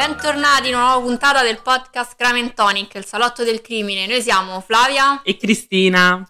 Bentornati 0.00 0.68
in 0.68 0.76
una 0.76 0.84
nuova 0.84 1.02
puntata 1.02 1.42
del 1.42 1.60
podcast 1.60 2.16
Crime 2.16 2.40
and 2.40 2.54
Tonic, 2.54 2.94
il 2.94 3.04
salotto 3.04 3.44
del 3.44 3.60
crimine. 3.60 4.06
Noi 4.06 4.22
siamo 4.22 4.58
Flavia 4.62 5.20
e 5.20 5.36
Cristina. 5.36 6.26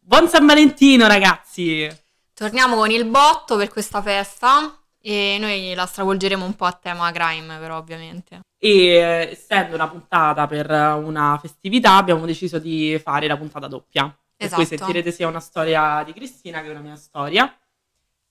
Buon 0.00 0.26
San 0.26 0.46
Valentino, 0.46 1.06
ragazzi! 1.06 1.86
Torniamo 2.32 2.76
con 2.76 2.90
il 2.90 3.04
botto 3.04 3.58
per 3.58 3.68
questa 3.68 4.00
festa 4.00 4.74
e 5.02 5.36
noi 5.38 5.74
la 5.74 5.84
stravolgeremo 5.84 6.42
un 6.42 6.56
po' 6.56 6.64
a 6.64 6.72
tema 6.72 7.12
crime, 7.12 7.58
però 7.58 7.76
ovviamente. 7.76 8.40
E 8.56 8.86
eh, 8.86 9.30
essendo 9.32 9.74
una 9.74 9.88
puntata 9.88 10.46
per 10.46 10.70
una 10.70 11.38
festività, 11.38 11.96
abbiamo 11.96 12.24
deciso 12.24 12.58
di 12.58 12.98
fare 13.04 13.26
la 13.26 13.36
puntata 13.36 13.66
doppia. 13.66 14.04
Per 14.34 14.46
Esatto. 14.46 14.62
cui 14.62 14.78
sentirete 14.78 15.12
sia 15.12 15.28
una 15.28 15.40
storia 15.40 16.02
di 16.06 16.14
Cristina 16.14 16.62
che 16.62 16.70
una 16.70 16.80
mia 16.80 16.96
storia. 16.96 17.54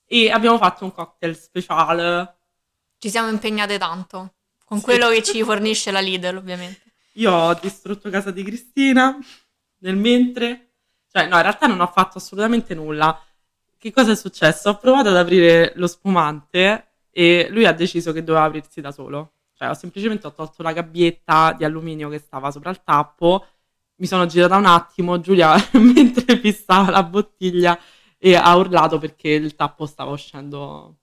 E 0.07 0.31
abbiamo 0.31 0.57
fatto 0.57 0.83
un 0.83 0.91
cocktail 0.91 1.37
speciale. 1.37 2.37
Ci 2.97 3.11
siamo 3.11 3.29
impegnate 3.29 3.77
tanto 3.77 4.31
con 4.67 4.79
Sì. 4.79 4.83
quello 4.83 5.07
che 5.09 5.23
ci 5.23 5.43
fornisce 5.43 5.91
la 5.91 6.01
Lidl, 6.01 6.35
ovviamente. 6.35 6.81
Io 7.13 7.31
ho 7.31 7.53
distrutto 7.53 8.09
casa 8.09 8.31
di 8.31 8.43
Cristina 8.43 9.17
nel 9.79 9.95
mentre. 9.95 10.71
Cioè, 11.09 11.25
no, 11.27 11.37
in 11.37 11.41
realtà 11.41 11.67
non 11.67 11.79
ho 11.79 11.87
fatto 11.87 12.17
assolutamente 12.17 12.75
nulla. 12.75 13.17
Che 13.77 13.91
cosa 13.93 14.11
è 14.11 14.15
successo? 14.15 14.69
Ho 14.71 14.77
provato 14.77 15.07
ad 15.07 15.15
aprire 15.15 15.71
lo 15.77 15.87
spumante 15.87 16.87
e 17.11 17.47
lui 17.49 17.65
ha 17.65 17.71
deciso 17.71 18.11
che 18.11 18.23
doveva 18.25 18.45
aprirsi 18.45 18.81
da 18.81 18.91
solo. 18.91 19.35
Cioè, 19.53 19.69
ho 19.69 19.73
semplicemente 19.73 20.27
ho 20.27 20.33
tolto 20.33 20.61
la 20.63 20.73
gabbietta 20.73 21.53
di 21.57 21.63
alluminio 21.63 22.09
che 22.09 22.19
stava 22.19 22.51
sopra 22.51 22.69
il 22.69 22.83
tappo. 22.83 23.45
Mi 23.95 24.05
sono 24.05 24.25
girata 24.25 24.57
un 24.57 24.65
attimo, 24.65 25.19
Giulia, 25.21 25.55
mentre 25.79 26.37
fissava 26.37 26.91
la 26.91 27.03
bottiglia, 27.03 27.79
e 28.17 28.35
ha 28.35 28.53
urlato 28.55 28.97
perché 28.99 29.29
il 29.29 29.55
tappo 29.55 29.85
stava 29.85 30.11
uscendo 30.11 30.97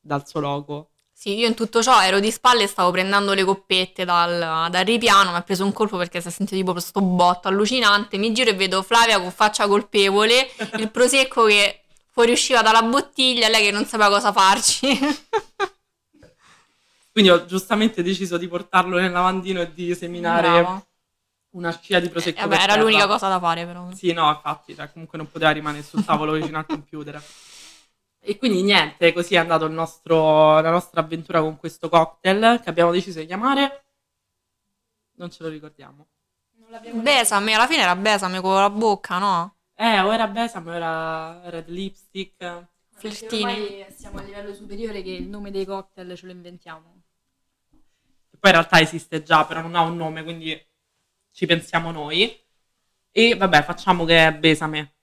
dal 0.00 0.26
suo 0.26 0.40
logo. 0.40 0.89
Sì, 1.20 1.36
io 1.36 1.46
in 1.48 1.54
tutto 1.54 1.82
ciò 1.82 2.00
ero 2.02 2.18
di 2.18 2.30
spalle 2.30 2.62
e 2.62 2.66
stavo 2.66 2.90
prendendo 2.92 3.34
le 3.34 3.44
coppette 3.44 4.06
dal, 4.06 4.70
dal 4.70 4.84
ripiano, 4.86 5.32
mi 5.32 5.36
ha 5.36 5.42
preso 5.42 5.66
un 5.66 5.72
colpo 5.74 5.98
perché 5.98 6.18
si 6.22 6.28
è 6.28 6.30
sentito 6.30 6.56
tipo 6.56 6.72
questo 6.72 7.02
botto 7.02 7.46
allucinante, 7.46 8.16
mi 8.16 8.32
giro 8.32 8.48
e 8.48 8.54
vedo 8.54 8.80
Flavia 8.82 9.20
con 9.20 9.30
faccia 9.30 9.66
colpevole, 9.66 10.48
il 10.78 10.90
prosecco 10.90 11.44
che 11.44 11.82
fuoriusciva 12.10 12.62
dalla 12.62 12.80
bottiglia 12.80 13.48
e 13.48 13.50
lei 13.50 13.64
che 13.64 13.70
non 13.70 13.84
sapeva 13.84 14.08
cosa 14.08 14.32
farci. 14.32 14.98
Quindi 17.12 17.28
ho 17.28 17.44
giustamente 17.44 18.02
deciso 18.02 18.38
di 18.38 18.48
portarlo 18.48 18.96
nel 18.96 19.12
lavandino 19.12 19.60
e 19.60 19.74
di 19.74 19.94
seminare 19.94 20.48
Bravo. 20.48 20.86
una 21.50 21.78
scia 21.78 22.00
di 22.00 22.06
Eh, 22.06 22.08
prosecco. 22.08 22.40
vabbè, 22.40 22.48
per 22.54 22.62
era 22.62 22.72
terra. 22.72 22.82
l'unica 22.82 23.06
cosa 23.06 23.28
da 23.28 23.38
fare 23.38 23.66
però. 23.66 23.90
Sì, 23.92 24.14
no, 24.14 24.30
infatti, 24.30 24.74
cioè, 24.74 24.90
comunque 24.90 25.18
non 25.18 25.30
poteva 25.30 25.50
rimanere 25.50 25.84
sul 25.84 26.02
tavolo 26.02 26.32
vicino 26.32 26.56
al 26.56 26.64
computer. 26.64 27.22
E 28.22 28.36
quindi 28.36 28.62
niente, 28.62 29.12
così 29.12 29.34
è 29.34 29.38
andato 29.38 29.64
il 29.64 29.72
nostro- 29.72 30.60
la 30.60 30.70
nostra 30.70 31.00
avventura 31.00 31.40
con 31.40 31.56
questo 31.56 31.88
cocktail 31.88 32.60
che 32.62 32.68
abbiamo 32.68 32.92
deciso 32.92 33.18
di 33.18 33.26
chiamare. 33.26 33.84
Non 35.16 35.30
ce 35.30 35.42
lo 35.42 35.48
ricordiamo. 35.48 36.08
Besame, 36.92 37.54
alla 37.54 37.66
fine 37.66 37.82
era 37.82 37.96
besame 37.96 38.40
con 38.40 38.54
la 38.54 38.70
bocca, 38.70 39.18
no? 39.18 39.56
Eh, 39.74 39.98
o 40.00 40.12
era 40.12 40.28
Besame, 40.28 40.70
o 40.70 40.74
era 40.74 41.48
Red 41.48 41.68
Lipstick. 41.68 42.66
Flirtini. 42.90 43.86
Siamo 43.96 44.18
a 44.18 44.22
livello 44.22 44.52
superiore 44.52 45.02
che 45.02 45.10
il 45.10 45.26
nome 45.26 45.50
dei 45.50 45.64
cocktail 45.64 46.14
ce 46.14 46.26
lo 46.26 46.32
inventiamo. 46.32 47.02
Che 47.70 48.36
poi 48.38 48.50
in 48.50 48.56
realtà 48.56 48.78
esiste 48.78 49.22
già, 49.22 49.46
però 49.46 49.62
non 49.62 49.74
ha 49.74 49.80
un 49.80 49.96
nome, 49.96 50.22
quindi 50.22 50.54
ci 51.32 51.46
pensiamo 51.46 51.90
noi. 51.90 52.38
E 53.10 53.34
vabbè, 53.34 53.62
facciamo 53.62 54.04
che 54.04 54.26
è 54.26 54.34
Besame. 54.34 54.96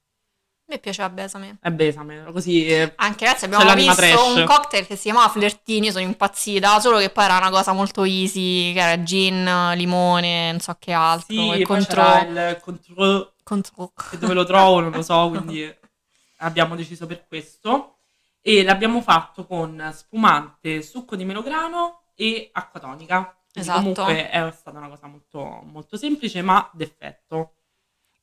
Me 0.70 0.80
piaceva 0.80 1.10
besame. 1.10 1.58
È 1.62 1.72
Besame, 1.72 2.26
così... 2.34 2.66
eh, 2.68 2.92
Anche 2.98 3.24
ragazzi 3.26 3.46
abbiamo 3.46 3.74
visto 3.74 3.94
trash. 3.96 4.36
un 4.36 4.44
cocktail 4.46 4.86
che 4.86 4.98
si 4.98 5.04
chiamava 5.04 5.30
Flirtini, 5.30 5.92
sono 5.92 6.04
impazzita, 6.04 6.80
solo 6.82 6.98
che 6.98 7.10
poi 7.10 7.24
era 7.24 7.38
una 7.38 7.50
cosa 7.50 7.72
molto 7.72 8.04
easy, 8.04 8.74
che 8.74 8.80
era 8.82 9.02
gin, 9.02 9.72
limone, 9.76 10.52
non 10.52 10.60
so 10.60 10.76
che 10.78 10.92
altro, 10.92 11.34
Sì, 11.34 11.40
e 11.52 11.52
poi 11.52 11.64
contro... 11.64 12.04
c'era 12.04 12.22
il 12.52 12.60
contro 12.62 13.34
contro- 13.44 13.94
che 14.10 14.18
dove 14.18 14.34
lo 14.34 14.44
trovo 14.44 14.82
non 14.82 14.92
lo 14.92 15.02
so, 15.02 15.30
quindi 15.34 15.74
abbiamo 16.40 16.76
deciso 16.76 17.06
per 17.06 17.26
questo. 17.28 17.94
E 18.42 18.64
l'abbiamo 18.64 19.02
fatto 19.02 19.46
con 19.46 19.90
spumante, 19.94 20.82
succo 20.82 21.16
di 21.16 21.24
melograno 21.26 22.02
e 22.16 22.50
acqua 22.52 22.80
tonica. 22.82 23.36
Quindi 23.52 23.70
Esatto. 23.70 23.94
Comunque 24.04 24.30
è 24.30 24.52
stata 24.54 24.78
una 24.78 24.88
cosa 24.90 25.08
molto, 25.08 25.62
molto 25.64 25.96
semplice, 25.98 26.42
ma 26.42 26.70
d'effetto. 26.74 27.54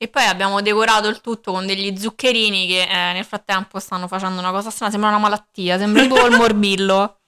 E 0.04 0.09
poi 0.09 0.25
abbiamo 0.26 0.60
decorato 0.60 1.09
il 1.09 1.22
tutto 1.22 1.50
con 1.50 1.65
degli 1.65 1.97
zuccherini 1.97 2.66
che 2.66 2.82
eh, 2.82 3.12
nel 3.15 3.25
frattempo 3.25 3.78
stanno 3.78 4.06
facendo 4.06 4.38
una 4.38 4.50
cosa 4.50 4.69
strana, 4.69 4.91
sembra 4.91 5.09
una 5.09 5.19
malattia, 5.19 5.78
sembra 5.78 6.03
tipo 6.03 6.26
il 6.26 6.37
morbillo. 6.37 7.20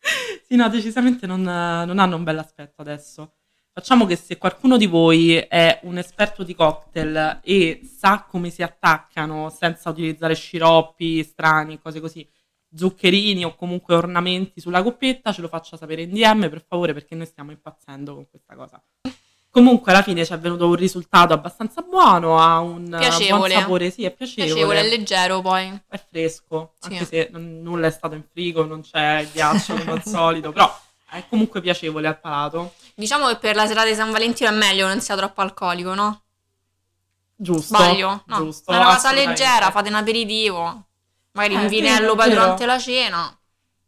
Sì, 0.46 0.54
no, 0.54 0.68
decisamente 0.68 1.26
non, 1.26 1.40
non 1.40 1.98
hanno 1.98 2.14
un 2.14 2.22
bel 2.22 2.38
aspetto 2.38 2.82
adesso. 2.82 3.32
Facciamo 3.72 4.04
che 4.04 4.14
se 4.14 4.36
qualcuno 4.36 4.76
di 4.76 4.86
voi 4.86 5.34
è 5.36 5.80
un 5.84 5.98
esperto 5.98 6.44
di 6.44 6.54
cocktail 6.54 7.40
e 7.42 7.80
sa 7.82 8.24
come 8.28 8.50
si 8.50 8.62
attaccano 8.62 9.48
senza 9.48 9.90
utilizzare 9.90 10.34
sciroppi 10.34 11.24
strani, 11.24 11.80
cose 11.80 12.00
così, 12.00 12.28
zuccherini 12.72 13.44
o 13.44 13.56
comunque 13.56 13.94
ornamenti 13.96 14.60
sulla 14.60 14.82
coppetta, 14.82 15.32
ce 15.32 15.40
lo 15.40 15.48
faccia 15.48 15.76
sapere 15.76 16.02
in 16.02 16.12
DM 16.12 16.50
per 16.50 16.62
favore 16.64 16.92
perché 16.92 17.16
noi 17.16 17.26
stiamo 17.26 17.50
impazzendo 17.50 18.14
con 18.14 18.28
questa 18.28 18.54
cosa. 18.54 18.80
Comunque 19.56 19.90
alla 19.90 20.02
fine 20.02 20.22
ci 20.26 20.34
è 20.34 20.38
venuto 20.38 20.66
un 20.66 20.74
risultato 20.74 21.32
abbastanza 21.32 21.80
buono, 21.80 22.38
ha 22.38 22.58
un 22.60 22.94
Piacevole. 22.98 23.54
buon 23.54 23.62
sapore, 23.62 23.90
sì, 23.90 24.04
è 24.04 24.10
piacevole, 24.10 24.52
Piacevole, 24.52 24.80
è 24.80 24.88
leggero 24.90 25.40
poi. 25.40 25.80
è 25.88 25.98
fresco, 26.10 26.72
Sì. 26.78 26.88
anche 26.92 27.04
se 27.06 27.28
non- 27.32 27.62
nulla 27.62 27.86
è 27.86 27.90
stato 27.90 28.14
in 28.16 28.22
frigo, 28.30 28.66
non 28.66 28.82
c'è 28.82 29.26
ghiaccio 29.32 29.72
come 29.76 29.92
al 29.92 30.02
solito, 30.04 30.52
però 30.52 30.78
è 31.08 31.24
comunque 31.30 31.62
piacevole 31.62 32.06
al 32.06 32.20
palato. 32.20 32.74
Diciamo 32.94 33.28
che 33.28 33.36
per 33.36 33.54
la 33.56 33.66
serata 33.66 33.88
di 33.88 33.94
San 33.94 34.10
Valentino 34.10 34.50
è 34.50 34.52
meglio 34.52 34.86
che 34.88 34.92
non 34.92 35.00
sia 35.00 35.16
troppo 35.16 35.40
alcolico, 35.40 35.94
no? 35.94 36.20
Giusto. 37.34 37.74
Sbaglio? 37.76 38.24
No, 38.26 38.36
giusto, 38.36 38.70
una 38.72 38.84
cosa 38.84 39.10
leggera, 39.12 39.70
fate 39.70 39.88
un 39.88 39.94
aperitivo, 39.94 40.84
magari 41.32 41.54
Eh, 41.54 41.58
un 41.60 41.68
sì, 41.70 41.74
vinello 41.76 42.12
è 42.12 42.16
poi 42.16 42.28
durante 42.28 42.66
la 42.66 42.78
cena. 42.78 43.38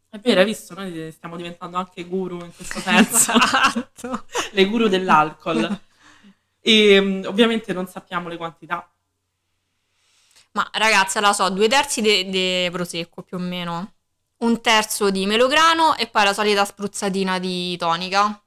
È 0.09 0.17
vero, 0.19 0.39
hai 0.39 0.45
visto? 0.45 0.73
Noi 0.73 1.11
stiamo 1.11 1.35
diventando 1.35 1.77
anche 1.77 2.03
guru 2.05 2.43
in 2.43 2.53
questo 2.55 2.79
senso, 2.81 3.33
Esatto. 3.33 4.25
le 4.51 4.65
guru 4.65 4.87
dell'alcol. 4.87 5.79
E 6.59 6.99
mm, 7.01 7.23
ovviamente 7.25 7.73
non 7.73 7.87
sappiamo 7.87 8.27
le 8.29 8.37
quantità. 8.37 8.91
Ma 10.51 10.67
ragazzi, 10.73 11.19
la 11.19 11.33
so, 11.33 11.49
due 11.49 11.67
terzi 11.67 12.01
di 12.01 12.69
prosecco 12.71 13.21
più 13.23 13.37
o 13.37 13.39
meno, 13.39 13.93
un 14.37 14.61
terzo 14.61 15.09
di 15.11 15.25
melograno 15.25 15.95
e 15.95 16.07
poi 16.07 16.23
la 16.23 16.33
solita 16.33 16.65
spruzzatina 16.65 17.39
di 17.39 17.77
tonica. 17.77 18.43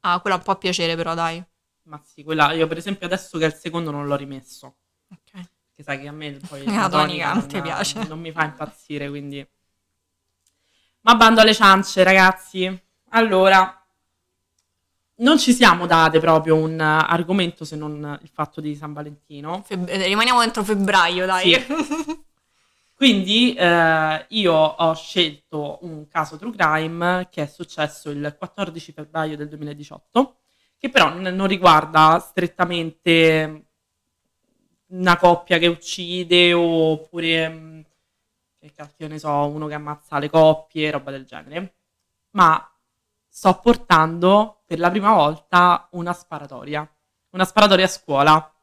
Ah, 0.00 0.20
quella 0.20 0.36
un 0.36 0.42
po' 0.42 0.52
a 0.52 0.56
piacere 0.56 0.96
però, 0.96 1.14
dai. 1.14 1.42
Ma 1.84 2.00
sì, 2.04 2.22
quella 2.24 2.52
io 2.52 2.66
per 2.66 2.76
esempio 2.78 3.06
adesso 3.06 3.38
che 3.38 3.44
è 3.44 3.48
il 3.48 3.54
secondo 3.54 3.90
non 3.90 4.06
l'ho 4.06 4.16
rimesso. 4.16 4.76
Ok. 5.10 5.48
Che 5.72 5.82
sai 5.82 6.00
che 6.00 6.08
a 6.08 6.12
me 6.12 6.32
poi 6.48 6.64
La 6.74 6.88
la 6.88 6.88
tonica 6.88 7.32
non 7.32 7.46
non, 7.46 7.46
ti 7.46 7.60
piace. 7.60 8.04
non 8.04 8.20
mi 8.20 8.32
fa 8.32 8.44
impazzire, 8.44 9.08
quindi... 9.08 9.46
Ma 11.06 11.14
bando 11.14 11.40
alle 11.40 11.54
ciance, 11.54 12.02
ragazzi. 12.02 12.82
Allora, 13.10 13.80
non 15.18 15.38
ci 15.38 15.52
siamo 15.52 15.86
date 15.86 16.18
proprio 16.18 16.56
un 16.56 16.80
argomento 16.80 17.64
se 17.64 17.76
non 17.76 18.18
il 18.20 18.28
fatto 18.28 18.60
di 18.60 18.74
San 18.74 18.92
Valentino. 18.92 19.62
Feb- 19.64 19.88
eh, 19.88 20.04
rimaniamo 20.08 20.40
dentro 20.40 20.64
febbraio, 20.64 21.24
dai. 21.24 21.52
Sì. 21.52 21.64
Quindi 22.92 23.54
eh, 23.54 24.26
io 24.30 24.52
ho 24.52 24.94
scelto 24.94 25.78
un 25.82 26.08
caso 26.08 26.38
true 26.38 26.50
crime 26.50 27.28
che 27.30 27.42
è 27.42 27.46
successo 27.46 28.10
il 28.10 28.34
14 28.36 28.90
febbraio 28.90 29.36
del 29.36 29.48
2018, 29.48 30.38
che 30.76 30.88
però 30.88 31.10
n- 31.10 31.32
non 31.36 31.46
riguarda 31.46 32.18
strettamente 32.18 33.66
una 34.88 35.16
coppia 35.16 35.58
che 35.58 35.68
uccide 35.68 36.52
oppure, 36.52 37.48
mh, 37.48 37.85
che 38.66 38.72
cacchio 38.72 39.08
ne 39.08 39.18
so, 39.18 39.30
uno 39.30 39.66
che 39.66 39.74
ammazza 39.74 40.18
le 40.18 40.28
coppie, 40.28 40.90
roba 40.90 41.10
del 41.10 41.24
genere, 41.24 41.76
ma 42.30 42.70
sto 43.28 43.58
portando 43.60 44.62
per 44.66 44.78
la 44.78 44.90
prima 44.90 45.12
volta 45.14 45.88
una 45.92 46.12
sparatoria, 46.12 46.88
una 47.30 47.44
sparatoria 47.44 47.84
a 47.84 47.88
scuola. 47.88 48.54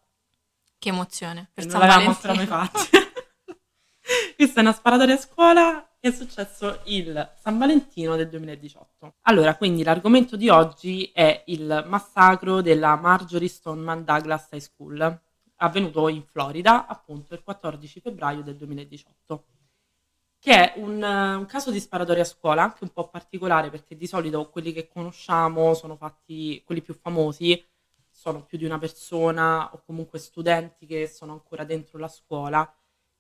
Che 0.77 0.89
emozione. 0.89 1.49
Per 1.53 1.65
non 1.65 1.79
l'avevamo 1.79 2.09
ancora 2.09 2.33
mai 2.33 2.45
fatta. 2.45 2.79
Questa 4.35 4.59
è 4.59 4.61
una 4.61 4.73
sparatoria 4.73 5.15
a 5.15 5.17
scuola 5.17 5.87
che 5.97 6.09
è 6.09 6.11
successo 6.11 6.81
il 6.85 7.33
San 7.39 7.57
Valentino 7.57 8.17
del 8.17 8.27
2018. 8.27 9.15
Allora, 9.21 9.55
quindi 9.55 9.83
l'argomento 9.83 10.35
di 10.35 10.49
oggi 10.49 11.09
è 11.13 11.43
il 11.47 11.85
massacro 11.87 12.61
della 12.61 12.97
Marjorie 12.97 13.47
Stoneman 13.47 14.03
Douglas 14.03 14.49
High 14.51 14.59
School, 14.59 15.21
avvenuto 15.57 16.09
in 16.09 16.23
Florida 16.23 16.87
appunto 16.87 17.33
il 17.33 17.41
14 17.41 18.01
febbraio 18.01 18.41
del 18.41 18.57
2018 18.57 19.45
che 20.43 20.73
è 20.73 20.79
un, 20.81 21.01
eh, 21.01 21.35
un 21.35 21.45
caso 21.45 21.71
di 21.71 21.79
sparatoria 21.79 22.23
a 22.23 22.25
scuola, 22.25 22.63
anche 22.63 22.83
un 22.83 22.89
po' 22.91 23.07
particolare 23.07 23.69
perché 23.69 23.95
di 23.95 24.05
solito 24.05 24.49
quelli 24.49 24.73
che 24.73 24.89
conosciamo 24.89 25.73
sono 25.73 25.95
fatti, 25.95 26.61
quelli 26.65 26.81
più 26.81 26.93
famosi, 26.93 27.65
sono 28.11 28.43
più 28.43 28.57
di 28.57 28.65
una 28.65 28.77
persona 28.77 29.73
o 29.73 29.81
comunque 29.85 30.19
studenti 30.19 30.85
che 30.85 31.07
sono 31.07 31.31
ancora 31.31 31.63
dentro 31.63 31.97
la 31.97 32.09
scuola. 32.09 32.69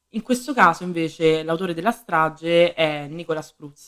In 0.09 0.21
questo 0.21 0.53
caso 0.53 0.83
invece 0.83 1.43
l'autore 1.43 1.73
della 1.73 1.91
strage 1.91 2.73
è 2.73 3.07
Nicholas 3.07 3.55
Cruz, 3.55 3.87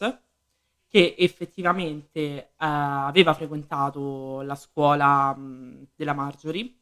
che 0.88 1.16
effettivamente 1.18 2.20
eh, 2.22 2.46
aveva 2.58 3.34
frequentato 3.34 4.44
la 4.44 4.56
scuola 4.56 5.36
mh, 5.36 5.88
della 5.94 6.14
Marjorie, 6.14 6.74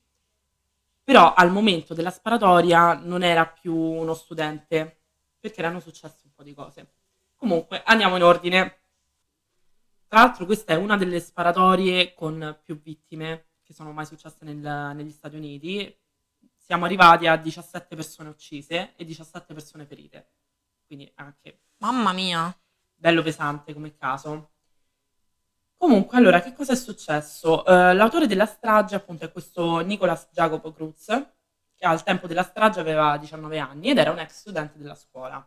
però 1.04 1.34
al 1.34 1.52
momento 1.52 1.96
della 1.96 2.12
sparatoria 2.12 2.94
non 2.94 3.24
era 3.24 3.48
più 3.48 3.74
uno 3.76 4.14
studente, 4.14 5.00
perché 5.40 5.60
erano 5.60 5.80
successe 5.82 6.23
po' 6.44 6.50
di 6.50 6.54
cose. 6.54 6.94
Comunque, 7.36 7.82
andiamo 7.84 8.18
in 8.18 8.24
ordine. 8.24 8.80
Tra 10.08 10.20
l'altro 10.20 10.46
questa 10.46 10.74
è 10.74 10.76
una 10.76 10.98
delle 10.98 11.20
sparatorie 11.20 12.14
con 12.14 12.60
più 12.62 12.80
vittime 12.80 13.48
che 13.64 13.74
sono 13.74 13.92
mai 13.92 14.06
successe 14.06 14.46
nel- 14.46 14.92
negli 14.96 15.10
Stati 15.12 15.36
Uniti. 15.36 15.98
Siamo 16.56 16.86
arrivati 16.86 17.26
a 17.28 17.36
17 17.36 17.96
persone 17.96 18.30
uccise 18.30 18.94
e 18.96 19.06
17 19.06 19.54
persone 19.54 19.86
ferite. 19.86 20.30
Quindi 20.86 21.12
anche 21.16 21.62
Mamma 21.78 22.14
mia. 22.14 22.56
bello 22.96 23.22
pesante 23.22 23.74
come 23.74 23.96
caso. 23.98 24.52
Comunque, 25.76 26.18
allora, 26.18 26.42
che 26.42 26.54
cosa 26.54 26.72
è 26.72 26.76
successo? 26.78 27.66
Eh, 27.66 27.94
l'autore 27.94 28.26
della 28.28 28.46
strage, 28.46 28.96
appunto, 28.96 29.26
è 29.26 29.32
questo 29.32 29.80
Nicolas 29.80 30.30
Jacopo 30.32 30.72
Cruz, 30.72 31.08
che 31.76 31.86
al 31.86 32.04
tempo 32.04 32.28
della 32.28 32.44
strage 32.44 32.80
aveva 32.80 33.18
19 33.18 33.60
anni 33.60 33.90
ed 33.90 33.98
era 33.98 34.12
un 34.12 34.20
ex 34.20 34.32
studente 34.32 34.78
della 34.78 34.96
scuola. 34.96 35.46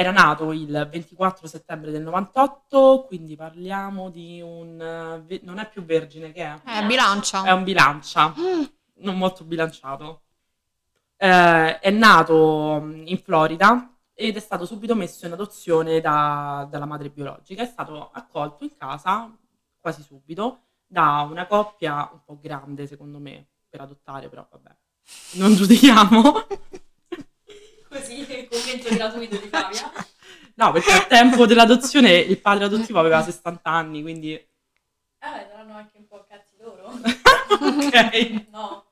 Era 0.00 0.12
nato 0.12 0.52
il 0.52 0.88
24 0.90 1.46
settembre 1.46 1.90
del 1.90 2.00
98, 2.00 3.04
quindi 3.06 3.36
parliamo 3.36 4.08
di 4.08 4.40
un... 4.40 4.80
eh, 5.28 5.40
non 5.42 5.58
è 5.58 5.68
più 5.68 5.84
vergine, 5.84 6.32
che 6.32 6.42
è? 6.42 6.58
Eh, 6.78 6.86
bilancia. 6.86 7.44
È 7.44 7.50
un 7.50 7.64
bilancia, 7.64 8.32
Mm. 8.34 8.62
non 9.00 9.18
molto 9.18 9.44
bilanciato. 9.44 10.22
Eh, 11.18 11.78
è 11.80 11.90
nato 11.90 12.80
mh, 12.80 13.02
in 13.08 13.18
Florida 13.18 13.94
ed 14.14 14.36
è 14.36 14.40
stato 14.40 14.64
subito 14.64 14.94
messo 14.94 15.26
in 15.26 15.32
adozione 15.32 16.00
da- 16.00 16.66
dalla 16.70 16.86
madre 16.86 17.10
biologica. 17.10 17.62
È 17.62 17.66
stato 17.66 18.08
accolto 18.10 18.64
in 18.64 18.74
casa 18.78 19.30
quasi 19.78 20.00
subito 20.02 20.60
da 20.86 21.28
una 21.30 21.46
coppia 21.46 22.08
un 22.10 22.20
po' 22.24 22.38
grande, 22.40 22.86
secondo 22.86 23.18
me, 23.18 23.48
per 23.68 23.82
adottare, 23.82 24.30
però 24.30 24.48
vabbè, 24.50 24.74
non 25.34 25.54
giudichiamo. 25.54 26.32
Così, 27.90 28.39
commento 28.50 28.94
gratuito 28.94 29.36
di 29.36 29.48
Flavia. 29.48 29.92
No, 30.60 30.72
perché 30.72 30.92
al 30.92 31.06
tempo 31.06 31.46
dell'adozione 31.46 32.12
il 32.18 32.38
padre 32.38 32.64
adottivo 32.66 32.98
aveva 32.98 33.22
60 33.22 33.70
anni, 33.70 34.02
quindi 34.02 34.34
Eh, 34.34 34.46
saranno 35.18 35.74
anche 35.74 35.96
un 35.96 36.06
po' 36.06 36.26
cazzi 36.28 36.52
loro. 36.60 36.84
ok. 37.48 38.44
No. 38.50 38.84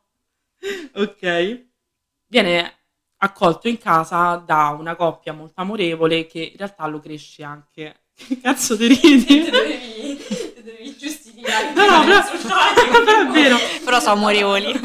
Ok. 0.94 1.66
Viene 2.26 2.74
accolto 3.18 3.68
in 3.68 3.76
casa 3.78 4.36
da 4.36 4.74
una 4.78 4.96
coppia 4.96 5.34
molto 5.34 5.60
amorevole 5.60 6.26
che 6.26 6.40
in 6.52 6.56
realtà 6.56 6.86
lo 6.86 7.00
cresce 7.00 7.42
anche. 7.42 8.04
Che 8.14 8.40
cazzo 8.40 8.74
ti 8.76 8.86
ridi? 8.86 9.24
Ti 9.44 9.50
dovevi, 9.50 10.16
ti 10.16 10.62
dovevi 10.62 10.96
giustificare. 10.96 11.72
No, 11.74 11.84
no, 11.86 12.04
però, 12.04 13.04
però 13.04 13.20
è 13.20 13.26
vero. 13.26 13.56
Però 13.84 14.00
sono 14.00 14.12
amorevoli. 14.14 14.80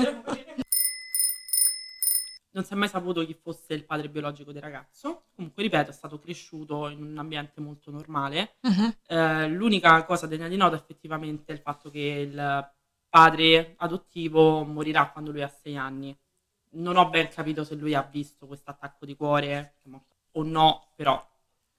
Non 2.54 2.64
si 2.64 2.74
è 2.74 2.76
mai 2.76 2.88
saputo 2.88 3.26
chi 3.26 3.34
fosse 3.34 3.74
il 3.74 3.84
padre 3.84 4.10
biologico 4.10 4.52
del 4.52 4.62
ragazzo. 4.62 5.26
Comunque, 5.36 5.64
ripeto, 5.64 5.90
è 5.90 5.94
stato 5.94 6.20
cresciuto 6.20 6.88
in 6.88 7.02
un 7.04 7.18
ambiente 7.18 7.62
molto 7.62 7.90
normale. 7.90 8.58
Mhm. 8.62 8.96
Eh, 9.08 9.48
l'unica 9.50 10.04
cosa 10.06 10.28
degna 10.28 10.48
di 10.48 10.56
nota 10.56 10.76
effettivamente 10.76 11.52
è 11.52 11.56
il 11.56 11.62
fatto 11.62 11.90
che 11.90 12.00
il 12.00 12.72
padre 13.10 13.74
adottivo 13.78 14.64
morirà 14.64 15.10
quando 15.10 15.32
lui 15.32 15.42
ha 15.42 15.48
sei 15.48 15.78
anni. 15.78 16.16
Non 16.72 16.98
ho 16.98 17.10
ben 17.10 17.30
capito 17.30 17.64
se 17.64 17.76
lui 17.76 17.96
ha 17.96 18.02
visto 18.02 18.46
questo 18.48 18.72
attacco 18.72 19.06
di 19.06 19.16
cuore 19.16 19.78
o 20.34 20.44
no, 20.44 20.92
però. 20.96 21.24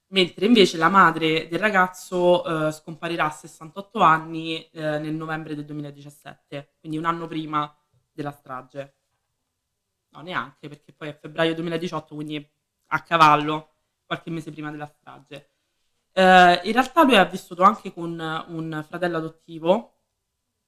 Mentre 0.07 0.45
invece 0.45 0.77
la 0.77 0.89
madre 0.89 1.47
del 1.47 1.59
ragazzo 1.59 2.67
eh, 2.67 2.71
scomparirà 2.71 3.25
a 3.25 3.31
68 3.31 3.99
anni 4.01 4.69
eh, 4.69 4.99
nel 4.99 5.13
novembre 5.13 5.55
del 5.55 5.65
2017, 5.65 6.75
quindi 6.79 6.97
un 6.97 7.05
anno 7.05 7.27
prima 7.27 7.73
della 8.11 8.31
strage. 8.31 8.93
No, 10.15 10.21
neanche, 10.21 10.69
perché 10.69 10.93
poi 10.93 11.09
è 11.09 11.17
febbraio 11.19 11.53
2018, 11.53 12.15
quindi 12.15 12.49
a 12.87 13.01
cavallo, 13.01 13.75
qualche 14.05 14.29
mese 14.29 14.51
prima 14.51 14.71
della 14.71 14.85
strage. 14.85 15.49
Eh, 16.13 16.61
in 16.63 16.71
realtà 16.73 17.03
lui 17.03 17.17
ha 17.17 17.25
vissuto 17.25 17.63
anche 17.63 17.91
con 17.93 18.11
un 18.47 18.85
fratello 18.87 19.17
adottivo. 19.17 19.91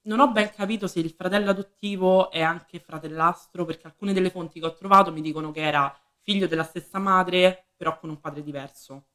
Non 0.04 0.20
ho 0.20 0.32
ben 0.32 0.52
capito 0.52 0.88
se 0.88 1.00
il 1.00 1.12
fratello 1.12 1.52
adottivo 1.52 2.32
è 2.32 2.42
anche 2.42 2.80
fratellastro, 2.80 3.66
perché 3.66 3.88
alcune 3.88 4.14
delle 4.14 4.30
fonti 4.30 4.60
che 4.60 4.66
ho 4.66 4.74
trovato 4.74 5.12
mi 5.12 5.22
dicono 5.22 5.52
che 5.52 5.62
era 5.62 5.96
figlio 6.22 6.48
della 6.48 6.64
stessa 6.64 7.00
madre, 7.00 7.68
però 7.78 7.98
con 8.00 8.10
un 8.10 8.20
padre 8.20 8.44
diverso. 8.44 9.08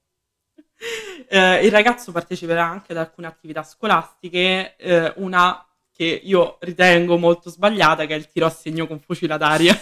Eh, 1.28 1.64
il 1.64 1.70
ragazzo 1.70 2.12
parteciperà 2.12 2.64
anche 2.64 2.92
ad 2.92 2.98
alcune 2.98 3.26
attività 3.26 3.62
scolastiche, 3.62 4.76
eh, 4.76 5.12
una 5.16 5.64
che 5.94 6.20
io 6.24 6.56
ritengo 6.60 7.18
molto 7.18 7.50
sbagliata, 7.50 8.06
che 8.06 8.14
è 8.14 8.18
il 8.18 8.28
tiro 8.28 8.46
a 8.46 8.50
segno 8.50 8.86
con 8.86 9.00
fucile 9.00 9.34
ad 9.34 9.42
aria. 9.42 9.78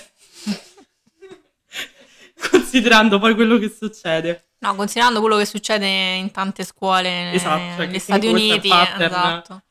Considerando 2.51 3.19
poi 3.19 3.35
quello 3.35 3.59
che 3.59 3.69
succede. 3.69 4.51
No, 4.61 4.75
considerando 4.75 5.21
quello 5.21 5.39
che 5.39 5.47
succede 5.47 5.87
in 5.87 6.31
tante 6.33 6.65
scuole 6.65 7.33
Esatto, 7.33 7.77
cioè 7.77 7.87
negli 7.87 7.99
Stati 7.99 8.27
Uniti, 8.27 8.69
pattern. 8.69 9.03
esatto. 9.03 9.63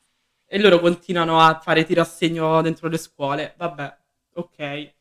E 0.48 0.60
loro 0.60 0.80
continuano 0.80 1.40
a 1.40 1.60
fare 1.60 1.86
tiro 1.86 2.02
a 2.02 2.06
segno 2.06 2.60
dentro 2.64 2.88
le 2.88 2.98
scuole. 2.98 3.54
Vabbè, 3.56 3.98
ok. 4.34 4.94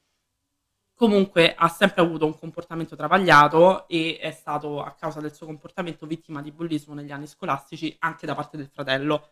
Comunque 0.94 1.54
ha 1.56 1.68
sempre 1.68 2.02
avuto 2.02 2.26
un 2.26 2.38
comportamento 2.38 2.96
travagliato 2.96 3.88
e 3.88 4.18
è 4.20 4.30
stato, 4.30 4.82
a 4.82 4.92
causa 4.92 5.20
del 5.20 5.32
suo 5.32 5.46
comportamento, 5.46 6.06
vittima 6.06 6.42
di 6.42 6.52
bullismo 6.52 6.92
negli 6.92 7.12
anni 7.12 7.26
scolastici 7.26 7.96
anche 8.00 8.26
da 8.26 8.34
parte 8.34 8.58
del 8.58 8.68
fratello, 8.68 9.30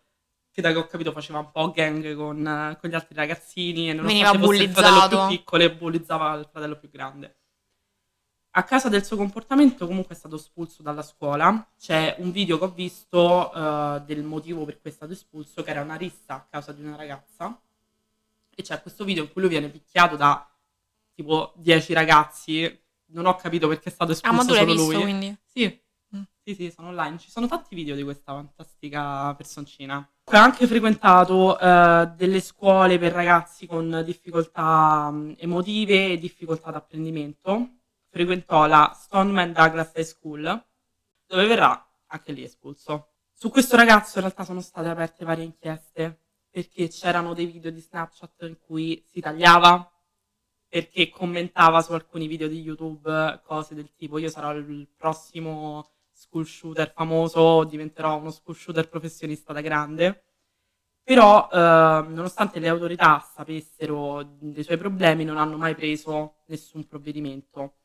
che 0.56 0.62
da 0.62 0.72
che 0.72 0.78
ho 0.78 0.86
capito 0.86 1.12
faceva 1.12 1.38
un 1.40 1.50
po' 1.50 1.70
gang 1.70 2.14
con, 2.14 2.38
eh, 2.46 2.78
con 2.80 2.88
gli 2.88 2.94
altri 2.94 3.14
ragazzini 3.14 3.90
e 3.90 3.94
Veniva 3.94 4.32
nonostante 4.32 4.46
fosse 4.46 4.62
il 4.62 4.70
fratello 4.70 4.94
bullizzato. 5.00 5.26
più 5.26 5.36
piccolo 5.36 5.70
bullizzava 5.74 6.34
il 6.34 6.48
fratello 6.50 6.76
più 6.78 6.88
grande. 6.90 7.36
A 8.52 8.64
causa 8.64 8.88
del 8.88 9.04
suo 9.04 9.18
comportamento 9.18 9.86
comunque 9.86 10.14
è 10.14 10.18
stato 10.18 10.36
espulso 10.36 10.82
dalla 10.82 11.02
scuola. 11.02 11.72
C'è 11.78 12.14
un 12.20 12.32
video 12.32 12.56
che 12.56 12.64
ho 12.64 12.70
visto 12.70 13.52
eh, 13.52 14.00
del 14.06 14.22
motivo 14.22 14.64
per 14.64 14.80
cui 14.80 14.88
è 14.88 14.92
stato 14.94 15.12
espulso, 15.12 15.62
che 15.62 15.68
era 15.68 15.82
una 15.82 15.96
rissa 15.96 16.36
a 16.36 16.46
causa 16.50 16.72
di 16.72 16.82
una 16.82 16.96
ragazza. 16.96 17.60
E 18.54 18.62
c'è 18.62 18.80
questo 18.80 19.04
video 19.04 19.24
in 19.24 19.32
cui 19.32 19.42
lui 19.42 19.50
viene 19.50 19.68
picchiato 19.68 20.16
da 20.16 20.48
tipo 21.14 21.52
10 21.56 21.92
ragazzi. 21.92 22.80
Non 23.08 23.26
ho 23.26 23.36
capito 23.36 23.68
perché 23.68 23.90
è 23.90 23.92
stato 23.92 24.12
Ah, 24.12 24.14
espulso 24.14 24.36
ma 24.36 24.44
tu 24.46 24.54
l'hai 24.54 24.64
visto, 24.64 24.90
lui. 24.90 25.02
quindi? 25.02 25.36
Sì. 25.44 25.84
Mm. 26.48 26.52
Sì, 26.52 26.54
sì, 26.54 26.70
sono 26.70 26.88
online. 26.88 27.18
Ci 27.18 27.30
sono 27.30 27.48
tanti 27.48 27.74
video 27.74 27.96
di 27.96 28.04
questa 28.04 28.32
fantastica 28.32 29.34
personcina. 29.34 29.96
Ha 30.24 30.42
anche 30.42 30.66
frequentato 30.66 31.58
eh, 31.58 32.12
delle 32.16 32.40
scuole 32.40 32.98
per 32.98 33.12
ragazzi 33.12 33.66
con 33.66 34.02
difficoltà 34.04 35.10
mh, 35.10 35.36
emotive 35.38 36.12
e 36.12 36.18
difficoltà 36.18 36.70
d'apprendimento. 36.70 37.68
Frequentò 38.08 38.66
la 38.66 38.92
Stoneman 38.94 39.52
Douglas 39.52 39.92
High 39.96 40.04
School, 40.04 40.64
dove 41.26 41.46
verrà 41.46 41.84
anche 42.06 42.32
lì 42.32 42.44
espulso. 42.44 43.08
Su 43.32 43.50
questo 43.50 43.76
ragazzo 43.76 44.18
in 44.18 44.24
realtà 44.24 44.44
sono 44.44 44.60
state 44.60 44.88
aperte 44.88 45.24
varie 45.24 45.44
inchieste, 45.44 46.20
perché 46.48 46.88
c'erano 46.88 47.34
dei 47.34 47.46
video 47.46 47.70
di 47.70 47.80
Snapchat 47.80 48.42
in 48.42 48.58
cui 48.58 49.04
si 49.10 49.20
tagliava, 49.20 49.90
perché 50.68 51.10
commentava 51.10 51.82
su 51.82 51.92
alcuni 51.92 52.26
video 52.26 52.48
di 52.48 52.60
YouTube 52.60 53.40
cose 53.44 53.74
del 53.74 53.92
tipo 53.94 54.18
io 54.18 54.28
sarò 54.30 54.54
il 54.54 54.88
prossimo 54.96 55.95
school 56.16 56.46
shooter 56.46 56.92
famoso, 56.92 57.64
diventerò 57.64 58.16
uno 58.16 58.30
school 58.30 58.56
shooter 58.56 58.88
professionista 58.88 59.52
da 59.52 59.60
grande. 59.60 60.24
Però, 61.02 61.48
eh, 61.52 61.56
nonostante 62.08 62.58
le 62.58 62.68
autorità 62.68 63.20
sapessero 63.20 64.22
dei 64.40 64.64
suoi 64.64 64.78
problemi, 64.78 65.24
non 65.24 65.38
hanno 65.38 65.56
mai 65.56 65.74
preso 65.74 66.38
nessun 66.46 66.86
provvedimento. 66.86 67.76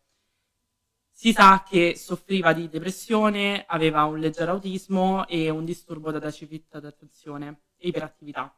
Si 1.14 1.34
sa 1.34 1.64
che 1.64 1.96
soffriva 1.96 2.52
di 2.54 2.68
depressione, 2.68 3.64
aveva 3.68 4.06
un 4.06 4.18
leggero 4.20 4.52
autismo 4.54 5.28
e 5.28 5.50
un 5.52 5.66
disturbo 5.66 6.10
da 6.12 6.20
deficit 6.20 6.80
d'attenzione 6.80 7.62
e 7.78 7.90
iperattività. 7.90 8.56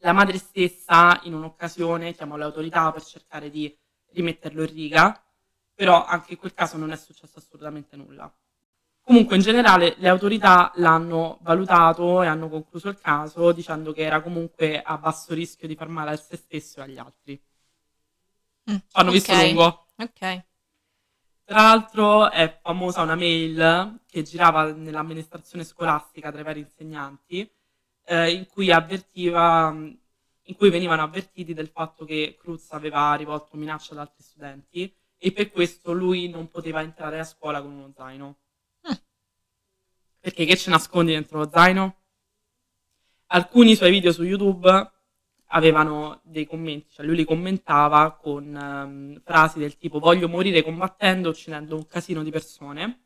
La 0.00 0.12
madre 0.12 0.36
stessa 0.36 1.18
in 1.22 1.32
un'occasione 1.32 2.12
chiamò 2.12 2.36
le 2.36 2.44
autorità 2.44 2.92
per 2.92 3.02
cercare 3.02 3.48
di 3.48 3.74
rimetterlo 4.10 4.60
in 4.62 4.72
riga, 4.74 5.24
però 5.74 6.04
anche 6.04 6.32
in 6.32 6.38
quel 6.38 6.52
caso 6.52 6.76
non 6.76 6.90
è 6.90 6.96
successo 6.96 7.38
assolutamente 7.38 7.96
nulla. 7.96 8.30
Comunque 9.04 9.36
in 9.36 9.42
generale 9.42 9.94
le 9.98 10.08
autorità 10.08 10.72
l'hanno 10.76 11.38
valutato 11.42 12.22
e 12.22 12.26
hanno 12.26 12.48
concluso 12.48 12.88
il 12.88 12.98
caso 12.98 13.52
dicendo 13.52 13.92
che 13.92 14.00
era 14.02 14.22
comunque 14.22 14.80
a 14.80 14.96
basso 14.96 15.34
rischio 15.34 15.68
di 15.68 15.76
far 15.76 15.88
male 15.88 16.12
a 16.12 16.16
se 16.16 16.36
stesso 16.36 16.80
e 16.80 16.82
agli 16.84 16.98
altri. 16.98 17.40
Mm, 18.70 18.76
Hanno 18.92 19.10
visto 19.10 19.32
ok, 19.32 19.42
lungo. 19.42 19.86
Ok. 19.98 20.44
Tra 21.44 21.60
l'altro 21.62 22.30
è 22.30 22.58
famosa 22.62 23.02
una 23.02 23.14
mail 23.14 24.00
che 24.06 24.22
girava 24.22 24.72
nell'amministrazione 24.72 25.64
scolastica 25.64 26.32
tra 26.32 26.40
i 26.40 26.44
vari 26.44 26.60
insegnanti 26.60 27.46
eh, 28.06 28.32
in 28.32 28.46
cui 28.46 28.70
avvertiva, 28.72 29.68
in 29.70 30.56
cui 30.56 30.70
venivano 30.70 31.02
avvertiti 31.02 31.52
del 31.52 31.68
fatto 31.68 32.06
che 32.06 32.36
Cruz 32.40 32.72
aveva 32.72 33.14
rivolto 33.14 33.56
minacce 33.58 33.92
ad 33.92 33.98
altri 33.98 34.22
studenti 34.22 34.90
e 35.18 35.32
per 35.32 35.50
questo 35.50 35.92
lui 35.92 36.28
non 36.30 36.48
poteva 36.48 36.80
entrare 36.80 37.18
a 37.18 37.24
scuola 37.24 37.60
con 37.60 37.72
uno 37.72 37.92
zaino. 37.94 38.38
Perché 40.24 40.46
che 40.46 40.56
ci 40.56 40.70
nascondi 40.70 41.12
dentro 41.12 41.36
lo 41.36 41.50
zaino? 41.50 41.96
Alcuni 43.26 43.74
suoi 43.74 43.90
video 43.90 44.10
su 44.10 44.22
YouTube 44.22 44.90
avevano 45.48 46.22
dei 46.22 46.46
commenti, 46.46 46.94
cioè 46.94 47.04
lui 47.04 47.16
li 47.16 47.24
commentava 47.26 48.12
con 48.12 48.56
ehm, 48.56 49.20
frasi 49.22 49.58
del 49.58 49.76
tipo 49.76 49.98
voglio 49.98 50.26
morire 50.26 50.62
combattendo, 50.62 51.28
uccidendo 51.28 51.76
un 51.76 51.86
casino 51.86 52.22
di 52.22 52.30
persone. 52.30 53.02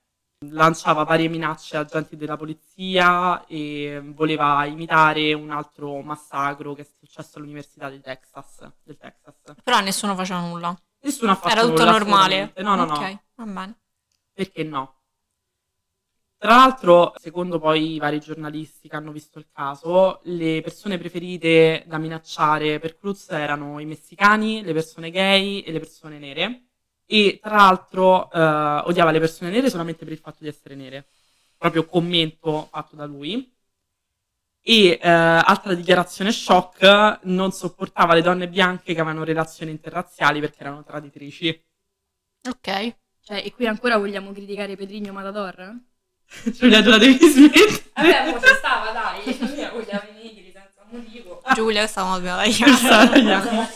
Lanciava 0.50 1.02
varie 1.02 1.26
minacce 1.26 1.76
a 1.76 1.80
agenti 1.80 2.14
della 2.14 2.36
polizia 2.36 3.44
e 3.46 4.00
voleva 4.14 4.64
imitare 4.66 5.32
un 5.32 5.50
altro 5.50 6.00
massacro 6.02 6.72
che 6.74 6.82
è 6.82 6.86
successo 7.00 7.38
all'Università 7.38 7.90
del 7.90 8.00
Texas. 8.00 8.64
Del 8.84 8.96
Texas. 8.96 9.54
Però 9.64 9.80
nessuno 9.80 10.14
faceva 10.14 10.38
nulla. 10.38 10.80
Nessuno 11.00 11.32
ha 11.32 11.34
fatto 11.34 11.50
Era 11.50 11.62
tutto 11.62 11.84
nulla, 11.84 11.90
normale. 11.90 12.52
No, 12.58 12.76
no, 12.76 12.84
no. 12.84 12.94
Ok, 12.94 13.18
va 13.34 13.44
bene. 13.44 13.78
Perché 14.32 14.62
no? 14.62 14.97
Tra 16.40 16.54
l'altro, 16.54 17.14
secondo 17.18 17.58
poi 17.58 17.94
i 17.94 17.98
vari 17.98 18.20
giornalisti 18.20 18.88
che 18.88 18.94
hanno 18.94 19.10
visto 19.10 19.40
il 19.40 19.48
caso, 19.52 20.20
le 20.24 20.60
persone 20.62 20.96
preferite 20.96 21.82
da 21.86 21.98
minacciare 21.98 22.78
per 22.78 22.96
Cruz 22.96 23.28
erano 23.30 23.80
i 23.80 23.84
messicani, 23.86 24.62
le 24.62 24.72
persone 24.72 25.10
gay 25.10 25.60
e 25.60 25.72
le 25.72 25.80
persone 25.80 26.18
nere. 26.18 26.66
E 27.06 27.40
tra 27.42 27.56
l'altro 27.56 28.30
eh, 28.30 28.38
odiava 28.38 29.10
le 29.10 29.18
persone 29.18 29.50
nere 29.50 29.68
solamente 29.68 30.04
per 30.04 30.12
il 30.12 30.20
fatto 30.20 30.38
di 30.40 30.48
essere 30.48 30.76
nere. 30.76 31.08
Proprio 31.56 31.84
commento 31.86 32.68
fatto 32.70 32.94
da 32.94 33.04
lui. 33.04 33.52
E 34.62 34.98
eh, 35.02 35.08
altra 35.08 35.74
dichiarazione 35.74 36.30
shock, 36.30 37.20
non 37.24 37.50
sopportava 37.52 38.14
le 38.14 38.22
donne 38.22 38.48
bianche 38.48 38.94
che 38.94 39.00
avevano 39.00 39.24
relazioni 39.24 39.72
interrazziali 39.72 40.38
perché 40.40 40.60
erano 40.60 40.84
traditrici. 40.84 41.48
Ok. 42.48 42.96
Cioè, 43.20 43.42
e 43.44 43.52
qui 43.52 43.66
ancora 43.66 43.98
vogliamo 43.98 44.32
criticare 44.32 44.76
Pedrigno 44.76 45.12
Matador? 45.12 45.76
Giulia, 46.52 46.82
tu 46.82 46.90
la 46.90 46.98
devi 46.98 47.18
smettere. 47.18 47.82
Vabbè, 47.94 48.30
mo 48.30 48.40
ci 48.40 48.54
stava, 48.56 48.90
dai. 48.92 49.54
Mia 49.54 49.70
voglia 49.72 50.04
venire 50.06 50.52
senza 50.52 50.84
motivo. 50.90 51.42
Giulia, 51.54 51.86
stavamo 51.86 52.20
tagliare. 52.20 52.52
tagliamo. 53.08 53.68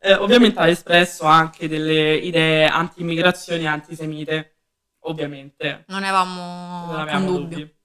Eh, 0.00 0.14
ovviamente 0.14 0.58
ha 0.60 0.68
espresso 0.68 1.24
anche 1.24 1.68
delle 1.68 2.14
idee 2.14 2.66
anti-immigrazioni 2.66 3.64
e 3.64 3.66
antisemite, 3.66 4.56
ovviamente. 5.00 5.84
Non 5.88 6.02
avevamo 6.02 6.86
Non 6.92 7.00
avevamo 7.00 7.26
dubbio. 7.32 7.56
dubbi. 7.58 7.76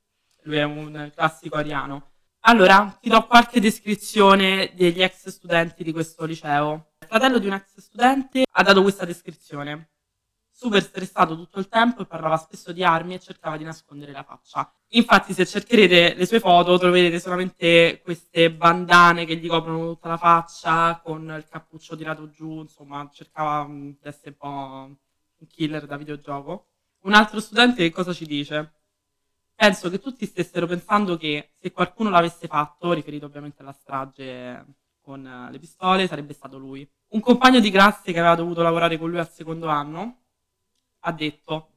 Lui 0.43 0.57
è 0.57 0.63
un 0.63 1.11
classico 1.15 1.55
ariano. 1.57 2.11
Allora, 2.45 2.97
ti 3.01 3.09
do 3.09 3.25
qualche 3.25 3.59
descrizione 3.61 4.71
degli 4.75 5.01
ex 5.01 5.29
studenti 5.29 5.83
di 5.83 5.91
questo 5.93 6.25
liceo. 6.25 6.91
Il 6.99 7.07
fratello 7.07 7.39
di 7.39 7.47
un 7.47 7.53
ex 7.53 7.77
studente 7.77 8.43
ha 8.51 8.63
dato 8.63 8.81
questa 8.81 9.05
descrizione. 9.05 9.92
Super 10.55 10.83
stressato 10.83 11.35
tutto 11.35 11.57
il 11.57 11.67
tempo 11.67 12.03
e 12.03 12.05
parlava 12.05 12.37
spesso 12.37 12.71
di 12.71 12.83
armi 12.83 13.15
e 13.15 13.19
cercava 13.19 13.57
di 13.57 13.63
nascondere 13.63 14.11
la 14.11 14.21
faccia. 14.21 14.71
Infatti, 14.89 15.33
se 15.33 15.47
cercherete 15.47 16.13
le 16.13 16.25
sue 16.27 16.39
foto, 16.39 16.77
troverete 16.77 17.19
solamente 17.19 18.01
queste 18.03 18.51
bandane 18.51 19.25
che 19.25 19.35
gli 19.35 19.47
coprono 19.47 19.87
tutta 19.93 20.09
la 20.09 20.17
faccia, 20.17 21.01
con 21.03 21.23
il 21.35 21.47
cappuccio 21.49 21.97
tirato 21.97 22.29
giù, 22.29 22.61
insomma, 22.61 23.09
cercava 23.11 23.67
mm, 23.67 23.89
di 23.89 23.97
essere 24.03 24.29
un 24.29 24.35
po' 24.37 24.97
un 25.39 25.47
killer 25.47 25.87
da 25.87 25.97
videogioco. 25.97 26.67
Un 27.01 27.13
altro 27.13 27.39
studente 27.39 27.83
che 27.83 27.91
cosa 27.91 28.13
ci 28.13 28.27
dice? 28.27 28.73
Penso 29.55 29.89
che 29.89 29.99
tutti 29.99 30.25
stessero 30.27 30.67
pensando 30.67 31.17
che 31.17 31.53
se 31.59 31.71
qualcuno 31.71 32.09
l'avesse 32.11 32.47
fatto, 32.47 32.93
riferito 32.93 33.25
ovviamente 33.25 33.63
alla 33.63 33.73
strage 33.73 34.65
con 35.01 35.25
eh, 35.25 35.51
le 35.51 35.59
pistole, 35.59 36.07
sarebbe 36.07 36.33
stato 36.33 36.57
lui. 36.57 36.87
Un 37.09 37.19
compagno 37.19 37.59
di 37.59 37.71
classe 37.71 38.11
che 38.11 38.19
aveva 38.19 38.35
dovuto 38.35 38.61
lavorare 38.61 38.97
con 38.97 39.09
lui 39.09 39.19
al 39.19 39.29
secondo 39.31 39.67
anno 39.67 40.22
ha 41.05 41.11
detto 41.11 41.67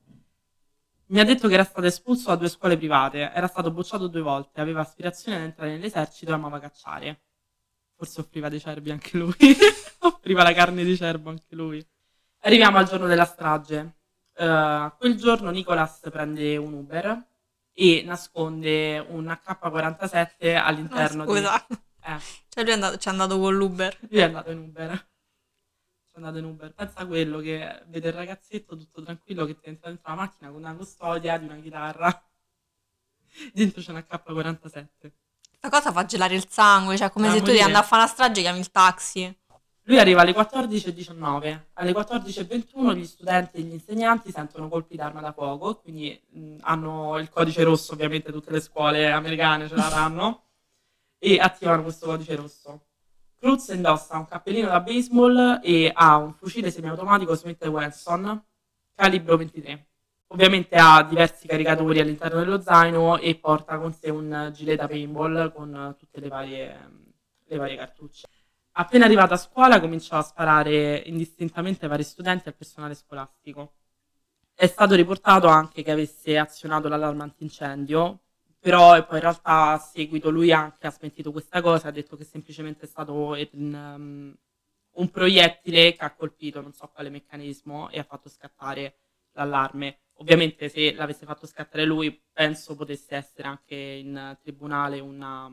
mi 1.08 1.20
ha 1.20 1.24
detto 1.24 1.46
che 1.46 1.54
era 1.54 1.62
stato 1.64 1.86
espulso 1.86 2.30
da 2.30 2.36
due 2.36 2.48
scuole 2.48 2.76
private, 2.76 3.30
era 3.32 3.46
stato 3.46 3.70
bocciato 3.70 4.08
due 4.08 4.22
volte, 4.22 4.60
aveva 4.60 4.80
aspirazione 4.80 5.36
ad 5.38 5.44
entrare 5.44 5.70
nell'esercito 5.70 6.32
e 6.32 6.34
amava 6.34 6.58
cacciare. 6.58 7.20
Forse 7.94 8.22
offriva 8.22 8.48
dei 8.48 8.58
cervi 8.58 8.90
anche 8.90 9.16
lui. 9.16 9.32
offriva 10.00 10.42
la 10.42 10.52
carne 10.52 10.82
di 10.82 10.96
cervo 10.96 11.30
anche 11.30 11.54
lui. 11.54 11.86
Arriviamo 12.40 12.78
al 12.78 12.88
giorno 12.88 13.06
della 13.06 13.24
strage. 13.24 13.98
Eh, 14.34 14.92
quel 14.98 15.14
giorno 15.16 15.50
Nicolas 15.50 16.00
prende 16.10 16.56
un 16.56 16.72
Uber 16.72 17.24
e 17.72 18.02
nasconde 18.04 18.98
un 18.98 19.28
AK-47 19.28 20.56
all'interno 20.60 21.22
Ah, 21.22 21.26
Scusa. 21.26 21.66
di... 21.68 21.76
Eh, 22.04 22.18
Cioè 22.48 22.62
lui 22.64 22.70
è 22.72 22.74
andato, 22.74 22.96
ci 22.98 23.06
è 23.08 23.10
andato 23.12 23.38
con 23.38 23.56
l'Uber. 23.56 23.96
lui 24.10 24.20
è 24.20 24.24
andato 24.24 24.50
in 24.50 24.58
Uber. 24.58 25.08
È 26.16 26.18
andato 26.18 26.38
in 26.38 26.44
Uber. 26.46 26.72
Pensa 26.72 27.00
a 27.00 27.06
quello 27.06 27.40
che 27.40 27.82
vede 27.88 28.08
il 28.08 28.14
ragazzetto 28.14 28.74
tutto 28.74 29.02
tranquillo 29.02 29.44
che 29.44 29.58
ti 29.58 29.68
entra 29.68 29.90
dentro 29.90 30.08
la 30.08 30.16
macchina 30.16 30.50
con 30.50 30.60
una 30.60 30.74
custodia 30.74 31.36
di 31.36 31.44
una 31.44 31.56
chitarra. 31.56 32.24
Dentro 33.52 33.82
c'è 33.82 33.90
una 33.90 34.06
K47. 34.10 34.86
Questa 34.98 35.68
cosa 35.68 35.92
fa 35.92 36.06
gelare 36.06 36.34
il 36.34 36.46
sangue, 36.48 36.96
cioè 36.96 37.10
come 37.10 37.28
Ah, 37.28 37.32
se 37.32 37.40
tu 37.40 37.46
devi 37.46 37.60
andare 37.60 37.84
a 37.84 37.86
fare 37.86 38.04
una 38.04 38.10
strage 38.10 38.40
chiami 38.40 38.60
il 38.60 38.70
taxi. 38.70 39.38
Lui 39.82 39.98
arriva 39.98 40.22
alle 40.22 40.32
14.19. 40.32 41.64
Alle 41.74 41.92
14.21 41.92 42.94
gli 42.96 43.04
studenti 43.04 43.56
e 43.58 43.60
gli 43.60 43.72
insegnanti 43.74 44.30
sentono 44.32 44.70
colpi 44.70 44.96
d'arma 44.96 45.20
da 45.20 45.32
fuoco, 45.32 45.80
quindi 45.80 46.18
mh, 46.30 46.56
hanno 46.62 47.18
il 47.18 47.28
codice 47.28 47.62
rosso, 47.62 47.92
ovviamente 47.92 48.32
tutte 48.32 48.50
le 48.50 48.60
scuole 48.60 49.10
americane 49.12 49.68
ce 49.68 49.74
l'avranno, 49.74 50.44
e 51.18 51.38
attivano 51.38 51.82
questo 51.82 52.06
codice 52.06 52.34
rosso. 52.36 52.85
Cruz 53.46 53.68
indossa 53.68 54.18
un 54.18 54.26
cappellino 54.26 54.66
da 54.66 54.80
baseball 54.80 55.60
e 55.62 55.88
ha 55.94 56.16
un 56.16 56.32
fucile 56.32 56.72
semiautomatico 56.72 57.36
Smith 57.36 57.64
Wesson, 57.64 58.44
calibro 58.92 59.36
23. 59.36 59.86
Ovviamente 60.32 60.74
ha 60.74 61.04
diversi 61.04 61.46
caricatori 61.46 62.00
all'interno 62.00 62.40
dello 62.40 62.60
zaino 62.60 63.18
e 63.18 63.36
porta 63.36 63.78
con 63.78 63.92
sé 63.92 64.10
un 64.10 64.50
gilet 64.52 64.78
da 64.78 64.88
paintball 64.88 65.52
con 65.52 65.94
tutte 65.96 66.18
le 66.18 66.26
varie, 66.26 66.90
le 67.44 67.56
varie 67.56 67.76
cartucce. 67.76 68.26
Appena 68.72 69.04
arrivato 69.04 69.34
a 69.34 69.36
scuola 69.36 69.78
cominciò 69.78 70.16
a 70.16 70.22
sparare 70.22 70.96
indistintamente 71.06 71.84
ai 71.84 71.90
vari 71.90 72.02
studenti 72.02 72.46
e 72.46 72.50
al 72.50 72.56
personale 72.56 72.94
scolastico. 72.96 73.74
È 74.56 74.66
stato 74.66 74.96
riportato 74.96 75.46
anche 75.46 75.84
che 75.84 75.92
avesse 75.92 76.36
azionato 76.36 76.88
l'allarme 76.88 77.22
antincendio, 77.22 78.22
però 78.66 79.00
poi 79.06 79.18
in 79.18 79.22
realtà 79.22 79.70
a 79.74 79.78
seguito 79.78 80.28
lui 80.28 80.50
anche 80.50 80.88
ha 80.88 80.90
smentito 80.90 81.30
questa 81.30 81.60
cosa, 81.60 81.86
ha 81.86 81.92
detto 81.92 82.16
che 82.16 82.24
semplicemente 82.24 82.86
è 82.86 82.88
stato 82.88 83.14
un, 83.14 83.72
um, 83.72 84.36
un 84.90 85.10
proiettile 85.12 85.94
che 85.94 86.04
ha 86.04 86.12
colpito 86.12 86.60
non 86.60 86.72
so 86.72 86.88
quale 86.88 87.08
meccanismo 87.08 87.88
e 87.90 88.00
ha 88.00 88.02
fatto 88.02 88.28
scattare 88.28 88.96
l'allarme. 89.34 90.00
Ovviamente 90.14 90.68
se 90.68 90.92
l'avesse 90.94 91.26
fatto 91.26 91.46
scattare 91.46 91.84
lui 91.84 92.20
penso 92.32 92.74
potesse 92.74 93.14
essere 93.14 93.46
anche 93.46 93.76
in 93.76 94.36
tribunale 94.42 94.98
una... 94.98 95.48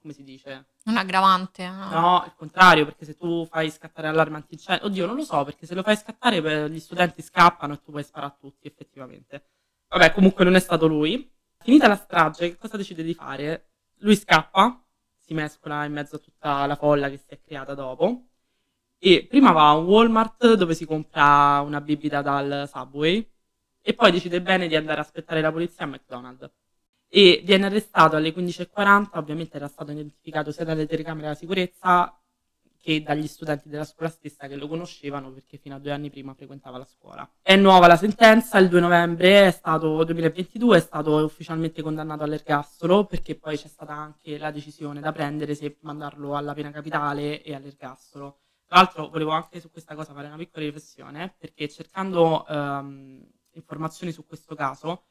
come 0.00 0.12
si 0.12 0.24
dice? 0.24 0.70
Un 0.86 0.96
aggravante. 0.96 1.68
No? 1.68 1.88
No, 1.88 2.22
il 2.26 2.34
contrario, 2.34 2.84
perché 2.84 3.04
se 3.04 3.14
tu 3.14 3.46
fai 3.46 3.70
scattare 3.70 4.08
l'allarme 4.08 4.38
antincendio, 4.38 4.86
oddio, 4.86 5.06
non 5.06 5.14
lo 5.14 5.22
so, 5.22 5.44
perché 5.44 5.66
se 5.66 5.76
lo 5.76 5.84
fai 5.84 5.96
scattare 5.96 6.68
gli 6.68 6.80
studenti 6.80 7.22
scappano 7.22 7.74
e 7.74 7.80
tu 7.80 7.92
puoi 7.92 8.02
sparare 8.02 8.32
a 8.32 8.36
tutti, 8.36 8.66
effettivamente. 8.66 9.50
Vabbè, 9.86 10.12
comunque 10.12 10.42
non 10.42 10.56
è 10.56 10.60
stato 10.60 10.88
lui. 10.88 11.30
Finita 11.64 11.88
la 11.88 11.96
strage, 11.96 12.58
cosa 12.58 12.76
decide 12.76 13.02
di 13.02 13.14
fare? 13.14 13.68
Lui 14.00 14.16
scappa, 14.16 14.84
si 15.16 15.32
mescola 15.32 15.86
in 15.86 15.94
mezzo 15.94 16.16
a 16.16 16.18
tutta 16.18 16.66
la 16.66 16.76
folla 16.76 17.08
che 17.08 17.16
si 17.16 17.24
è 17.28 17.40
creata 17.40 17.72
dopo, 17.72 18.26
e 18.98 19.26
prima 19.26 19.50
va 19.50 19.70
a 19.70 19.76
un 19.78 19.86
Walmart 19.86 20.56
dove 20.56 20.74
si 20.74 20.84
compra 20.84 21.60
una 21.62 21.80
bibita 21.80 22.20
dal 22.20 22.68
Subway, 22.70 23.26
e 23.80 23.94
poi 23.94 24.10
decide 24.10 24.42
bene 24.42 24.68
di 24.68 24.76
andare 24.76 24.98
a 24.98 25.04
aspettare 25.04 25.40
la 25.40 25.50
polizia 25.50 25.84
a 25.84 25.88
McDonald's 25.88 26.50
e 27.08 27.40
viene 27.42 27.64
arrestato 27.64 28.16
alle 28.16 28.34
15.40, 28.34 29.08
ovviamente 29.12 29.56
era 29.56 29.68
stato 29.68 29.90
identificato 29.92 30.52
sia 30.52 30.66
dalle 30.66 30.86
telecamere 30.86 31.28
della 31.28 31.34
sicurezza 31.34 32.14
che 32.84 33.02
dagli 33.02 33.26
studenti 33.26 33.70
della 33.70 33.86
scuola 33.86 34.10
stessa 34.10 34.46
che 34.46 34.56
lo 34.56 34.68
conoscevano 34.68 35.32
perché 35.32 35.56
fino 35.56 35.74
a 35.74 35.78
due 35.78 35.90
anni 35.92 36.10
prima 36.10 36.34
frequentava 36.34 36.76
la 36.76 36.84
scuola. 36.84 37.26
È 37.40 37.56
nuova 37.56 37.86
la 37.86 37.96
sentenza, 37.96 38.58
il 38.58 38.68
2 38.68 38.78
novembre 38.80 39.46
è 39.46 39.50
stato 39.50 40.04
2022, 40.04 40.76
è 40.76 40.80
stato 40.80 41.24
ufficialmente 41.24 41.80
condannato 41.80 42.24
all'ergastolo 42.24 43.06
perché 43.06 43.36
poi 43.36 43.56
c'è 43.56 43.68
stata 43.68 43.94
anche 43.94 44.36
la 44.36 44.50
decisione 44.50 45.00
da 45.00 45.12
prendere 45.12 45.54
se 45.54 45.78
mandarlo 45.80 46.36
alla 46.36 46.52
pena 46.52 46.70
capitale 46.70 47.42
e 47.42 47.54
all'ergastolo. 47.54 48.40
Tra 48.66 48.76
l'altro 48.76 49.08
volevo 49.08 49.30
anche 49.30 49.60
su 49.60 49.70
questa 49.70 49.94
cosa 49.94 50.12
fare 50.12 50.26
una 50.26 50.36
piccola 50.36 50.66
riflessione 50.66 51.34
perché 51.38 51.68
cercando 51.70 52.46
ehm, 52.46 53.26
informazioni 53.52 54.12
su 54.12 54.26
questo 54.26 54.54
caso 54.54 55.06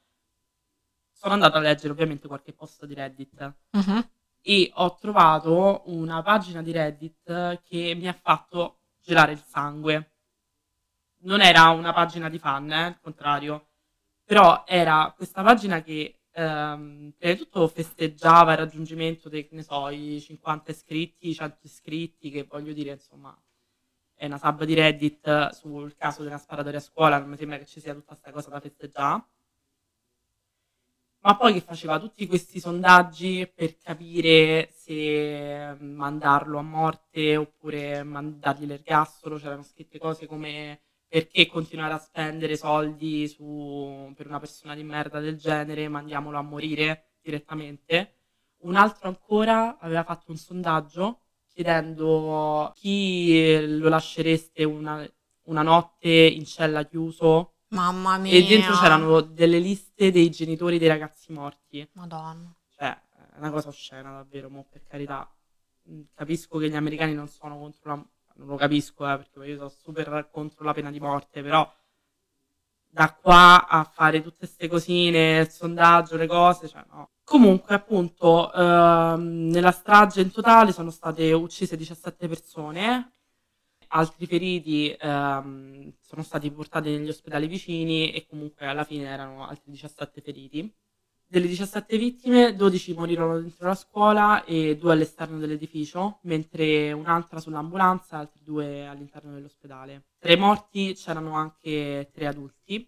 sono 1.12 1.34
andato 1.34 1.58
a 1.58 1.60
leggere 1.60 1.92
ovviamente 1.92 2.28
qualche 2.28 2.54
post 2.54 2.86
di 2.86 2.94
Reddit 2.94 3.56
Mhm. 3.72 4.08
E 4.46 4.72
ho 4.76 4.96
trovato 4.98 5.84
una 5.86 6.22
pagina 6.22 6.62
di 6.62 6.74
Reddit 6.74 7.62
che 7.64 7.96
mi 7.96 8.08
ha 8.10 8.14
fatto 8.14 8.80
gelare 9.02 9.32
il 9.32 9.44
sangue. 9.48 10.12
Non 11.22 11.42
era 11.42 11.70
una 11.70 11.94
pagina 11.94 12.30
di 12.30 12.38
fan, 12.38 12.70
eh, 12.72 12.84
al 12.84 13.00
contrario, 13.00 13.70
però 14.26 14.66
era 14.68 15.14
questa 15.16 15.42
pagina 15.44 15.82
che 15.82 16.20
ehm, 16.32 17.14
prima 17.18 17.34
di 17.34 17.40
tutto 17.40 17.68
festeggiava 17.70 18.52
il 18.52 18.58
raggiungimento 18.58 19.30
dei, 19.30 19.48
ne 19.52 19.64
so, 19.64 19.90
i 19.90 20.20
50 20.20 20.72
iscritti, 20.72 21.30
i 21.30 21.34
100 21.34 21.60
iscritti, 21.62 22.30
che 22.30 22.44
voglio 22.44 22.74
dire, 22.74 22.92
insomma, 22.92 23.38
è 24.14 24.26
una 24.26 24.38
sub 24.38 24.64
di 24.66 24.74
Reddit 24.74 25.50
sul 25.52 25.96
caso 25.96 26.24
della 26.24 26.38
sparatoria 26.38 26.80
a 26.80 26.82
scuola, 26.82 27.18
non 27.20 27.30
mi 27.30 27.38
sembra 27.38 27.58
che 27.58 27.66
ci 27.66 27.80
sia 27.80 27.94
tutta 27.94 28.08
questa 28.14 28.32
cosa 28.32 28.50
da 28.50 28.60
festeggiare 28.60 29.26
ma 31.24 31.38
poi 31.38 31.54
che 31.54 31.62
faceva 31.62 32.00
tutti 32.00 32.28
questi 32.28 32.60
sondaggi 32.60 33.50
per 33.54 33.78
capire 33.78 34.70
se 34.74 35.76
mandarlo 35.80 36.58
a 36.58 36.62
morte 36.62 37.38
oppure 37.38 38.04
mandargli 38.04 38.66
l'ergastolo, 38.66 39.38
c'erano 39.38 39.64
scritte 39.64 40.00
cose 40.00 40.26
come 40.28 40.82
perché 41.08 41.48
continuare 41.48 41.94
a 41.94 42.00
spendere 42.00 42.58
soldi 42.58 43.28
su, 43.28 44.12
per 44.16 44.28
una 44.28 44.40
persona 44.40 44.76
di 44.76 44.84
merda 44.84 45.20
del 45.20 45.38
genere, 45.38 45.88
mandiamolo 45.88 46.38
a 46.38 46.42
morire 46.42 47.12
direttamente. 47.22 48.16
Un 48.64 48.76
altro 48.76 49.08
ancora 49.08 49.78
aveva 49.80 50.04
fatto 50.04 50.32
un 50.32 50.38
sondaggio 50.38 51.20
chiedendo 51.48 52.74
chi 52.76 53.78
lo 53.78 53.88
lascereste 53.88 54.64
una, 54.64 55.08
una 55.44 55.62
notte 55.62 56.10
in 56.10 56.46
cella 56.46 56.84
chiuso 56.84 57.53
Mamma 57.74 58.18
mia. 58.18 58.34
e 58.34 58.44
dentro 58.44 58.76
c'erano 58.76 59.22
delle 59.22 59.60
liste 59.60 60.12
dei 60.12 60.30
genitori 60.30 60.78
dei 60.78 60.88
ragazzi 60.88 61.32
morti. 61.32 61.88
Madonna. 61.94 62.54
Cioè, 62.70 62.90
è 62.90 63.38
una 63.38 63.52
cosa 63.52 63.70
oscena 63.70 64.12
davvero, 64.12 64.50
mo, 64.50 64.66
per 64.70 64.84
carità. 64.88 65.30
Mm, 65.90 66.02
Capisco 66.14 66.58
che 66.60 66.70
gli 66.70 66.76
americani 66.76 67.14
non 67.14 67.28
sono 67.28 67.58
contro 67.58 67.90
la... 67.90 68.06
Non 68.36 68.48
lo 68.48 68.56
capisco, 68.56 69.04
eh, 69.12 69.18
perché 69.18 69.46
io 69.48 69.58
sono 69.58 69.70
super 69.70 70.30
contro 70.32 70.64
la 70.66 70.74
pena 70.74 70.90
di 70.90 71.00
morte, 71.00 71.44
però 71.44 71.72
da 72.90 73.12
qua 73.14 73.68
a 73.68 73.84
fare 73.84 74.22
tutte 74.22 74.40
queste 74.40 74.68
cosine, 74.68 75.40
il 75.40 75.50
sondaggio, 75.50 76.16
le 76.16 76.28
cose, 76.28 76.68
cioè 76.68 76.84
no. 76.92 77.10
Comunque, 77.24 77.74
appunto, 77.76 78.52
ehm, 78.54 79.50
nella 79.50 79.72
strage 79.72 80.22
in 80.22 80.32
totale 80.32 80.72
sono 80.72 80.92
state 80.92 81.32
uccise 81.32 81.76
17 81.76 82.28
persone, 82.28 83.12
altri 83.94 84.26
feriti 84.26 84.96
ehm, 85.00 85.94
sono 86.02 86.24
stati 86.24 86.52
portati 86.52 86.90
negli 86.90 87.10
ospedali 87.10 87.48
vicini 87.48 88.12
e 88.12 88.26
comunque 88.28 88.66
alla 88.66 88.84
fine 88.84 89.06
erano 89.06 89.48
altri 89.48 89.72
17 89.72 90.22
feriti. 90.22 90.74
Delle 91.26 91.48
17 91.48 91.98
vittime, 91.98 92.56
12 92.56 92.94
morirono 92.94 93.40
dentro 93.40 93.68
la 93.68 93.76
scuola 93.76 94.44
e 94.44 94.78
due 94.78 94.92
all'esterno 94.94 95.40
dell'edificio, 95.40 96.20
mentre 96.24 96.92
un'altra 96.92 97.40
sull'ambulanza 97.40 98.18
e 98.18 98.20
altri 98.20 98.44
due 98.44 98.88
all'interno 98.88 99.34
dell'ospedale. 99.34 100.10
Tra 100.20 100.32
i 100.32 100.38
morti 100.38 100.94
c'erano 100.94 101.34
anche 101.36 102.10
tre 102.14 102.28
adulti. 102.28 102.88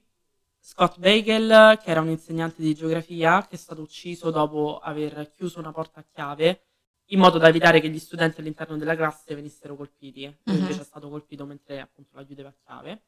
Scott 0.59 0.99
Bagel, 0.99 1.79
che 1.83 1.89
era 1.89 2.01
un 2.01 2.09
insegnante 2.09 2.61
di 2.61 2.75
geografia, 2.75 3.41
che 3.47 3.55
è 3.55 3.57
stato 3.57 3.81
ucciso 3.81 4.29
dopo 4.29 4.79
aver 4.79 5.31
chiuso 5.35 5.59
una 5.59 5.71
porta 5.71 6.01
a 6.01 6.05
chiave 6.11 6.61
in 7.09 7.19
modo 7.19 7.37
da 7.37 7.47
evitare 7.47 7.79
che 7.79 7.89
gli 7.89 7.99
studenti 7.99 8.39
all'interno 8.39 8.77
della 8.77 8.95
classe 8.95 9.35
venissero 9.35 9.75
colpiti. 9.75 10.23
Lui 10.23 10.55
Mhm. 10.55 10.61
invece 10.61 10.81
è 10.81 10.85
stato 10.85 11.09
colpito 11.09 11.45
mentre 11.45 11.79
appunto 11.79 12.15
la 12.15 12.23
chiudeva 12.23 12.49
a 12.49 12.53
chiave. 12.63 13.03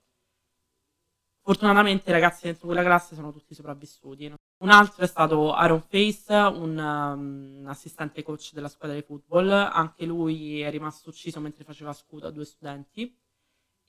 Fortunatamente 1.42 2.10
i 2.10 2.14
ragazzi 2.14 2.46
dentro 2.46 2.66
quella 2.66 2.84
classe 2.84 3.16
sono 3.16 3.32
tutti 3.32 3.56
sopravvissuti. 3.56 4.34
Un 4.60 4.70
altro 4.70 5.04
è 5.04 5.08
stato 5.08 5.54
Aaron 5.54 5.82
Face, 5.82 6.34
un, 6.34 6.78
um, 6.78 7.68
assistente 7.68 8.22
coach 8.22 8.52
della 8.54 8.68
squadra 8.68 8.98
di 8.98 9.04
football. 9.04 9.50
Anche 9.50 10.06
lui 10.06 10.60
è 10.62 10.70
rimasto 10.70 11.10
ucciso 11.10 11.40
mentre 11.40 11.64
faceva 11.64 11.94
scudo 11.94 12.28
a 12.28 12.32
due 12.32 12.44
studenti. 12.44 13.16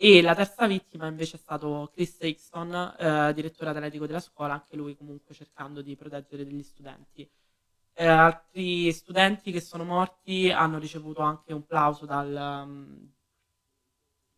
E 0.01 0.23
la 0.23 0.37
terza 0.37 0.69
vittima 0.69 1.09
invece 1.09 1.37
è 1.37 1.41
stato 1.41 1.91
Chris 1.93 2.19
Hickson, 2.21 2.73
eh, 2.97 3.33
direttore 3.35 3.71
atletico 3.71 4.07
della 4.07 4.21
scuola, 4.21 4.53
anche 4.53 4.77
lui 4.77 4.95
comunque 4.97 5.35
cercando 5.35 5.83
di 5.83 5.97
proteggere 5.97 6.45
degli 6.45 6.63
studenti. 6.63 7.29
Eh, 8.01 8.07
altri 8.07 8.93
studenti 8.93 9.51
che 9.51 9.61
sono 9.61 9.83
morti 9.83 10.53
hanno 10.53 10.79
ricevuto 10.79 11.21
anche 11.23 11.53
un 11.53 11.67
plauso 11.67 12.07
dal, 12.07 12.63
um, 12.65 13.13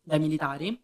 dai 0.01 0.19
militari, 0.19 0.83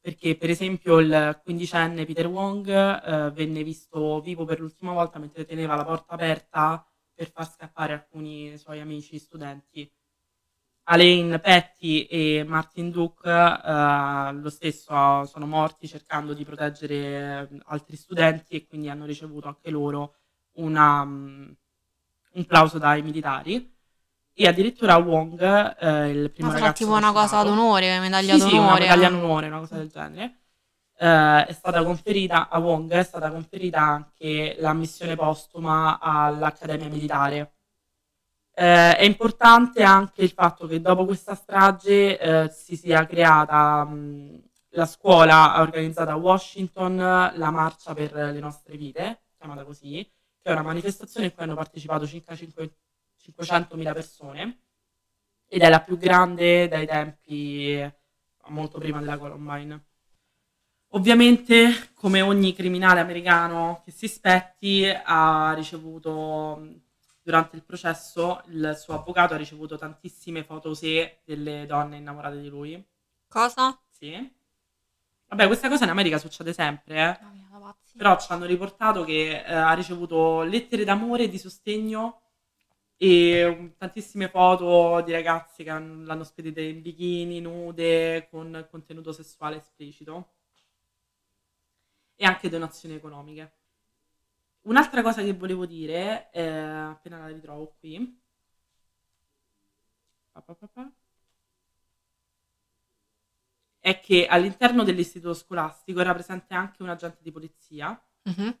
perché 0.00 0.34
per 0.34 0.48
esempio 0.48 0.98
il 0.98 1.38
quindicenne 1.44 2.06
Peter 2.06 2.26
Wong 2.26 2.68
eh, 2.68 3.30
venne 3.32 3.62
visto 3.62 4.20
vivo 4.22 4.46
per 4.46 4.60
l'ultima 4.60 4.92
volta 4.94 5.18
mentre 5.18 5.44
teneva 5.44 5.74
la 5.74 5.84
porta 5.84 6.14
aperta 6.14 6.86
per 7.12 7.30
far 7.30 7.50
scappare 7.50 7.92
alcuni 7.92 8.56
suoi 8.56 8.80
amici 8.80 9.18
studenti. 9.18 9.90
Alain 10.84 11.38
Petty 11.42 12.04
e 12.04 12.44
Martin 12.44 12.90
Duke 12.90 13.28
eh, 13.28 14.32
lo 14.32 14.48
stesso 14.48 15.24
sono 15.26 15.46
morti 15.46 15.86
cercando 15.86 16.32
di 16.32 16.44
proteggere 16.46 17.48
eh, 17.50 17.60
altri 17.66 17.96
studenti 17.96 18.56
e 18.56 18.66
quindi 18.66 18.88
hanno 18.88 19.04
ricevuto 19.04 19.48
anche 19.48 19.68
loro 19.70 20.14
una, 20.52 21.04
mm, 21.04 21.50
un 22.36 22.44
plauso 22.46 22.78
dai 22.78 23.02
militari. 23.02 23.74
E 24.38 24.46
addirittura 24.46 24.96
Wong, 24.96 25.40
eh, 25.80 26.10
il 26.10 26.30
primo 26.30 26.50
Ma 26.50 26.58
sarà 26.58 26.72
tipo 26.72 26.92
una 26.92 27.10
cosa 27.12 27.42
d'onore, 27.42 27.98
medaglia 28.00 28.34
sì, 28.34 28.40
sì, 28.40 28.54
una 28.54 28.64
d'onore. 28.64 28.80
medaglia 28.80 29.08
d'onore, 29.08 29.46
una 29.46 29.58
cosa 29.60 29.76
del 29.76 29.88
genere. 29.88 30.40
Eh, 30.98 31.46
è 31.46 31.52
stata 31.52 31.82
conferita 31.82 32.48
a 32.48 32.58
Wong, 32.58 32.90
è 32.92 33.02
stata 33.02 33.30
conferita 33.30 33.80
anche 33.80 34.56
l'ammissione 34.58 35.16
postuma 35.16 35.98
all'Accademia 36.00 36.88
Militare. 36.88 37.52
Eh, 38.58 38.96
è 38.96 39.04
importante 39.04 39.82
anche 39.82 40.22
il 40.22 40.30
fatto 40.30 40.66
che 40.66 40.80
dopo 40.80 41.04
questa 41.06 41.34
strage 41.34 42.18
eh, 42.18 42.48
si 42.50 42.76
sia 42.76 43.06
creata 43.06 43.84
mh, 43.84 44.42
la 44.70 44.86
scuola 44.86 45.60
organizzata 45.60 46.12
a 46.12 46.16
Washington 46.16 46.96
la 46.96 47.50
marcia 47.50 47.94
per 47.94 48.12
le 48.14 48.38
nostre 48.38 48.76
vite, 48.76 49.24
chiamata 49.38 49.64
così, 49.64 50.06
che 50.46 50.52
è 50.52 50.54
una 50.54 50.62
manifestazione 50.62 51.26
in 51.26 51.34
cui 51.34 51.42
hanno 51.42 51.56
partecipato 51.56 52.06
circa 52.06 52.36
5 52.36 52.76
500.000 53.20 53.92
persone 53.92 54.60
ed 55.48 55.60
è 55.62 55.68
la 55.68 55.80
più 55.80 55.98
grande 55.98 56.68
dai 56.68 56.86
tempi 56.86 57.92
molto 58.46 58.78
prima 58.78 59.00
della 59.00 59.18
Columbine. 59.18 59.84
Ovviamente, 60.90 61.90
come 61.94 62.20
ogni 62.20 62.54
criminale 62.54 63.00
americano 63.00 63.82
che 63.84 63.90
si 63.90 64.06
spetti, 64.06 64.86
ha 64.86 65.52
ricevuto 65.52 66.56
mh, 66.56 66.80
durante 67.22 67.56
il 67.56 67.64
processo 67.64 68.40
il 68.46 68.76
suo 68.78 68.94
avvocato 68.94 69.34
ha 69.34 69.36
ricevuto 69.36 69.76
tantissime 69.76 70.44
foto 70.44 70.74
sé 70.74 71.22
delle 71.24 71.66
donne 71.66 71.96
innamorate 71.96 72.40
di 72.40 72.48
lui. 72.48 72.86
Cosa? 73.26 73.76
Sì. 73.90 74.32
Vabbè, 75.28 75.46
questa 75.48 75.68
cosa 75.68 75.84
in 75.84 75.90
America 75.90 76.18
succede 76.18 76.52
sempre, 76.52 77.10
eh. 77.20 77.45
Pazzi. 77.66 77.96
Però 77.96 78.16
ci 78.18 78.30
hanno 78.32 78.44
riportato 78.44 79.02
che 79.04 79.42
eh, 79.44 79.52
ha 79.52 79.72
ricevuto 79.72 80.42
lettere 80.42 80.84
d'amore 80.84 81.24
e 81.24 81.28
di 81.28 81.38
sostegno 81.38 82.22
e 82.96 83.44
um, 83.44 83.74
tantissime 83.76 84.28
foto 84.28 85.02
di 85.04 85.12
ragazzi 85.12 85.64
che 85.64 85.70
han- 85.70 86.04
l'hanno 86.04 86.24
spedita 86.24 86.60
in 86.60 86.80
bikini, 86.82 87.40
nude, 87.40 88.28
con 88.30 88.66
contenuto 88.70 89.12
sessuale 89.12 89.56
esplicito. 89.56 90.34
E 92.14 92.26
anche 92.26 92.50
donazioni 92.50 92.94
economiche. 92.96 93.52
Un'altra 94.64 95.00
cosa 95.00 95.22
che 95.22 95.32
volevo 95.32 95.64
dire, 95.64 96.28
eh, 96.30 96.46
appena 96.46 97.18
la 97.20 97.28
ritrovo 97.28 97.74
qui. 97.78 98.20
Pa, 100.34 100.40
pa, 100.42 100.54
pa. 100.74 100.84
È 103.86 104.00
che 104.00 104.26
all'interno 104.26 104.82
dell'istituto 104.82 105.32
scolastico 105.32 106.00
era 106.00 106.12
presente 106.12 106.54
anche 106.54 106.82
un 106.82 106.88
agente 106.88 107.20
di 107.22 107.30
polizia 107.30 107.96
Mhm. 108.24 108.58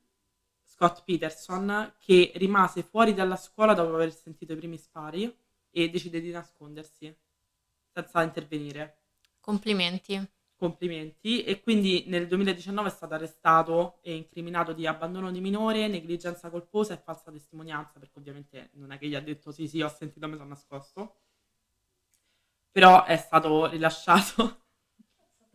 Scott 0.62 1.02
Peterson, 1.02 1.94
che 1.98 2.30
rimase 2.36 2.84
fuori 2.84 3.12
dalla 3.12 3.34
scuola 3.34 3.74
dopo 3.74 3.92
aver 3.94 4.14
sentito 4.14 4.52
i 4.52 4.56
primi 4.56 4.78
spari 4.78 5.36
e 5.70 5.90
decide 5.90 6.20
di 6.20 6.30
nascondersi 6.30 7.12
senza 7.92 8.22
intervenire. 8.22 8.98
Complimenti. 9.40 10.24
Complimenti. 10.54 11.42
E 11.42 11.60
quindi 11.60 12.04
nel 12.06 12.28
2019 12.28 12.88
è 12.88 12.92
stato 12.92 13.14
arrestato 13.14 13.98
e 14.02 14.14
incriminato 14.14 14.72
di 14.74 14.86
abbandono 14.86 15.32
di 15.32 15.40
minore, 15.40 15.88
negligenza 15.88 16.50
colposa 16.50 16.94
e 16.94 16.98
falsa 16.98 17.32
testimonianza, 17.32 17.98
perché 17.98 18.20
ovviamente 18.20 18.70
non 18.74 18.92
è 18.92 18.98
che 18.98 19.08
gli 19.08 19.16
ha 19.16 19.20
detto 19.20 19.50
sì, 19.50 19.66
sì, 19.66 19.82
ho 19.82 19.88
sentito, 19.88 20.28
mi 20.28 20.36
sono 20.36 20.50
nascosto. 20.50 21.16
Però 22.70 23.04
è 23.04 23.16
stato 23.16 23.66
rilasciato. 23.66 24.65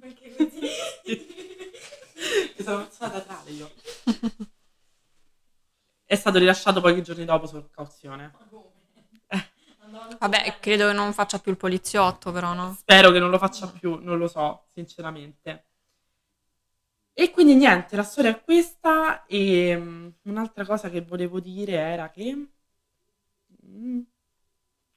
Perché 0.02 0.36
così? 0.36 0.62
Che 2.56 2.64
sono 2.64 2.78
una 2.78 2.86
persona 2.86 3.12
teatrale 3.12 3.52
io. 3.52 3.72
È 6.04 6.16
stato 6.16 6.40
rilasciato 6.40 6.82
pochi 6.82 7.04
giorni 7.04 7.24
dopo 7.24 7.46
su 7.46 7.70
cauzione. 7.70 8.34
Vabbè, 10.18 10.58
credo 10.60 10.88
che 10.88 10.94
non 10.94 11.14
faccia 11.14 11.38
più 11.38 11.52
il 11.52 11.58
poliziotto, 11.58 12.32
però, 12.32 12.54
no? 12.54 12.74
Spero 12.80 13.12
che 13.12 13.20
non 13.20 13.30
lo 13.30 13.38
faccia 13.38 13.68
più, 13.68 14.00
non 14.02 14.18
lo 14.18 14.28
so, 14.28 14.70
sinceramente. 14.74 15.66
E 17.14 17.30
quindi 17.30 17.54
niente, 17.54 17.96
la 17.96 18.04
storia 18.04 18.32
è 18.32 18.44
questa 18.44 19.26
e 19.28 19.78
mm, 19.78 20.10
un'altra 20.24 20.66
cosa 20.66 20.90
che 20.90 21.02
volevo 21.02 21.40
dire 21.40 21.74
era 21.74 22.10
che... 22.10 22.48
Mm, 23.68 24.02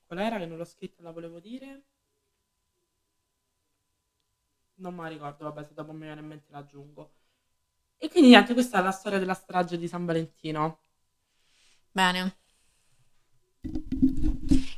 qual 0.07 0.19
era 0.19 0.39
che 0.39 0.47
non 0.47 0.57
l'ho 0.57 0.65
scritta 0.65 1.03
la 1.03 1.11
volevo 1.11 1.41
dire? 1.41 1.83
Non 4.77 4.95
me 4.95 5.03
la 5.03 5.09
ricordo, 5.09 5.45
vabbè, 5.45 5.65
se 5.65 5.75
dopo 5.75 5.91
mi 5.93 6.03
viene 6.05 6.21
in 6.21 6.27
mente 6.29 6.47
la 6.53 6.59
aggiungo. 6.59 7.15
E 7.99 8.09
quindi 8.11 8.31
niente, 8.31 8.55
questa 8.55 8.79
è 8.79 8.83
la 8.83 8.93
storia 8.93 9.19
della 9.19 9.35
strage 9.35 9.79
di 9.79 9.89
San 9.89 10.05
Valentino. 10.07 10.81
Bene. 11.95 12.35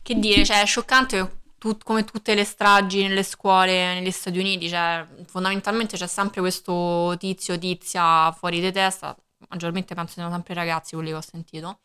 Che 0.03 0.15
dire, 0.15 0.45
cioè, 0.45 0.63
è 0.63 0.67
scioccante 0.67 1.41
tut- 1.59 1.83
come 1.83 2.05
tutte 2.05 2.35
le 2.35 2.45
stragi 2.45 3.03
nelle 3.03 3.23
scuole 3.23 3.95
negli 3.95 4.11
Stati 4.11 4.39
Uniti, 4.39 4.69
cioè, 4.69 5.07
fondamentalmente 5.27 5.97
c'è 5.97 6.07
sempre 6.07 6.41
questo 6.41 7.17
tizio, 7.19 7.59
tizia 7.59 8.31
fuori 8.33 8.61
di 8.61 8.71
testa, 8.73 9.17
maggiormente 9.49 9.95
penso 9.95 10.15
siano 10.15 10.31
sempre 10.31 10.55
ragazzi 10.55 10.95
quelli 10.95 11.11
che 11.11 11.17
ho 11.17 11.21
sentito. 11.21 11.81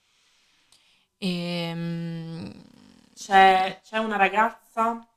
Ehm, 1.22 2.52
C'è, 3.14 3.80
c'è 3.84 3.98
una 4.00 4.18
ragazza 4.18 5.08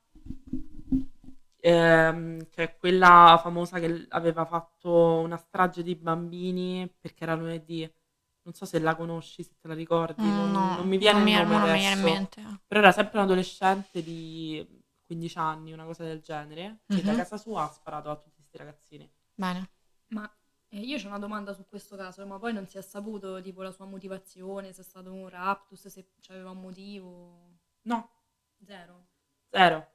ehm, 1.68 2.48
che 2.50 2.62
è 2.64 2.76
quella 2.76 3.38
famosa 3.42 3.78
che 3.80 4.06
aveva 4.10 4.44
fatto 4.44 5.20
una 5.20 5.36
strage 5.36 5.82
di 5.82 5.94
bambini 5.96 6.88
perché 7.00 7.24
era 7.24 7.34
lunedì. 7.34 7.80
Non 8.42 8.54
so 8.54 8.64
se 8.66 8.78
la 8.78 8.94
conosci, 8.96 9.42
se 9.42 9.52
te 9.60 9.68
la 9.68 9.74
ricordi. 9.74 10.32
Non, 10.32 10.50
mm, 10.50 10.52
no, 10.52 10.76
non 10.76 10.86
mi 10.88 10.98
viene 10.98 11.20
non 11.20 11.28
il 11.28 11.30
nome 11.30 11.56
non 11.58 11.70
mi 11.70 11.78
viene 11.78 11.94
in 11.94 12.00
adesso. 12.00 12.04
mente. 12.04 12.42
Però 12.66 12.80
era 12.80 12.92
sempre 12.92 13.18
un 13.18 13.24
adolescente 13.24 14.02
di 14.02 14.66
15 15.06 15.38
anni, 15.38 15.72
una 15.72 15.84
cosa 15.84 16.04
del 16.04 16.20
genere, 16.20 16.80
che 16.92 17.02
da 17.02 17.12
Mhm. 17.12 17.16
casa 17.16 17.36
sua 17.36 17.64
ha 17.64 17.72
sparato 17.72 18.10
a 18.10 18.16
tutti 18.16 18.34
questi 18.36 18.56
ragazzini. 18.58 19.10
Bene. 19.36 19.68
Ma 20.08 20.24
eh, 20.70 20.80
io 20.80 20.96
ho 20.98 21.06
una 21.08 21.18
domanda 21.18 21.52
su 21.52 21.66
questo 21.66 21.96
caso, 21.96 22.26
ma 22.26 22.38
poi 22.38 22.52
non 22.54 22.66
si 22.66 22.78
è 22.78 22.82
saputo 22.82 23.40
tipo 23.42 23.62
la 23.62 23.70
sua 23.72 23.84
motivazione, 23.86 24.72
se 24.72 24.80
è 24.82 24.84
stato 24.84 25.12
un 25.12 25.28
raptus, 25.28 25.86
se 25.88 26.06
aveva 26.28 26.50
un 26.50 26.60
motivo. 26.60 27.58
No, 27.84 28.08
Zero. 28.66 29.06
Zero, 29.52 29.86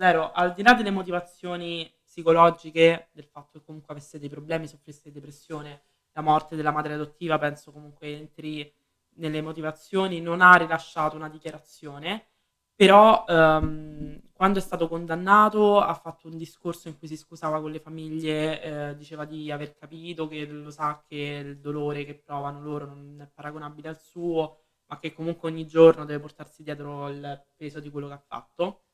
zero. 0.00 0.32
Al 0.32 0.54
di 0.54 0.62
là 0.62 0.72
delle 0.72 0.90
motivazioni 0.90 1.92
psicologiche, 2.02 3.10
del 3.12 3.26
fatto 3.26 3.58
che 3.58 3.64
comunque 3.64 3.92
avesse 3.92 4.18
dei 4.18 4.30
problemi, 4.30 4.66
soffrisse 4.66 5.02
di 5.04 5.12
depressione, 5.12 5.82
la 6.12 6.22
morte 6.22 6.56
della 6.56 6.70
madre 6.70 6.94
adottiva, 6.94 7.38
penso 7.38 7.70
comunque 7.70 8.08
entri 8.08 8.72
nelle 9.16 9.42
motivazioni, 9.42 10.20
non 10.20 10.40
ha 10.40 10.54
rilasciato 10.54 11.16
una 11.16 11.28
dichiarazione, 11.28 12.28
però 12.74 13.26
ehm, 13.28 14.20
quando 14.32 14.58
è 14.58 14.62
stato 14.62 14.88
condannato 14.88 15.80
ha 15.80 15.92
fatto 15.92 16.28
un 16.28 16.38
discorso 16.38 16.88
in 16.88 16.98
cui 16.98 17.06
si 17.06 17.16
scusava 17.16 17.60
con 17.60 17.70
le 17.70 17.78
famiglie, 17.78 18.62
eh, 18.62 18.96
diceva 18.96 19.26
di 19.26 19.50
aver 19.52 19.74
capito 19.74 20.26
che 20.26 20.46
lo 20.46 20.70
sa 20.70 21.04
che 21.06 21.42
il 21.44 21.58
dolore 21.58 22.04
che 22.06 22.14
provano 22.14 22.62
loro 22.62 22.86
non 22.86 23.20
è 23.20 23.28
paragonabile 23.32 23.88
al 23.88 24.00
suo, 24.00 24.62
ma 24.86 24.98
che 24.98 25.12
comunque 25.12 25.50
ogni 25.50 25.66
giorno 25.66 26.06
deve 26.06 26.20
portarsi 26.20 26.62
dietro 26.62 27.08
il 27.08 27.44
peso 27.54 27.80
di 27.80 27.90
quello 27.90 28.08
che 28.08 28.14
ha 28.14 28.24
fatto. 28.26 28.84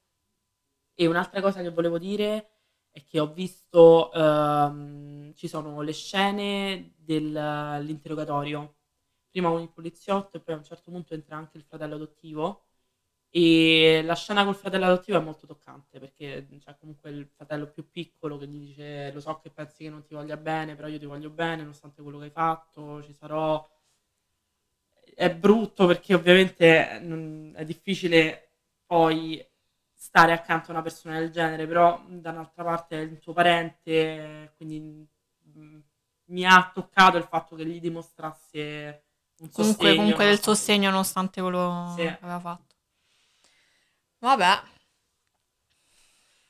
E 0.98 1.06
un'altra 1.06 1.40
cosa 1.42 1.60
che 1.62 1.70
volevo 1.70 1.98
dire 1.98 2.50
è 2.90 3.04
che 3.04 3.20
ho 3.20 3.30
visto, 3.32 4.10
ehm, 4.12 5.34
ci 5.34 5.46
sono 5.48 5.82
le 5.82 5.92
scene 5.92 6.94
dell'interrogatorio, 6.96 8.76
prima 9.30 9.50
con 9.50 9.60
il 9.60 9.70
poliziotto 9.70 10.36
e 10.38 10.40
poi 10.40 10.54
a 10.54 10.58
un 10.58 10.64
certo 10.64 10.90
punto 10.90 11.12
entra 11.14 11.36
anche 11.36 11.58
il 11.58 11.64
fratello 11.64 11.96
adottivo 11.96 12.62
e 13.30 14.02
la 14.04 14.14
scena 14.14 14.44
col 14.44 14.54
fratello 14.56 14.86
adottivo 14.86 15.18
è 15.18 15.22
molto 15.22 15.46
toccante 15.46 15.98
perché 16.00 16.46
c'è 16.60 16.76
comunque 16.78 17.10
il 17.10 17.26
fratello 17.36 17.68
più 17.70 17.90
piccolo 17.90 18.38
che 18.38 18.48
gli 18.48 18.58
dice 18.58 19.12
lo 19.12 19.20
so 19.20 19.38
che 19.40 19.50
pensi 19.50 19.84
che 19.84 19.90
non 19.90 20.04
ti 20.04 20.14
voglia 20.14 20.36
bene, 20.38 20.74
però 20.76 20.88
io 20.88 20.98
ti 20.98 21.06
voglio 21.06 21.30
bene 21.30 21.58
nonostante 21.62 22.02
quello 22.02 22.18
che 22.18 22.24
hai 22.26 22.30
fatto, 22.30 23.02
ci 23.02 23.12
sarò. 23.12 23.62
È 25.14 25.30
brutto 25.34 25.86
perché 25.86 26.12
ovviamente 26.14 26.98
non- 27.02 27.52
è 27.56 27.64
difficile 27.64 28.50
poi 28.84 29.42
stare 29.98 30.32
accanto 30.32 30.68
a 30.68 30.74
una 30.74 30.82
persona 30.82 31.18
del 31.18 31.30
genere, 31.30 31.66
però 31.66 32.00
da 32.06 32.30
un'altra 32.30 32.62
parte 32.64 32.98
è 32.98 33.02
il 33.02 33.18
tuo 33.18 33.32
parente, 33.32 34.52
quindi 34.56 35.06
mm, 35.58 35.78
mi 36.26 36.44
ha 36.44 36.70
toccato 36.72 37.16
il 37.16 37.24
fatto 37.24 37.56
che 37.56 37.64
gli 37.66 37.80
dimostrasse 37.80 39.04
un 39.38 39.50
Comunque, 39.50 39.84
sostegno. 39.86 39.96
comunque 39.96 40.24
del 40.26 40.40
sostegno 40.40 40.90
nonostante 40.90 41.40
quello 41.40 41.92
Sì. 41.96 42.02
che 42.02 42.18
aveva 42.20 42.40
fatto. 42.40 42.74
Vabbè, 44.18 44.62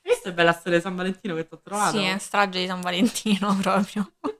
Questa 0.00 0.28
è 0.28 0.32
bella 0.32 0.52
storia 0.52 0.78
di 0.78 0.84
San 0.84 0.94
Valentino 0.94 1.34
che 1.34 1.48
ti 1.48 1.54
ho 1.54 1.60
trovato. 1.60 1.98
sì, 1.98 2.04
è 2.04 2.16
strage 2.18 2.60
di 2.60 2.66
San 2.66 2.80
Valentino 2.80 3.54
proprio. 3.60 4.12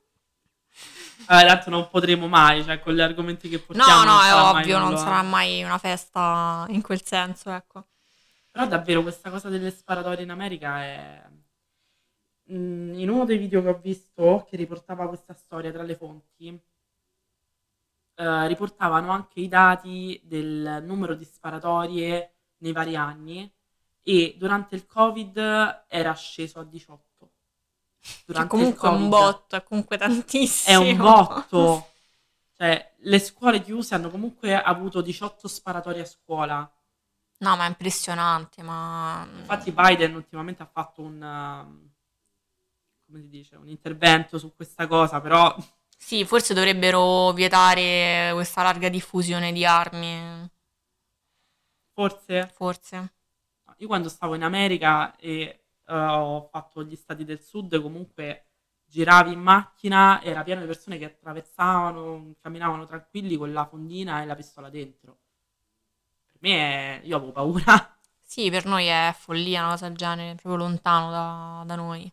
Eh, 1.29 1.45
tanto 1.45 1.71
non 1.71 1.89
potremo 1.91 2.29
mai, 2.29 2.63
cioè 2.63 2.79
con 2.79 2.95
gli 2.95 3.01
argomenti 3.01 3.49
che 3.49 3.59
portiamo. 3.59 4.05
No, 4.05 4.13
no, 4.13 4.23
è 4.23 4.33
ovvio, 4.33 4.79
non 4.79 4.97
sarà 4.97 5.23
mai 5.23 5.65
una 5.65 5.77
festa 5.79 6.65
in 6.69 6.83
quel 6.83 7.05
senso, 7.05 7.51
ecco. 7.51 7.85
Però 8.57 8.67
davvero 8.67 9.03
questa 9.03 9.31
cosa 9.31 9.49
delle 9.49 9.71
sparatorie 9.71 10.25
in 10.25 10.31
America 10.31 10.83
è... 10.83 11.29
Mm, 12.51 12.95
In 12.99 13.09
uno 13.11 13.25
dei 13.25 13.39
video 13.39 13.63
che 13.63 13.69
ho 13.69 13.79
visto 13.79 14.45
che 14.49 14.57
riportava 14.57 15.07
questa 15.07 15.33
storia 15.35 15.71
tra 15.71 15.83
le 15.85 15.95
fonti, 15.95 16.61
eh, 18.15 18.47
riportavano 18.47 19.11
anche 19.11 19.41
i 19.41 19.49
dati 19.49 20.21
del 20.25 20.83
numero 20.85 21.15
di 21.15 21.25
sparatorie 21.25 22.35
nei 22.59 22.73
vari 22.73 22.97
anni 22.97 23.51
e 24.03 24.35
durante 24.39 24.75
il 24.75 24.87
Covid 24.87 25.37
era 25.89 26.15
sceso 26.15 26.61
a 26.61 26.65
18. 26.65 27.33
Che 28.31 28.47
Durante 28.47 28.47
comunque 28.47 28.89
il 28.89 28.95
è 28.95 28.97
un 28.97 29.09
Covid. 29.09 29.09
botto, 29.09 29.57
è 29.57 29.63
comunque 29.63 29.99
tantissimo. 29.99 30.75
È 30.75 30.77
un 30.77 30.97
botto. 30.97 31.91
Cioè, 32.57 32.95
le 33.01 33.19
scuole 33.19 33.61
chiuse 33.63 33.95
hanno 33.95 34.11
comunque 34.11 34.55
avuto 34.61 35.03
18 35.03 35.49
sparatori 35.49 36.01
a 36.01 36.07
scuola. 36.07 36.71
No, 37.39 37.57
ma 37.57 37.65
è 37.67 37.69
impressionante, 37.69 38.63
ma... 38.63 39.27
Infatti 39.39 39.73
Biden 39.73 40.15
ultimamente 40.15 40.63
ha 40.63 40.67
fatto 40.67 41.03
un, 41.03 41.21
um, 41.21 41.91
come 43.07 43.21
si 43.21 43.29
dice, 43.29 43.57
un 43.57 43.69
intervento 43.69 44.39
su 44.39 44.55
questa 44.55 44.87
cosa, 44.87 45.21
però 45.21 45.55
Sì, 45.99 46.25
forse 46.25 46.55
dovrebbero 46.55 47.33
vietare 47.33 48.31
questa 48.33 48.63
larga 48.63 48.89
diffusione 48.89 49.53
di 49.53 49.65
armi, 49.67 50.49
forse 51.93 52.47
forse. 52.55 53.13
io 53.79 53.87
quando 53.87 54.09
stavo 54.09 54.35
in 54.35 54.43
America 54.43 55.17
e 55.17 55.65
eh, 55.87 55.95
ho 55.95 56.49
fatto 56.51 56.83
gli 56.85 56.97
stati 56.97 57.25
del 57.25 57.41
sud, 57.43 57.81
comunque 57.81 58.47
giravi 58.85 59.33
in 59.33 59.41
macchina, 59.41 60.23
era 60.23 60.43
pieno 60.43 60.61
di 60.61 60.67
persone 60.67 60.99
che 60.99 61.07
attraversavano, 61.07 62.37
camminavano 62.41 62.87
tranquilli 62.87 63.37
con 63.37 63.53
la 63.53 63.67
fondina 63.67 64.23
e 64.23 64.27
la 64.27 64.35
pistola 64.37 64.71
dentro. 64.71 65.19
Per 66.39 66.51
me 66.51 67.01
è... 67.01 67.07
io 67.07 67.17
avevo 67.17 67.33
paura. 67.33 67.91
Sì, 68.29 68.51
per 68.51 68.65
noi 68.67 68.87
è 68.87 69.15
follia 69.17 69.61
una 69.61 69.71
cosa 69.71 69.87
del 69.87 69.97
genere, 69.97 70.35
proprio 70.35 70.57
lontano 70.57 71.11
da, 71.13 71.63
da 71.65 71.77
noi. 71.77 72.13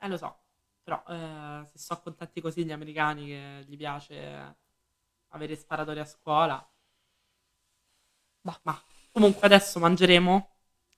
Eh, 0.00 0.08
lo 0.08 0.16
so, 0.16 0.38
però 0.84 1.02
eh, 1.08 1.66
se 1.66 1.78
sono 1.78 2.00
contenti 2.00 2.40
così 2.40 2.64
gli 2.64 2.70
americani 2.70 3.26
che 3.26 3.64
gli 3.66 3.76
piace 3.76 4.56
avere 5.30 5.56
sparatori 5.56 5.98
a 5.98 6.04
scuola. 6.04 6.64
Bah. 8.40 8.58
Ma 8.62 8.80
comunque 9.12 9.44
adesso 9.46 9.80
mangeremo 9.80 10.48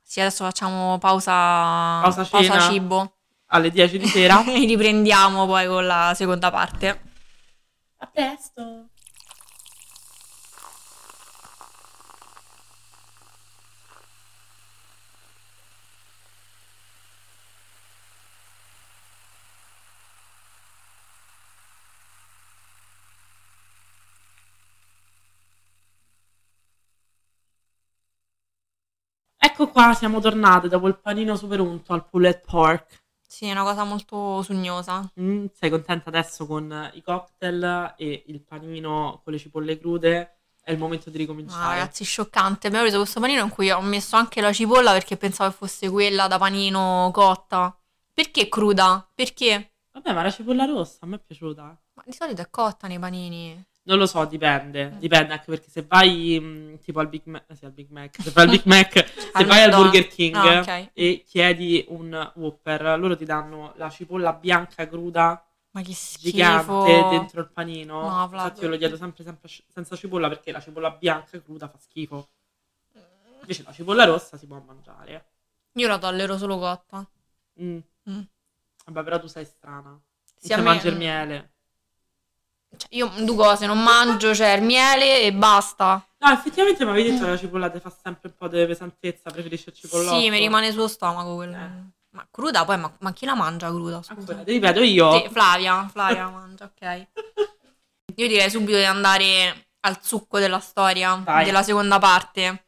Sì, 0.02 0.20
adesso 0.20 0.44
facciamo 0.44 0.98
pausa, 0.98 2.00
Pausa 2.02 2.24
cena. 2.26 2.60
cibo 2.60 3.16
alle 3.46 3.70
10 3.70 3.98
di 3.98 4.06
sera. 4.06 4.44
e 4.44 4.58
riprendiamo 4.66 5.46
poi 5.46 5.66
con 5.66 5.86
la 5.86 6.12
seconda 6.14 6.50
parte. 6.50 7.00
A 7.96 8.06
presto! 8.06 8.88
Ecco 29.42 29.69
qua, 29.80 29.94
siamo 29.94 30.20
tornate 30.20 30.68
dopo 30.68 30.88
il 30.88 30.98
panino 30.98 31.36
super 31.36 31.60
unto 31.60 31.94
al 31.94 32.06
pulled 32.06 32.42
pork. 32.44 32.98
Sì, 33.26 33.46
è 33.46 33.52
una 33.52 33.62
cosa 33.62 33.84
molto 33.84 34.42
sugnosa. 34.42 35.10
Mm, 35.18 35.46
sei 35.54 35.70
contenta 35.70 36.10
adesso 36.10 36.46
con 36.46 36.90
i 36.94 37.02
cocktail 37.02 37.94
e 37.96 38.24
il 38.26 38.42
panino 38.42 39.20
con 39.24 39.32
le 39.32 39.38
cipolle 39.38 39.78
crude? 39.78 40.40
È 40.62 40.70
il 40.72 40.78
momento 40.78 41.08
di 41.08 41.16
ricominciare. 41.16 41.78
ragazzi, 41.78 42.04
scioccante. 42.04 42.66
Abbiamo 42.66 42.84
preso 42.84 43.00
questo 43.00 43.20
panino 43.20 43.42
in 43.42 43.48
cui 43.48 43.70
ho 43.70 43.80
messo 43.80 44.16
anche 44.16 44.42
la 44.42 44.52
cipolla 44.52 44.92
perché 44.92 45.16
pensavo 45.16 45.50
che 45.50 45.56
fosse 45.56 45.88
quella 45.88 46.28
da 46.28 46.36
panino 46.36 47.10
cotta. 47.12 47.74
Perché 48.12 48.48
cruda? 48.48 49.08
Perché? 49.14 49.72
Vabbè, 49.92 50.12
ma 50.12 50.22
la 50.22 50.30
cipolla 50.30 50.66
rossa 50.66 50.98
a 51.00 51.06
me 51.06 51.16
è 51.16 51.20
piaciuta. 51.20 51.62
Ma 51.94 52.02
di 52.04 52.12
solito 52.12 52.42
è 52.42 52.50
cotta 52.50 52.86
nei 52.86 52.98
panini. 52.98 53.64
Non 53.82 53.98
lo 53.98 54.06
so, 54.06 54.24
dipende. 54.26 54.94
Dipende 54.98 55.32
anche 55.32 55.46
perché 55.46 55.70
se 55.70 55.82
vai 55.82 56.38
mm, 56.40 56.74
tipo 56.76 57.00
al 57.00 57.08
Big 57.08 57.22
Mac, 57.24 57.44
sì, 57.56 57.64
al 57.64 57.72
Big 57.72 57.88
Mac, 57.90 58.20
se 58.20 58.30
vai 58.30 58.44
al 58.44 58.50
Big 58.50 58.62
Mac, 58.64 58.92
se 59.34 59.44
vai 59.44 59.62
al. 59.62 59.70
Burger 59.70 60.06
King 60.06 60.36
Ah, 60.36 60.60
ok. 60.60 60.90
e 60.92 61.24
chiedi 61.26 61.84
un 61.88 62.32
Whopper, 62.34 62.98
loro 62.98 63.16
ti 63.16 63.24
danno 63.24 63.72
la 63.76 63.88
cipolla 63.88 64.32
bianca 64.34 64.86
cruda 64.86 65.44
Ma 65.72 65.80
che 65.82 65.92
gigante 66.18 66.62
schifo. 66.62 67.08
dentro 67.08 67.40
il 67.40 67.48
panino. 67.50 68.02
No, 68.02 68.28
Vlad. 68.28 68.44
Infatti 68.44 68.64
io 68.64 68.68
lo 68.70 68.76
chiedo 68.76 68.96
sempre, 68.96 69.24
sempre 69.24 69.48
senza 69.68 69.96
cipolla 69.96 70.28
perché 70.28 70.52
la 70.52 70.60
cipolla 70.60 70.90
bianca 70.90 71.40
cruda 71.40 71.68
fa 71.68 71.78
schifo. 71.78 72.28
Invece 73.40 73.62
la 73.64 73.72
cipolla 73.72 74.04
rossa 74.04 74.36
si 74.36 74.46
può 74.46 74.60
mangiare. 74.64 75.24
Io 75.72 75.88
la 75.88 75.98
tollero 75.98 76.36
solo 76.36 76.58
cotta. 76.58 77.08
Mm. 77.62 77.78
Mm. 78.10 78.20
Vabbè, 78.86 79.02
però 79.02 79.18
tu 79.18 79.26
sei 79.26 79.44
strana. 79.46 79.98
Sì, 80.36 80.52
a 80.52 80.58
me- 80.58 80.62
mangi 80.62 80.88
il 80.88 80.96
miele. 80.96 81.52
Cioè, 82.76 82.88
io 82.90 83.10
due 83.18 83.36
cose 83.36 83.66
non 83.66 83.82
mangio, 83.82 84.34
cioè 84.34 84.50
il 84.50 84.62
miele 84.62 85.22
e 85.22 85.32
basta. 85.32 86.04
No, 86.18 86.30
effettivamente 86.30 86.84
mi 86.84 86.90
avevi 86.90 87.10
detto 87.10 87.24
che 87.24 87.30
la 87.30 87.36
cipolla 87.36 87.70
fa 87.80 87.90
sempre 88.02 88.28
un 88.28 88.34
po' 88.36 88.48
di 88.48 88.64
pesantezza, 88.66 89.30
preferisci 89.30 89.68
il 89.70 89.74
cipollotto. 89.74 90.18
Sì, 90.18 90.30
mi 90.30 90.38
rimane 90.38 90.70
sullo 90.70 90.88
stomaco 90.88 91.34
quello. 91.34 91.56
Eh. 91.56 91.98
Ma 92.10 92.26
cruda 92.30 92.64
poi, 92.64 92.76
ma, 92.78 92.92
ma 92.98 93.12
chi 93.12 93.24
la 93.24 93.34
mangia 93.34 93.68
cruda? 93.68 94.02
Scusa. 94.02 94.18
Ancora, 94.18 94.42
ti 94.42 94.52
ripeto 94.52 94.80
io. 94.82 95.12
Sì, 95.12 95.28
Flavia, 95.30 95.88
Flavia 95.90 96.24
la 96.24 96.30
mangia, 96.30 96.64
ok. 96.64 97.06
Io 98.16 98.28
direi 98.28 98.50
subito 98.50 98.76
di 98.76 98.84
andare 98.84 99.68
al 99.80 99.98
succo 100.02 100.38
della 100.38 100.58
storia, 100.58 101.14
Vai. 101.14 101.44
della 101.44 101.62
seconda 101.62 101.98
parte. 101.98 102.64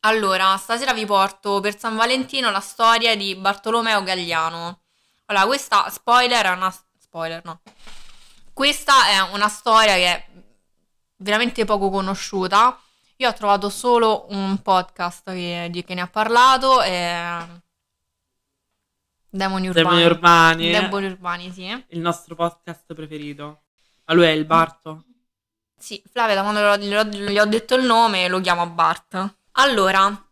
Allora, 0.00 0.56
stasera 0.56 0.92
vi 0.92 1.04
porto 1.06 1.60
per 1.60 1.78
San 1.78 1.96
Valentino 1.96 2.50
la 2.50 2.60
storia 2.60 3.16
di 3.16 3.34
Bartolomeo 3.34 4.02
Gagliano. 4.02 4.80
Allora, 5.26 5.46
questa 5.46 5.88
spoiler 5.90 6.46
è 6.46 6.50
una 6.50 6.72
spoiler, 6.98 7.42
no. 7.44 7.60
Questa 8.54 9.08
è 9.08 9.20
una 9.32 9.48
storia 9.48 9.94
che 9.94 10.06
è 10.06 10.26
veramente 11.16 11.64
poco 11.64 11.90
conosciuta. 11.90 12.80
Io 13.16 13.28
ho 13.28 13.32
trovato 13.32 13.68
solo 13.68 14.26
un 14.28 14.62
podcast 14.62 15.32
che, 15.32 15.66
di- 15.70 15.82
che 15.82 15.94
ne 15.94 16.02
ha 16.02 16.06
parlato. 16.06 16.80
E... 16.80 17.62
Demoni 19.28 19.66
Urbani. 19.66 19.84
Demoni 19.88 20.04
Urbani. 20.04 20.70
Demoni 20.70 21.06
Urbani, 21.06 21.52
sì. 21.52 21.84
Il 21.88 21.98
nostro 21.98 22.36
podcast 22.36 22.94
preferito. 22.94 23.62
Ma 24.04 24.14
lui 24.14 24.26
è 24.26 24.30
il 24.30 24.44
Barto? 24.44 25.02
Sì, 25.76 26.00
Flavia, 26.08 26.36
da 26.36 26.42
quando 26.42 26.76
gli 26.76 27.38
ho 27.38 27.44
detto 27.46 27.74
il 27.74 27.84
nome, 27.84 28.28
lo 28.28 28.40
chiamo 28.40 28.68
Bart. 28.68 29.34
Allora, 29.52 30.23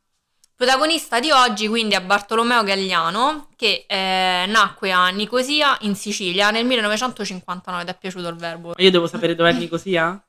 protagonista 0.67 1.19
di 1.19 1.33
oggi 1.33 1.67
quindi 1.67 1.97
è 1.97 2.01
Bartolomeo 2.01 2.63
Gagliano, 2.63 3.49
che 3.57 3.85
eh, 3.89 4.45
nacque 4.47 4.93
a 4.93 5.09
Nicosia, 5.09 5.77
in 5.81 5.97
Sicilia, 5.97 6.53
nel 6.53 6.65
1959. 6.65 7.85
Ti 7.85 7.91
è 7.91 7.99
piaciuto 7.99 8.29
il 8.29 8.37
verbo? 8.37 8.73
Io 8.77 8.91
devo 8.93 9.09
sapere 9.09 9.35
dov'è 9.35 9.53
Nicosia? 9.55 10.25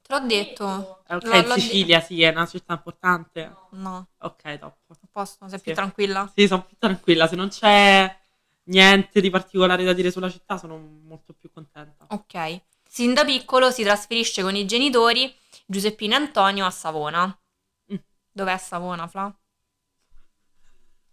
Te 0.00 0.14
l'ho 0.14 0.20
detto. 0.26 1.02
Eh, 1.06 1.16
Ok, 1.16 1.46
L'ho- 1.46 1.52
Sicilia, 1.52 2.00
sì, 2.00 2.22
è 2.22 2.30
una 2.30 2.46
città 2.46 2.72
importante. 2.72 3.54
No, 3.72 4.06
Ok, 4.20 4.58
top. 4.58 4.76
a 4.88 4.96
posto, 5.12 5.46
sei 5.50 5.58
Sì. 5.58 5.64
più 5.64 5.74
tranquilla? 5.74 6.32
Sì, 6.34 6.46
sono 6.46 6.64
più 6.64 6.76
tranquilla. 6.78 7.26
Se 7.26 7.36
non 7.36 7.48
c'è 7.50 8.18
niente 8.64 9.20
di 9.20 9.28
particolare 9.28 9.84
da 9.84 9.92
dire 9.92 10.10
sulla 10.10 10.30
città, 10.30 10.56
sono 10.56 10.78
molto 10.78 11.34
più 11.38 11.50
contenta. 11.52 12.06
Ok. 12.08 12.62
Sin 12.88 13.12
da 13.12 13.22
piccolo 13.22 13.70
si 13.70 13.82
trasferisce 13.82 14.40
con 14.40 14.56
i 14.56 14.64
genitori 14.64 15.30
Giuseppino 15.66 16.14
e 16.14 16.16
Antonio 16.16 16.64
a 16.64 16.70
Savona. 16.70 17.38
Mm. 17.92 17.96
Dov'è 18.32 18.56
Savona, 18.56 19.06
Fla? 19.06 19.30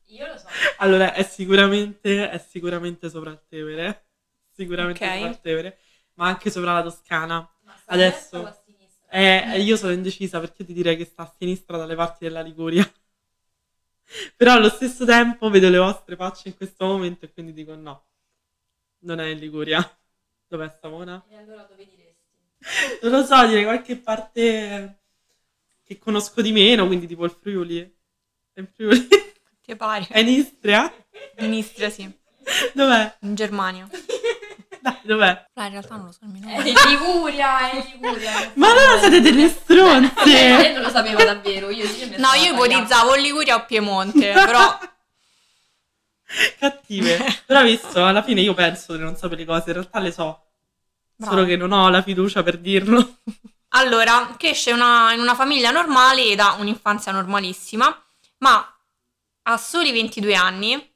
Io 0.07 0.27
lo 0.27 0.37
so. 0.37 0.47
Allora, 0.77 1.13
è 1.13 1.23
sicuramente, 1.23 2.29
è 2.29 2.37
sicuramente 2.37 3.09
sopra 3.09 3.31
il 3.31 3.41
Tevere. 3.47 4.05
Sicuramente 4.51 5.03
Ok. 5.05 5.11
sopra 5.13 5.29
il 5.29 5.41
Tevere, 5.41 5.79
ma 6.13 6.27
anche 6.27 6.49
sopra 6.49 6.73
la 6.73 6.83
Toscana. 6.83 7.49
Ma 7.63 7.75
sta 7.75 7.91
Adesso- 7.93 8.35
a 8.37 8.39
destra 8.39 8.39
o 8.39 8.45
a 8.45 8.63
sinistra? 8.65 9.09
Eh, 9.09 9.61
io 9.61 9.75
sono 9.77 9.91
indecisa 9.91 10.39
perché 10.39 10.63
ti 10.65 10.73
direi 10.73 10.95
che 10.97 11.05
sta 11.05 11.23
a 11.23 11.33
sinistra 11.37 11.77
dalle 11.77 11.95
parti 11.95 12.23
della 12.25 12.41
Liguria. 12.41 12.89
Però 14.37 14.53
allo 14.53 14.69
stesso 14.69 15.03
tempo 15.05 15.49
vedo 15.49 15.69
le 15.69 15.77
vostre 15.79 16.15
facce 16.15 16.49
in 16.49 16.55
questo 16.55 16.85
momento 16.85 17.25
e 17.25 17.31
quindi 17.33 17.53
dico 17.53 17.75
no. 17.75 18.05
Non 18.99 19.19
è 19.19 19.25
in 19.27 19.39
Liguria. 19.39 19.79
Dov'è 20.47 20.69
Savona? 20.79 21.23
E 21.29 21.35
allora 21.37 21.63
dove 21.63 21.85
diresti? 21.87 22.99
Non 23.01 23.11
lo 23.11 23.23
so, 23.25 23.45
direi 23.47 23.63
qualche 23.63 23.97
parte 23.97 24.99
che 25.83 25.97
conosco 25.97 26.41
di 26.41 26.51
meno, 26.51 26.85
quindi 26.87 27.07
tipo 27.07 27.25
il 27.25 27.31
Friuli. 27.31 27.79
È 28.53 28.59
in 28.59 28.67
Friuli? 28.67 29.07
Ti 29.65 29.75
pare? 29.75 30.05
È 30.09 30.19
in 30.19 30.27
Istria? 30.27 30.93
In 31.39 31.53
Istria, 31.53 31.89
sì. 31.89 32.09
Dov'è? 32.73 33.15
In 33.21 33.35
Germania. 33.35 33.87
Dai, 34.79 34.97
dov'è? 35.01 35.47
Fla, 35.51 35.65
in 35.65 35.71
realtà 35.71 35.95
non 35.95 36.05
lo 36.05 36.11
so 36.11 36.19
nemmeno. 36.21 36.61
È 36.61 36.67
in 36.67 36.75
Liguria, 36.87 37.71
è 37.71 37.75
in 37.75 37.85
Liguria. 37.93 38.51
Ma 38.53 38.69
allora 38.69 38.99
siete 38.99 39.19
delle 39.21 39.49
stronze! 39.49 40.23
Lei 40.25 40.73
non 40.73 40.83
lo 40.83 40.89
sapeva 40.89 41.23
davvero, 41.23 41.71
io 41.71 41.85
No, 42.17 42.33
io 42.33 42.53
ipotizzavo 42.53 43.09
o 43.11 43.15
Liguria 43.15 43.55
o 43.55 43.65
Piemonte, 43.65 44.31
però... 44.33 44.77
Cattive. 46.59 47.41
Però 47.45 47.63
visto, 47.63 48.05
alla 48.05 48.21
fine 48.21 48.41
io 48.41 48.53
penso 48.53 48.95
di 48.95 49.01
non 49.01 49.15
sapere 49.15 49.41
le 49.41 49.45
cose, 49.47 49.63
in 49.67 49.73
realtà 49.73 49.99
le 49.99 50.11
so. 50.11 50.43
Bravo. 51.15 51.33
Solo 51.33 51.47
che 51.47 51.55
non 51.55 51.71
ho 51.71 51.89
la 51.89 52.01
fiducia 52.03 52.43
per 52.43 52.57
dirlo. 52.59 53.17
Allora, 53.69 54.35
cresce 54.37 54.71
una- 54.71 55.13
in 55.13 55.19
una 55.19 55.33
famiglia 55.35 55.71
normale 55.71 56.25
ed 56.25 56.39
ha 56.39 56.53
un'infanzia 56.59 57.11
normalissima, 57.11 58.03
ma 58.39 58.74
a 59.47 59.57
soli 59.57 59.91
22 59.91 60.33
anni, 60.33 60.95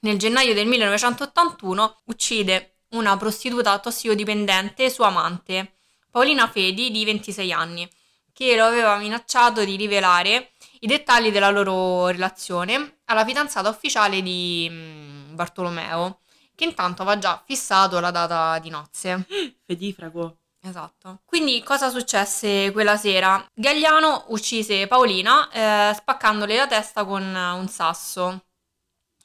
nel 0.00 0.18
gennaio 0.18 0.54
del 0.54 0.66
1981, 0.66 2.02
uccide 2.06 2.78
una 2.90 3.16
prostituta 3.16 3.78
tossicodipendente, 3.78 4.90
sua 4.90 5.08
amante, 5.08 5.74
Paolina 6.10 6.48
Fedi, 6.48 6.90
di 6.90 7.04
26 7.04 7.52
anni, 7.52 7.88
che 8.32 8.56
lo 8.56 8.64
aveva 8.64 8.96
minacciato 8.96 9.64
di 9.64 9.76
rivelare 9.76 10.52
i 10.80 10.86
dettagli 10.86 11.30
della 11.30 11.50
loro 11.50 12.08
relazione 12.08 13.00
alla 13.04 13.24
fidanzata 13.24 13.68
ufficiale 13.68 14.22
di 14.22 14.68
mm, 14.68 15.34
Bartolomeo, 15.34 16.20
che 16.56 16.64
intanto 16.64 17.02
aveva 17.02 17.18
già 17.18 17.42
fissato 17.46 18.00
la 18.00 18.10
data 18.10 18.58
di 18.58 18.70
nozze. 18.70 19.24
Fedifrago. 19.64 20.41
Esatto. 20.64 21.22
Quindi 21.24 21.62
cosa 21.62 21.90
successe 21.90 22.70
quella 22.70 22.96
sera? 22.96 23.44
Gagliano 23.52 24.26
uccise 24.28 24.86
Paolina 24.86 25.50
eh, 25.50 25.94
spaccandole 25.94 26.56
la 26.56 26.68
testa 26.68 27.04
con 27.04 27.22
un 27.22 27.68
sasso. 27.68 28.44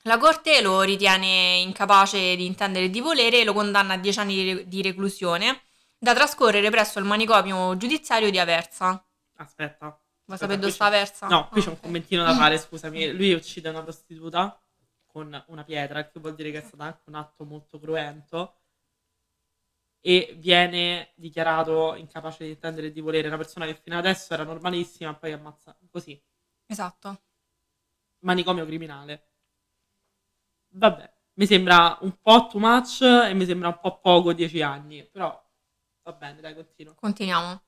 La 0.03 0.17
corte 0.17 0.61
lo 0.61 0.81
ritiene 0.81 1.57
incapace 1.57 2.35
di 2.35 2.45
intendere 2.45 2.85
e 2.85 2.89
di 2.89 3.01
volere 3.01 3.41
e 3.41 3.43
lo 3.43 3.53
condanna 3.53 3.93
a 3.93 3.97
10 3.97 4.19
anni 4.19 4.35
di, 4.35 4.53
re- 4.53 4.67
di 4.67 4.81
reclusione 4.81 5.61
da 5.99 6.13
trascorrere 6.13 6.69
presso 6.69 6.97
il 6.97 7.05
manicomio 7.05 7.75
giudiziario 7.77 8.31
di 8.31 8.39
Aversa. 8.39 9.03
Aspetta. 9.35 9.99
Sapere 10.25 10.47
qui 10.47 10.57
dove 10.57 10.71
sta 10.71 10.85
Aversa? 10.85 11.27
No, 11.27 11.47
qui 11.49 11.61
c'è 11.61 11.69
un 11.69 11.75
Ah, 11.75 11.79
commentino 11.81 12.23
da 12.23 12.35
fare, 12.35 12.57
scusami. 12.57 13.11
Lui 13.11 13.33
uccide 13.33 13.69
una 13.69 13.83
prostituta 13.83 14.59
con 15.05 15.43
una 15.47 15.63
pietra, 15.63 16.07
che 16.07 16.19
vuol 16.19 16.35
dire 16.35 16.51
che 16.51 16.59
è 16.59 16.63
stato 16.63 16.83
anche 16.83 17.01
un 17.05 17.15
atto 17.15 17.43
molto 17.45 17.79
cruento. 17.79 18.55
E 20.07 20.37
viene 20.37 21.11
dichiarato 21.15 21.93
incapace 21.95 22.45
di 22.45 22.51
intendere 22.51 22.87
e 22.87 22.91
di 22.93 23.01
volere. 23.01 23.27
Una 23.27 23.35
persona 23.35 23.65
che 23.65 23.75
fino 23.75 23.97
adesso 23.97 24.33
era 24.33 24.43
normalissima, 24.43 25.13
poi 25.13 25.33
ammazza 25.33 25.77
così. 25.91 26.17
Esatto. 26.65 27.23
Manicomio 28.19 28.65
criminale. 28.65 29.31
Vabbè, 30.69 31.13
mi 31.33 31.45
sembra 31.45 31.97
un 32.01 32.15
po' 32.21 32.47
too 32.47 32.57
much 32.61 33.01
e 33.01 33.33
mi 33.33 33.45
sembra 33.45 33.67
un 33.67 33.79
po' 33.81 33.99
poco 33.99 34.31
10 34.31 34.61
anni, 34.61 35.03
però 35.03 35.43
va 36.03 36.13
bene, 36.13 36.39
dai, 36.39 36.55
continua. 36.55 36.95
Continuiamo. 36.95 37.61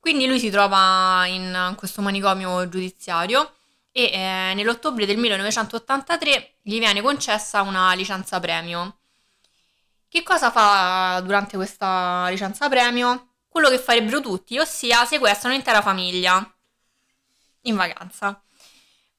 Quindi 0.00 0.26
lui 0.26 0.40
si 0.40 0.50
trova 0.50 1.26
in 1.26 1.74
questo 1.76 2.02
manicomio 2.02 2.68
giudiziario 2.68 3.54
e 3.92 4.10
eh, 4.12 4.52
nell'ottobre 4.56 5.06
del 5.06 5.16
1983 5.18 6.56
gli 6.60 6.80
viene 6.80 7.00
concessa 7.02 7.62
una 7.62 7.94
licenza 7.94 8.40
premio. 8.40 8.98
Che 10.14 10.22
cosa 10.22 10.52
fa 10.52 11.20
durante 11.24 11.56
questa 11.56 12.28
licenza 12.28 12.68
premio? 12.68 13.30
Quello 13.48 13.68
che 13.68 13.80
farebbero 13.80 14.20
tutti, 14.20 14.56
ossia 14.60 15.04
sequestra 15.04 15.48
un'intera 15.48 15.82
famiglia 15.82 16.56
in 17.62 17.74
vacanza. 17.74 18.40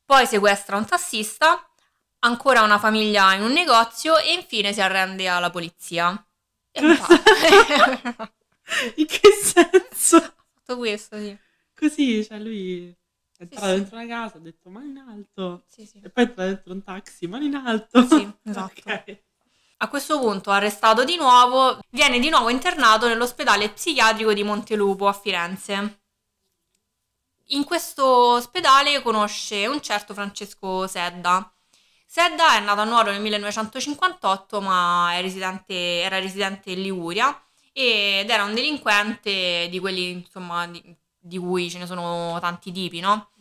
Poi 0.06 0.26
sequestra 0.26 0.78
un 0.78 0.86
tassista, 0.86 1.70
ancora 2.20 2.62
una 2.62 2.80
famiglia 2.80 3.34
in 3.34 3.42
un 3.42 3.52
negozio 3.52 4.18
e 4.18 4.36
infine 4.36 4.72
si 4.72 4.80
arrende 4.80 5.28
alla 5.28 5.50
polizia. 5.50 6.26
E. 6.72 6.80
In 8.96 9.06
che 9.06 9.32
senso? 9.44 10.34
Tutto 10.54 10.78
questo, 10.78 11.18
sì. 11.18 11.38
Così, 11.76 12.24
cioè 12.24 12.40
lui 12.40 12.88
è 13.38 13.42
entrato 13.42 13.66
sì. 13.66 13.74
dentro 13.74 13.98
una 13.98 14.08
casa, 14.08 14.38
ha 14.38 14.40
detto 14.40 14.70
mano 14.70 14.86
in 14.86 14.98
alto. 14.98 15.66
Sì. 15.68 15.90
E 16.02 16.10
poi 16.10 16.24
entra 16.24 16.46
dentro 16.46 16.72
un 16.72 16.84
taxi, 16.84 17.28
mano 17.28 17.44
in 17.44 17.56
alto. 17.56 18.08
Sì, 18.08 18.32
esatto. 18.44 18.82
Ok. 18.86 19.24
A 19.80 19.90
questo 19.90 20.20
punto, 20.20 20.52
arrestato 20.52 21.04
di 21.04 21.18
nuovo, 21.18 21.80
viene 21.90 22.20
di 22.20 22.30
nuovo 22.30 22.50
internato 22.50 23.08
nell'ospedale 23.10 23.70
psichiatrico 23.70 24.32
di 24.34 24.42
Montelupo 24.42 25.06
a 25.08 25.14
Firenze. 25.14 26.00
In 27.50 27.66
questo 27.66 28.06
ospedale 28.06 29.02
conosce 29.02 29.68
un 29.68 29.82
certo 29.82 30.14
Francesco 30.14 30.88
Sedda. 30.88 31.52
Sedda 32.06 32.56
è 32.56 32.62
nato 32.62 32.82
a 32.82 32.84
Nuoro 32.86 33.12
nel 33.12 33.20
1958, 33.22 34.62
ma 34.62 35.14
è 35.14 35.22
residente- 35.22 36.02
era 36.02 36.20
residente 36.20 36.72
in 36.72 36.82
Liguria 36.82 37.38
ed 37.74 38.30
era 38.30 38.46
un 38.46 38.54
delinquente 38.54 39.68
di 39.70 39.80
quelli, 39.80 40.12
insomma, 40.12 40.66
di, 40.68 40.82
di 41.20 41.38
cui 41.38 41.70
ce 41.70 41.80
ne 41.80 41.86
sono 41.86 42.38
tanti 42.40 42.72
tipi, 42.72 43.02
no? 43.02 43.32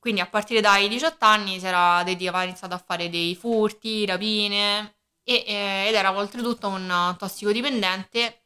Quindi 0.00 0.20
a 0.20 0.26
partire 0.26 0.60
dai 0.60 0.88
18 0.88 1.24
anni 1.24 1.60
si 1.60 1.66
era 1.66 2.02
dedicato, 2.02 2.44
iniziato 2.44 2.74
a 2.74 2.82
fare 2.84 3.08
dei 3.08 3.36
furti, 3.36 4.04
rapine 4.06 4.94
e, 5.24 5.44
eh, 5.46 5.86
ed 5.88 5.94
era 5.94 6.16
oltretutto 6.16 6.68
un 6.68 7.14
tossicodipendente 7.18 8.42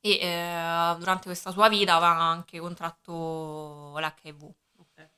e 0.00 0.18
eh, 0.20 0.94
durante 0.98 1.24
questa 1.24 1.50
sua 1.50 1.68
vita 1.68 1.94
aveva 1.96 2.12
anche 2.22 2.58
contratto 2.60 3.94
l'HIV. 3.98 4.42
Ok. 4.78 5.08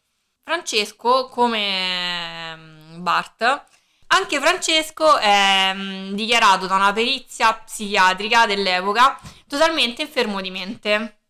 Francesco, 0.43 1.29
come 1.29 2.57
mm, 2.57 3.03
Bart, 3.03 3.65
anche 4.09 4.41
Francesco 4.41 5.19
è 5.19 5.73
mm, 5.75 6.15
dichiarato 6.15 6.67
da 6.67 6.77
una 6.77 6.93
perizia 6.93 7.53
psichiatrica 7.55 8.47
dell'epoca 8.47 9.19
totalmente 9.49 10.03
infermo 10.03 10.41
di 10.41 10.51
mente. 10.51 11.21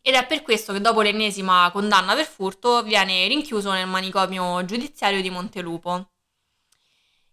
Ed 0.00 0.14
è 0.14 0.24
per 0.26 0.42
questo 0.42 0.72
che 0.72 0.80
dopo 0.80 1.02
l'ennesima 1.02 1.68
condanna 1.72 2.14
per 2.14 2.26
furto 2.26 2.82
viene 2.84 3.26
rinchiuso 3.26 3.72
nel 3.72 3.88
manicomio 3.88 4.64
giudiziario 4.64 5.20
di 5.20 5.30
Montelupo. 5.30 6.10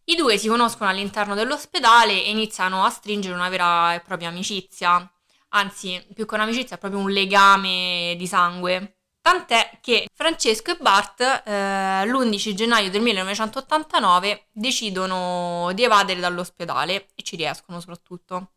I 0.05 0.15
due 0.15 0.37
si 0.37 0.47
conoscono 0.47 0.89
all'interno 0.89 1.33
dell'ospedale 1.33 2.11
e 2.11 2.29
iniziano 2.29 2.83
a 2.83 2.89
stringere 2.89 3.33
una 3.33 3.49
vera 3.49 3.93
e 3.93 4.01
propria 4.01 4.29
amicizia. 4.29 5.09
Anzi, 5.49 6.05
più 6.13 6.25
che 6.25 6.35
un'amicizia, 6.35 6.75
è 6.75 6.79
proprio 6.79 6.99
un 6.99 7.09
legame 7.09 8.15
di 8.17 8.27
sangue. 8.27 8.97
Tant'è 9.21 9.79
che 9.79 10.07
Francesco 10.13 10.71
e 10.71 10.77
Bart 10.81 11.21
eh, 11.21 12.05
l'11 12.05 12.53
gennaio 12.53 12.89
del 12.89 13.01
1989 13.01 14.47
decidono 14.51 15.71
di 15.73 15.83
evadere 15.83 16.19
dall'ospedale 16.19 17.07
e 17.15 17.23
ci 17.23 17.37
riescono 17.37 17.79
soprattutto. 17.79 18.49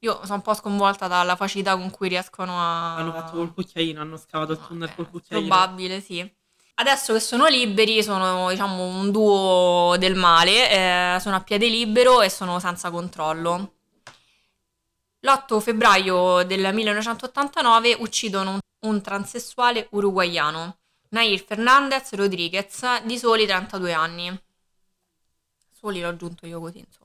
Io 0.00 0.20
sono 0.24 0.34
un 0.34 0.42
po' 0.42 0.52
sconvolta 0.52 1.06
dalla 1.06 1.36
facilità 1.36 1.76
con 1.76 1.90
cui 1.90 2.08
riescono 2.08 2.58
a... 2.58 2.96
Hanno 2.96 3.12
fatto 3.12 3.36
col 3.36 3.54
cucchiaino, 3.54 4.00
hanno 4.00 4.18
scavato 4.18 4.52
il 4.52 4.60
tunnel 4.66 4.94
col 4.94 5.08
cucchiaino. 5.08 5.46
Probabile, 5.46 6.00
sì. 6.02 6.30
Adesso 6.82 7.12
che 7.12 7.20
sono 7.20 7.46
liberi, 7.46 8.02
sono 8.02 8.50
diciamo 8.50 8.84
un 8.84 9.12
duo 9.12 9.94
del 10.00 10.16
male, 10.16 11.14
eh, 11.16 11.20
sono 11.20 11.36
a 11.36 11.40
piede 11.40 11.68
libero 11.68 12.22
e 12.22 12.28
sono 12.28 12.58
senza 12.58 12.90
controllo. 12.90 13.74
L'8 15.20 15.60
febbraio 15.60 16.42
del 16.42 16.74
1989 16.74 17.98
uccidono 18.00 18.50
un, 18.50 18.58
un 18.80 19.00
transessuale 19.00 19.86
uruguaiano, 19.90 20.78
Nair 21.10 21.44
Fernandez 21.44 22.14
Rodriguez, 22.14 23.02
di 23.04 23.16
soli 23.16 23.46
32 23.46 23.92
anni. 23.92 24.42
Soli 25.70 26.00
l'ho 26.00 26.08
aggiunto 26.08 26.46
io 26.46 26.58
così, 26.58 26.78
insomma. 26.80 27.01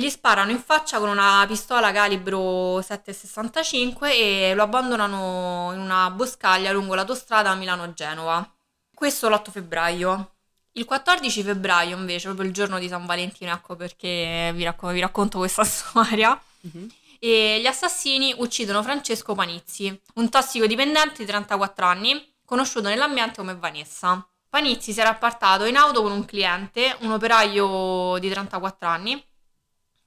Gli 0.00 0.08
sparano 0.08 0.50
in 0.50 0.62
faccia 0.62 0.98
con 0.98 1.10
una 1.10 1.44
pistola 1.46 1.92
calibro 1.92 2.78
7,65 2.78 4.06
e 4.06 4.54
lo 4.54 4.62
abbandonano 4.62 5.72
in 5.74 5.80
una 5.80 6.08
boscaglia 6.08 6.72
lungo 6.72 6.94
l'autostrada 6.94 7.54
Milano-Genova. 7.54 8.50
Questo 8.94 9.28
l'8 9.28 9.50
febbraio. 9.50 10.36
Il 10.72 10.86
14 10.86 11.42
febbraio, 11.42 11.98
invece, 11.98 12.28
proprio 12.28 12.46
il 12.46 12.54
giorno 12.54 12.78
di 12.78 12.88
San 12.88 13.04
Valentino, 13.04 13.52
ecco 13.52 13.76
perché 13.76 14.52
vi, 14.54 14.64
racco- 14.64 14.88
vi 14.88 15.00
racconto 15.00 15.36
questa 15.36 15.64
storia. 15.68 16.40
Mhm. 16.62 16.88
E 17.18 17.58
gli 17.60 17.66
assassini 17.66 18.34
uccidono 18.38 18.82
Francesco 18.82 19.34
Panizzi, 19.34 20.00
un 20.14 20.30
tossicodipendente 20.30 21.16
di 21.18 21.26
34 21.26 21.84
anni, 21.84 22.26
conosciuto 22.46 22.88
nell'ambiente 22.88 23.34
come 23.36 23.54
Vanessa. 23.54 24.26
Panizzi 24.48 24.94
si 24.94 25.00
era 25.00 25.10
appartato 25.10 25.66
in 25.66 25.76
auto 25.76 26.00
con 26.00 26.10
un 26.10 26.24
cliente, 26.24 26.96
un 27.00 27.12
operaio 27.12 28.16
di 28.18 28.30
34 28.30 28.88
anni, 28.88 29.22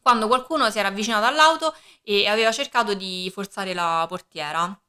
quando 0.03 0.27
qualcuno 0.27 0.69
si 0.69 0.77
era 0.77 0.89
avvicinato 0.89 1.25
all'auto 1.25 1.73
e 2.03 2.27
aveva 2.27 2.51
cercato 2.51 2.93
di 2.93 3.31
forzare 3.33 3.73
la 3.73 4.05
portiera. 4.07 4.79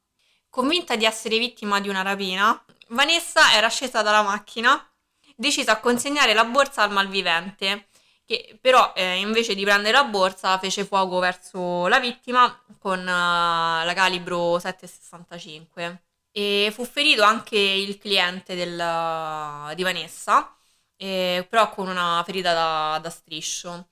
Convinta 0.49 0.95
di 0.95 1.05
essere 1.05 1.37
vittima 1.39 1.79
di 1.81 1.89
una 1.89 2.01
rapina, 2.03 2.63
Vanessa 2.89 3.53
era 3.53 3.67
scesa 3.69 4.01
dalla 4.03 4.21
macchina, 4.21 4.79
decisa 5.35 5.73
a 5.73 5.79
consegnare 5.79 6.33
la 6.33 6.45
borsa 6.45 6.83
al 6.83 6.91
malvivente, 6.91 7.87
che 8.25 8.57
però 8.61 8.93
eh, 8.95 9.19
invece 9.19 9.53
di 9.55 9.63
prendere 9.63 9.91
la 9.97 10.03
borsa 10.05 10.57
fece 10.59 10.85
fuoco 10.85 11.19
verso 11.19 11.87
la 11.87 11.99
vittima 11.99 12.59
con 12.79 12.99
eh, 12.99 13.05
la 13.85 13.91
calibro 13.95 14.59
7,65 14.59 16.01
e 16.31 16.71
fu 16.73 16.85
ferito 16.85 17.23
anche 17.23 17.57
il 17.57 17.97
cliente 17.97 18.55
del- 18.55 19.73
di 19.75 19.83
Vanessa, 19.83 20.53
eh, 20.97 21.45
però 21.49 21.69
con 21.69 21.87
una 21.87 22.21
ferita 22.25 22.53
da, 22.53 22.99
da 23.01 23.09
striscio 23.09 23.89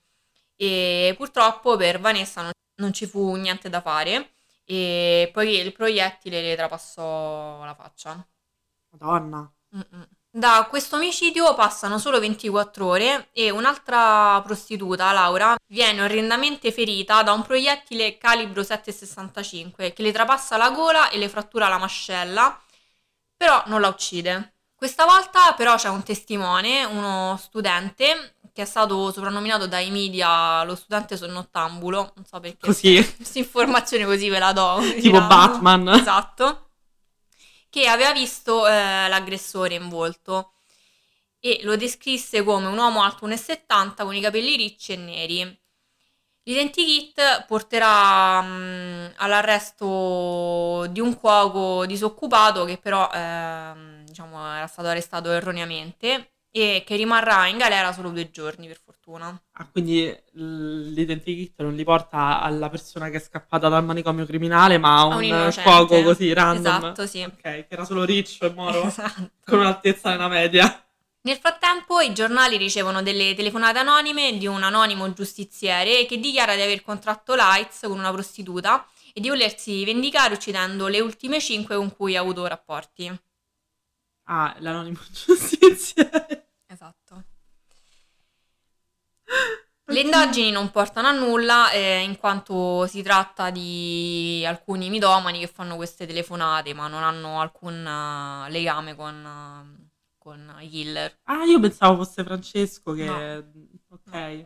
e 0.55 1.13
purtroppo 1.17 1.75
per 1.77 1.99
Vanessa 1.99 2.41
non, 2.41 2.51
non 2.75 2.93
ci 2.93 3.05
fu 3.05 3.35
niente 3.35 3.69
da 3.69 3.81
fare 3.81 4.31
e 4.65 5.29
poi 5.33 5.57
il 5.59 5.71
proiettile 5.73 6.41
le 6.41 6.55
trapassò 6.55 7.63
la 7.63 7.75
faccia. 7.75 8.25
Madonna. 8.89 9.51
Mm-mm. 9.75 10.07
Da 10.35 10.65
questo 10.67 10.95
omicidio 10.95 11.53
passano 11.53 11.99
solo 11.99 12.19
24 12.19 12.87
ore 12.87 13.29
e 13.33 13.51
un'altra 13.51 14.41
prostituta, 14.43 15.11
Laura, 15.11 15.55
viene 15.67 16.01
orrendamente 16.01 16.71
ferita 16.71 17.21
da 17.21 17.33
un 17.33 17.43
proiettile 17.43 18.17
calibro 18.17 18.63
7,65 18.63 19.93
che 19.93 20.01
le 20.01 20.11
trapassa 20.11 20.57
la 20.57 20.71
gola 20.71 21.09
e 21.09 21.19
le 21.19 21.29
frattura 21.29 21.67
la 21.67 21.77
mascella, 21.77 22.59
però 23.37 23.61
non 23.67 23.79
la 23.81 23.89
uccide. 23.89 24.53
Questa 24.73 25.05
volta 25.05 25.53
però 25.53 25.75
c'è 25.75 25.89
un 25.89 26.01
testimone, 26.01 26.83
uno 26.83 27.37
studente, 27.37 28.32
che 28.53 28.61
è 28.61 28.65
stato 28.65 29.11
soprannominato 29.11 29.65
dai 29.65 29.89
media 29.89 30.63
lo 30.63 30.75
studente 30.75 31.17
sonnottambulo, 31.17 32.13
non 32.15 32.25
so 32.25 32.39
perché. 32.39 32.67
Così. 32.67 33.03
Questa 33.17 33.39
informazione 33.39 34.05
così 34.05 34.29
ve 34.29 34.39
la 34.39 34.53
do. 34.53 34.77
Tipo 34.79 34.93
diciamo. 34.93 35.27
Batman. 35.27 35.87
Esatto. 35.89 36.69
Che 37.67 37.87
aveva 37.87 38.13
visto 38.13 38.67
eh, 38.67 39.07
l'aggressore 39.09 39.73
in 39.73 39.89
volto 39.89 40.53
e 41.39 41.61
lo 41.63 41.75
descrisse 41.75 42.43
come 42.43 42.67
un 42.67 42.77
uomo 42.77 43.01
alto 43.01 43.27
1,70 43.27 44.03
con 44.03 44.13
i 44.15 44.21
capelli 44.21 44.55
ricci 44.55 44.93
e 44.93 44.97
neri. 44.97 45.61
L'identikit 46.43 47.45
porterà 47.47 48.39
mh, 48.41 49.13
all'arresto 49.15 50.85
di 50.91 50.99
un 50.99 51.17
cuoco 51.17 51.87
disoccupato 51.87 52.65
che 52.65 52.77
però 52.77 53.09
ehm, 53.11 54.03
diciamo, 54.03 54.55
era 54.55 54.67
stato 54.67 54.89
arrestato 54.89 55.31
erroneamente 55.31 56.32
e 56.55 56.83
che 56.85 56.95
rimarrà 56.95 57.47
in 57.47 57.57
galera 57.57 57.91
solo 57.91 58.09
due 58.09 58.29
giorni 58.29 58.67
per 58.67 58.79
fortuna. 58.85 59.35
Ah, 59.53 59.67
quindi 59.71 60.05
l- 60.33 60.91
l'identikit 60.93 61.59
non 61.63 61.73
li 61.73 61.83
porta 61.83 62.39
alla 62.41 62.69
persona 62.69 63.09
che 63.09 63.17
è 63.17 63.19
scappata 63.19 63.69
dal 63.69 63.83
manicomio 63.83 64.23
criminale, 64.27 64.77
ma 64.77 64.99
a 64.99 65.05
un, 65.05 65.23
un 65.23 65.53
cuoco 65.63 66.03
così 66.03 66.31
random. 66.31 66.75
Esatto, 66.75 67.07
sì. 67.07 67.23
Ok, 67.23 67.41
che 67.41 67.65
era 67.69 67.85
solo 67.85 68.03
riccio 68.03 68.45
e 68.45 68.51
moro, 68.53 68.83
Esatto. 68.85 69.31
con 69.43 69.59
un'altezza 69.59 70.11
nella 70.11 70.27
media. 70.27 70.85
Nel 71.21 71.37
frattempo 71.37 72.01
i 72.01 72.13
giornali 72.13 72.57
ricevono 72.57 73.01
delle 73.01 73.33
telefonate 73.33 73.79
anonime 73.79 74.37
di 74.37 74.45
un 74.45 74.61
anonimo 74.61 75.11
giustiziere 75.11 76.05
che 76.05 76.19
dichiara 76.19 76.53
di 76.53 76.61
aver 76.61 76.83
contratto 76.83 77.33
l'AIDS 77.33 77.79
con 77.87 77.97
una 77.97 78.11
prostituta 78.11 78.85
e 79.11 79.19
di 79.21 79.29
volersi 79.29 79.83
vendicare 79.85 80.35
uccidendo 80.35 80.87
le 80.87 80.99
ultime 80.99 81.39
cinque 81.39 81.77
con 81.77 81.95
cui 81.95 82.15
ha 82.15 82.19
avuto 82.19 82.45
rapporti. 82.45 83.11
Ah, 84.25 84.55
l'anonimo 84.59 84.99
giustizia. 85.11 86.09
Esatto. 86.67 87.23
Le 89.85 89.99
indagini 89.99 90.49
non 90.49 90.71
portano 90.71 91.07
a 91.07 91.11
nulla 91.11 91.69
eh, 91.71 91.99
in 91.99 92.17
quanto 92.17 92.87
si 92.87 93.01
tratta 93.01 93.49
di 93.49 94.43
alcuni 94.47 94.89
mitomani 94.89 95.39
che 95.39 95.47
fanno 95.47 95.75
queste 95.75 96.07
telefonate 96.07 96.73
ma 96.73 96.87
non 96.87 97.03
hanno 97.03 97.41
alcun 97.41 97.85
eh, 97.85 98.49
legame 98.49 98.95
con, 98.95 99.13
eh, 99.25 99.89
con 100.17 100.55
i 100.61 100.69
killer. 100.69 101.19
Ah, 101.23 101.43
io 101.43 101.59
pensavo 101.59 102.03
fosse 102.03 102.23
Francesco 102.23 102.93
che... 102.93 103.05
No. 103.05 103.43
Ok. 103.89 104.45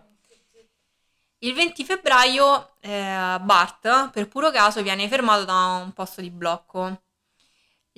Il 1.41 1.53
20 1.53 1.85
febbraio 1.85 2.71
eh, 2.79 3.37
Bart, 3.39 4.09
per 4.09 4.27
puro 4.27 4.49
caso, 4.49 4.81
viene 4.81 5.07
fermato 5.07 5.45
da 5.45 5.81
un 5.83 5.93
posto 5.93 6.19
di 6.19 6.31
blocco. 6.31 7.03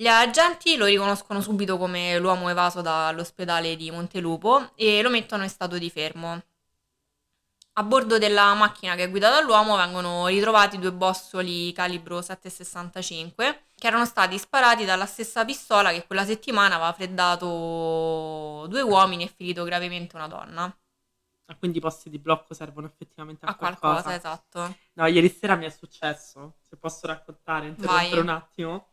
Gli 0.00 0.06
agenti 0.06 0.76
lo 0.76 0.86
riconoscono 0.86 1.42
subito 1.42 1.76
come 1.76 2.18
l'uomo 2.18 2.48
evaso 2.48 2.80
dall'ospedale 2.80 3.76
di 3.76 3.90
Montelupo 3.90 4.70
e 4.74 5.02
lo 5.02 5.10
mettono 5.10 5.42
in 5.42 5.50
stato 5.50 5.76
di 5.76 5.90
fermo. 5.90 6.42
A 7.74 7.82
bordo 7.82 8.16
della 8.16 8.54
macchina 8.54 8.94
che 8.94 9.04
è 9.04 9.10
guidata 9.10 9.34
dall'uomo 9.34 9.76
vengono 9.76 10.26
ritrovati 10.28 10.78
due 10.78 10.94
bossoli 10.94 11.70
calibro 11.74 12.20
7,65 12.20 13.58
che 13.74 13.86
erano 13.88 14.06
stati 14.06 14.38
sparati 14.38 14.86
dalla 14.86 15.04
stessa 15.04 15.44
pistola 15.44 15.90
che 15.90 16.06
quella 16.06 16.24
settimana 16.24 16.76
aveva 16.76 16.94
freddato 16.94 18.66
due 18.68 18.80
uomini 18.80 19.24
e 19.24 19.28
ferito 19.28 19.64
gravemente 19.64 20.16
una 20.16 20.28
donna. 20.28 20.74
Ah, 21.44 21.56
quindi 21.56 21.76
i 21.76 21.82
posti 21.82 22.08
di 22.08 22.18
blocco 22.18 22.54
servono 22.54 22.86
effettivamente 22.86 23.44
a, 23.44 23.50
A 23.50 23.54
qualcosa, 23.54 24.14
esatto. 24.14 24.76
No, 24.94 25.04
ieri 25.04 25.28
sera 25.28 25.56
mi 25.56 25.66
è 25.66 25.70
successo, 25.70 26.54
se 26.62 26.76
posso 26.76 27.06
raccontare, 27.06 27.66
interrompere 27.66 28.10
Vai. 28.12 28.20
un 28.20 28.28
attimo. 28.30 28.89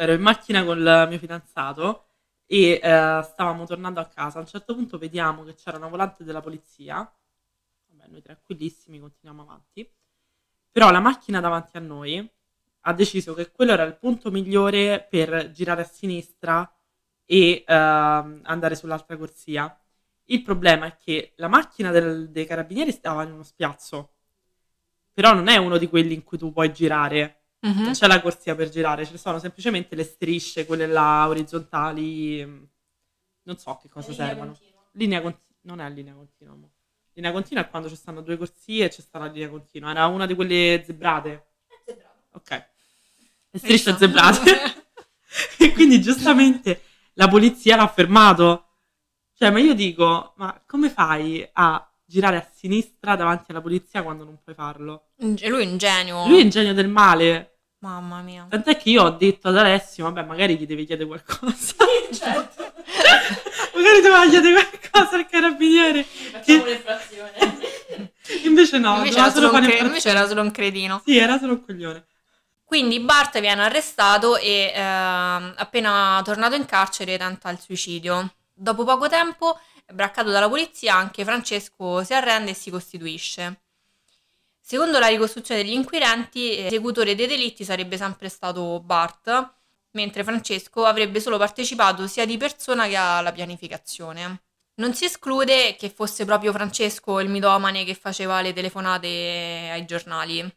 Ero 0.00 0.12
in 0.12 0.20
macchina 0.22 0.64
con 0.64 0.78
il 0.78 1.06
mio 1.08 1.18
fidanzato 1.18 2.06
e 2.46 2.80
eh, 2.82 3.20
stavamo 3.24 3.66
tornando 3.66 3.98
a 4.00 4.06
casa. 4.06 4.38
A 4.38 4.42
un 4.42 4.46
certo 4.46 4.74
punto 4.74 4.96
vediamo 4.96 5.42
che 5.42 5.54
c'era 5.54 5.76
una 5.76 5.88
volante 5.88 6.22
della 6.24 6.40
polizia. 6.40 6.98
Vabbè, 7.88 8.08
noi 8.08 8.22
tranquillissimi 8.22 9.00
continuiamo 9.00 9.42
avanti. 9.42 9.90
Però 10.70 10.90
la 10.90 11.00
macchina 11.00 11.40
davanti 11.40 11.76
a 11.76 11.80
noi 11.80 12.30
ha 12.82 12.92
deciso 12.92 13.34
che 13.34 13.50
quello 13.50 13.72
era 13.72 13.82
il 13.82 13.96
punto 13.96 14.30
migliore 14.30 15.04
per 15.10 15.50
girare 15.50 15.82
a 15.82 15.84
sinistra 15.84 16.70
e 17.24 17.64
ehm, 17.66 18.40
andare 18.44 18.76
sull'altra 18.76 19.16
corsia. 19.16 19.76
Il 20.26 20.42
problema 20.42 20.86
è 20.86 20.96
che 20.96 21.32
la 21.36 21.48
macchina 21.48 21.90
del- 21.90 22.30
dei 22.30 22.46
carabinieri 22.46 22.92
stava 22.92 23.24
in 23.24 23.32
uno 23.32 23.42
spiazzo, 23.42 24.12
però 25.12 25.34
non 25.34 25.48
è 25.48 25.56
uno 25.56 25.78
di 25.78 25.88
quelli 25.88 26.14
in 26.14 26.22
cui 26.22 26.38
tu 26.38 26.52
puoi 26.52 26.72
girare. 26.72 27.37
Mhm. 27.60 27.82
Non 27.82 27.92
c'è 27.92 28.06
la 28.06 28.20
corsia 28.20 28.54
per 28.54 28.68
girare, 28.68 29.04
ci 29.04 29.18
sono 29.18 29.38
semplicemente 29.38 29.96
le 29.96 30.04
strisce, 30.04 30.66
quelle 30.66 30.86
là 30.86 31.26
orizzontali. 31.28 32.40
Non 33.42 33.56
so 33.56 33.78
che 33.82 33.88
cosa 33.88 34.12
servono. 34.12 34.56
Linea 34.92 35.20
continua. 35.20 35.56
Non 35.62 35.80
è 35.80 35.90
linea 35.90 36.14
continua. 36.14 36.54
mo. 36.54 36.70
Linea 37.14 37.32
continua 37.32 37.64
è 37.64 37.68
quando 37.68 37.88
ci 37.88 37.96
stanno 37.96 38.20
due 38.20 38.36
corsie 38.36 38.84
e 38.84 38.88
c'è 38.88 39.00
sta 39.00 39.18
la 39.18 39.26
linea 39.26 39.48
continua. 39.48 39.90
Era 39.90 40.06
una 40.06 40.26
di 40.26 40.34
quelle 40.34 40.82
zebrate. 40.84 41.46
Ok. 42.32 42.50
Le 43.50 43.58
strisce 43.58 43.96
zebrate. 43.96 44.86
e 45.58 45.72
quindi 45.72 46.00
giustamente 46.00 46.82
la 47.14 47.28
polizia 47.28 47.76
l'ha 47.76 47.88
fermato. 47.88 48.66
Cioè, 49.34 49.50
ma 49.50 49.58
io 49.58 49.74
dico, 49.74 50.34
ma 50.36 50.62
come 50.66 50.90
fai 50.90 51.48
a 51.52 51.87
girare 52.08 52.36
a 52.36 52.48
sinistra 52.54 53.16
davanti 53.16 53.50
alla 53.50 53.60
polizia 53.60 54.02
quando 54.02 54.24
non 54.24 54.38
puoi 54.42 54.54
farlo? 54.54 55.08
Inge- 55.18 55.46
Lui 55.48 55.62
è 55.62 55.66
un 55.66 55.76
genio. 55.76 56.26
Lui 56.26 56.38
è 56.38 56.44
il 56.44 56.50
genio 56.50 56.72
del 56.72 56.88
male. 56.88 57.58
Mamma 57.80 58.22
mia. 58.22 58.46
Tant'è 58.48 58.76
che 58.76 58.90
io 58.90 59.04
ho 59.04 59.10
detto 59.10 59.48
ad 59.48 59.56
Alessio, 59.56 60.04
vabbè, 60.04 60.24
magari 60.24 60.56
gli 60.56 60.66
devi 60.66 60.86
chiedere 60.86 61.06
qualcosa. 61.06 61.74
certo. 62.10 62.72
magari 63.74 64.00
doveva 64.00 64.28
chiedere 64.28 64.68
qualcosa 64.68 65.16
al 65.16 65.26
carabiniere. 65.28 66.02
Facciamo 66.02 66.62
un'infrazione. 66.62 67.66
Invece 68.44 68.78
no, 68.78 68.96
invece, 68.96 69.18
era 69.18 69.30
solo 69.30 69.50
un 69.50 69.60
cre- 69.62 69.78
invece 69.78 70.08
era 70.08 70.26
solo 70.26 70.42
un 70.42 70.50
cretino. 70.50 71.02
Sì, 71.04 71.16
era 71.16 71.38
solo 71.38 71.52
un 71.52 71.64
coglione. 71.64 72.06
Quindi 72.64 73.00
Bart 73.00 73.40
viene 73.40 73.62
arrestato 73.62 74.36
e 74.36 74.70
ehm, 74.74 75.54
appena 75.56 76.20
tornato 76.22 76.54
in 76.54 76.66
carcere 76.66 77.16
tenta 77.16 77.48
il 77.48 77.58
suicidio. 77.58 78.34
Dopo 78.52 78.84
poco 78.84 79.08
tempo, 79.08 79.58
braccato 79.92 80.30
dalla 80.30 80.48
polizia, 80.48 80.94
anche 80.94 81.24
Francesco 81.24 82.02
si 82.04 82.14
arrende 82.14 82.50
e 82.50 82.54
si 82.54 82.70
costituisce. 82.70 83.60
Secondo 84.60 84.98
la 84.98 85.06
ricostruzione 85.06 85.62
degli 85.62 85.72
inquirenti, 85.72 86.56
l'esecutore 86.56 87.14
dei 87.14 87.26
delitti 87.26 87.64
sarebbe 87.64 87.96
sempre 87.96 88.28
stato 88.28 88.80
Bart, 88.80 89.54
mentre 89.92 90.24
Francesco 90.24 90.84
avrebbe 90.84 91.20
solo 91.20 91.38
partecipato 91.38 92.06
sia 92.06 92.26
di 92.26 92.36
persona 92.36 92.86
che 92.86 92.96
alla 92.96 93.32
pianificazione. 93.32 94.42
Non 94.74 94.94
si 94.94 95.06
esclude 95.06 95.74
che 95.76 95.88
fosse 95.88 96.24
proprio 96.24 96.52
Francesco 96.52 97.18
il 97.20 97.30
mitomane 97.30 97.84
che 97.84 97.94
faceva 97.94 98.40
le 98.42 98.52
telefonate 98.52 99.70
ai 99.72 99.84
giornali. 99.86 100.54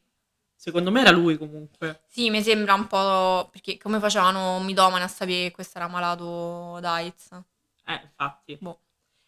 Secondo 0.54 0.92
me 0.92 1.02
era 1.02 1.10
lui 1.10 1.38
comunque. 1.38 2.02
Sì, 2.08 2.30
mi 2.30 2.44
sembra 2.44 2.76
un 2.76 2.86
po' 2.86 3.50
perché 3.50 3.78
come 3.78 4.00
facevano 4.00 4.58
un 4.58 4.66
mitomane 4.66 5.06
a 5.06 5.08
sapere 5.08 5.44
che 5.44 5.52
questo 5.52 5.80
era 5.80 5.88
malato 5.88 6.78
d'AIDS? 6.82 7.30
Eh, 7.86 8.02
infatti. 8.04 8.58
Boh. 8.60 8.80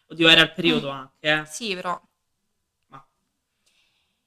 Oddio, 0.08 0.30
era 0.30 0.42
il 0.44 0.54
periodo 0.54 0.90
anche, 0.90 1.30
eh. 1.30 1.46
Sì, 1.46 1.76
però. 1.76 2.00
Ma 2.88 3.06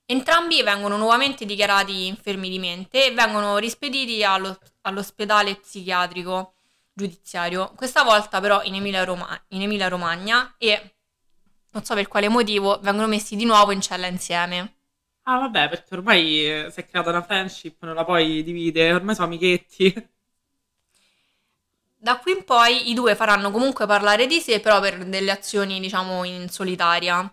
Entrambi 0.09 0.63
vengono 0.65 0.97
nuovamente 0.97 1.45
dichiarati 1.45 2.07
infermi 2.07 2.49
di 2.49 2.59
mente 2.59 3.07
e 3.07 3.13
vengono 3.13 3.57
rispediti 3.59 4.23
allo- 4.25 4.59
all'ospedale 4.83 5.57
psichiatrico 5.57 6.55
giudiziario, 6.93 7.73
questa 7.77 8.03
volta 8.03 8.41
però 8.41 8.63
in 8.63 8.75
Emilia-Roma- 8.75 9.45
in 9.49 9.63
Emilia-Romagna 9.63 10.55
e 10.59 10.95
non 11.73 11.85
so 11.85 11.95
per 11.95 12.09
quale 12.09 12.29
motivo 12.29 12.79
vengono 12.81 13.07
messi 13.09 13.37
di 13.37 13.45
nuovo 13.45 13.73
in 13.73 13.81
cella 13.81 14.07
insieme. 14.07 14.75
Ah, 15.29 15.39
vabbè, 15.41 15.69
perché 15.69 15.95
ormai 15.95 16.47
eh, 16.67 16.71
si 16.71 16.81
è 16.81 16.87
creata 16.87 17.11
una 17.11 17.23
friendship, 17.23 17.83
non 17.83 17.95
la 17.97 18.05
puoi 18.05 18.43
dividere, 18.45 18.93
ormai 18.95 19.15
sono 19.15 19.27
amichetti. 19.27 19.93
Da 22.07 22.21
qui 22.21 22.37
in 22.37 22.45
poi 22.45 22.91
i 22.91 22.95
due 22.95 23.17
faranno 23.17 23.51
comunque 23.51 23.85
parlare 23.85 24.29
di 24.29 24.39
sé, 24.39 24.61
però 24.61 24.79
per 24.79 25.05
delle 25.07 25.33
azioni, 25.33 25.81
diciamo, 25.81 26.23
in 26.23 26.49
solitaria. 26.49 27.29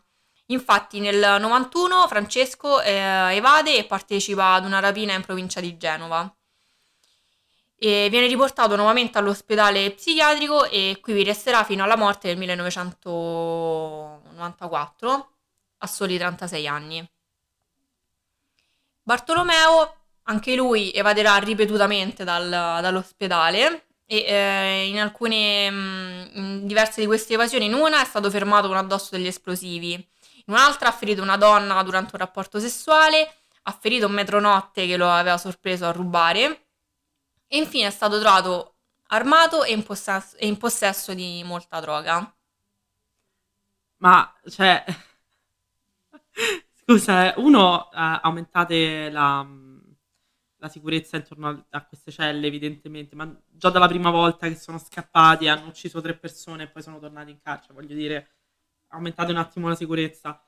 Infatti 0.47 0.99
nel 0.99 1.39
91 1.39 2.07
Francesco 2.07 2.81
eh, 2.81 3.35
evade 3.35 3.77
e 3.77 3.85
partecipa 3.85 4.53
ad 4.53 4.65
una 4.65 4.79
rapina 4.79 5.13
in 5.13 5.21
provincia 5.21 5.59
di 5.59 5.77
Genova. 5.77 6.35
E 7.77 8.07
viene 8.09 8.25
riportato 8.25 8.75
nuovamente 8.75 9.19
all'ospedale 9.19 9.91
psichiatrico 9.91 10.67
e 10.67 10.97
qui 10.99 11.13
vi 11.13 11.23
resterà 11.23 11.63
fino 11.63 11.83
alla 11.83 11.95
morte 11.95 12.29
nel 12.29 12.37
1994, 12.37 15.31
a 15.77 15.85
soli 15.85 16.17
36 16.17 16.67
anni. 16.67 17.07
Bartolomeo, 19.03 19.97
anche 20.23 20.55
lui 20.55 20.91
evaderà 20.91 21.37
ripetutamente 21.37 22.23
dal- 22.23 22.49
dall'ospedale 22.49 23.89
e 24.05 24.17
eh, 24.27 24.87
in 24.87 24.99
alcune, 24.99 25.69
mm, 25.71 26.25
in 26.33 26.67
diverse 26.67 27.01
di 27.01 27.07
queste 27.07 27.33
evasioni, 27.33 27.65
in 27.65 27.73
una 27.73 28.01
è 28.01 28.05
stato 28.05 28.29
fermato 28.29 28.67
con 28.67 28.77
addosso 28.77 29.09
degli 29.11 29.27
esplosivi, 29.27 29.93
in 29.93 30.53
un'altra 30.53 30.89
ha 30.89 30.91
ferito 30.91 31.21
una 31.21 31.37
donna 31.37 31.81
durante 31.83 32.11
un 32.13 32.19
rapporto 32.19 32.59
sessuale, 32.59 33.33
ha 33.63 33.71
ferito 33.71 34.07
un 34.07 34.13
metronotte 34.13 34.85
che 34.85 34.97
lo 34.97 35.09
aveva 35.09 35.37
sorpreso 35.37 35.85
a 35.85 35.91
rubare 35.91 36.67
e 37.47 37.57
infine 37.57 37.87
è 37.87 37.91
stato 37.91 38.19
trovato 38.19 38.75
armato 39.07 39.63
e 39.63 39.71
in 39.71 39.83
possesso, 39.83 40.35
e 40.37 40.47
in 40.47 40.57
possesso 40.57 41.13
di 41.13 41.41
molta 41.45 41.79
droga. 41.79 42.35
Ma, 43.97 44.33
cioè... 44.49 44.83
Scusa, 46.85 47.33
eh, 47.33 47.39
uno, 47.39 47.89
eh, 47.91 48.19
aumentate 48.23 49.09
la, 49.09 49.47
la 50.63 50.69
sicurezza 50.69 51.17
intorno 51.17 51.49
a, 51.49 51.65
a 51.71 51.85
queste 51.85 52.09
celle, 52.09 52.47
evidentemente, 52.47 53.15
ma 53.15 53.29
già 53.49 53.69
dalla 53.69 53.87
prima 53.87 54.09
volta 54.09 54.47
che 54.47 54.55
sono 54.55 54.77
scappati, 54.77 55.49
hanno 55.49 55.67
ucciso 55.67 55.99
tre 55.99 56.15
persone 56.15 56.63
e 56.63 56.67
poi 56.69 56.81
sono 56.81 56.99
tornati 56.99 57.31
in 57.31 57.41
carcere, 57.41 57.73
voglio 57.73 57.93
dire, 57.93 58.29
aumentate 58.87 59.31
un 59.31 59.37
attimo 59.37 59.67
la 59.67 59.75
sicurezza. 59.75 60.41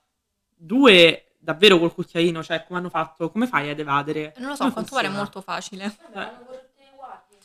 Due, 0.55 1.33
davvero 1.37 1.77
col 1.77 1.93
cucchiaino, 1.93 2.41
cioè, 2.41 2.63
come 2.65 2.79
hanno 2.79 2.89
fatto? 2.89 3.29
Come 3.29 3.45
fai 3.45 3.69
ad 3.69 3.79
evadere? 3.79 4.33
Non 4.37 4.49
lo 4.51 4.55
so, 4.55 4.63
a 4.63 4.71
quanto 4.71 4.95
pare 4.95 5.07
è 5.07 5.11
molto 5.11 5.41
facile. 5.41 5.93
Guardie. 6.95 7.37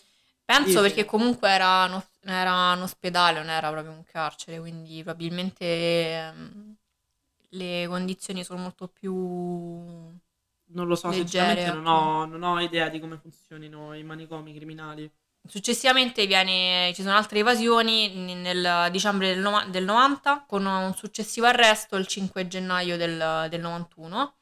Penso 0.45 0.67
Sì, 0.69 0.75
sì. 0.77 0.81
perché 0.81 1.05
comunque 1.05 1.49
era, 1.49 1.85
un- 1.85 2.03
era 2.31 2.73
un 2.73 2.83
ospedale, 2.83 3.39
non 3.39 3.51
era 3.51 3.71
proprio 3.71 3.93
un 3.93 4.05
carcere, 4.05 4.61
quindi 4.61 5.03
probabilmente 5.03 5.65
ehm, 5.65 6.77
le 7.51 7.87
condizioni 7.89 8.45
sono 8.45 8.61
molto 8.61 8.89
più... 8.89 10.19
Non 10.73 10.87
lo 10.87 10.95
so, 10.95 11.09
Leggere, 11.09 11.27
sinceramente 11.29 11.73
non 11.73 11.87
ho, 11.87 12.25
non 12.27 12.43
ho 12.43 12.61
idea 12.61 12.89
di 12.89 13.01
come 13.01 13.19
funzionino 13.19 13.95
i 13.95 14.03
manicomi 14.03 14.55
criminali. 14.55 15.11
Successivamente 15.47 16.27
viene- 16.27 16.93
ci 16.95 17.03
sono 17.03 17.17
altre 17.17 17.39
evasioni 17.41 18.15
nel 18.35 18.89
dicembre 18.91 19.29
del, 19.29 19.41
nova- 19.41 19.65
del 19.65 19.85
90 19.85 20.45
con 20.47 20.67
un 20.67 20.95
successivo 20.95 21.47
arresto 21.47 21.97
il 21.97 22.07
5 22.07 22.47
gennaio 22.47 22.97
del, 22.97 23.47
del 23.49 23.61
91 23.61 24.35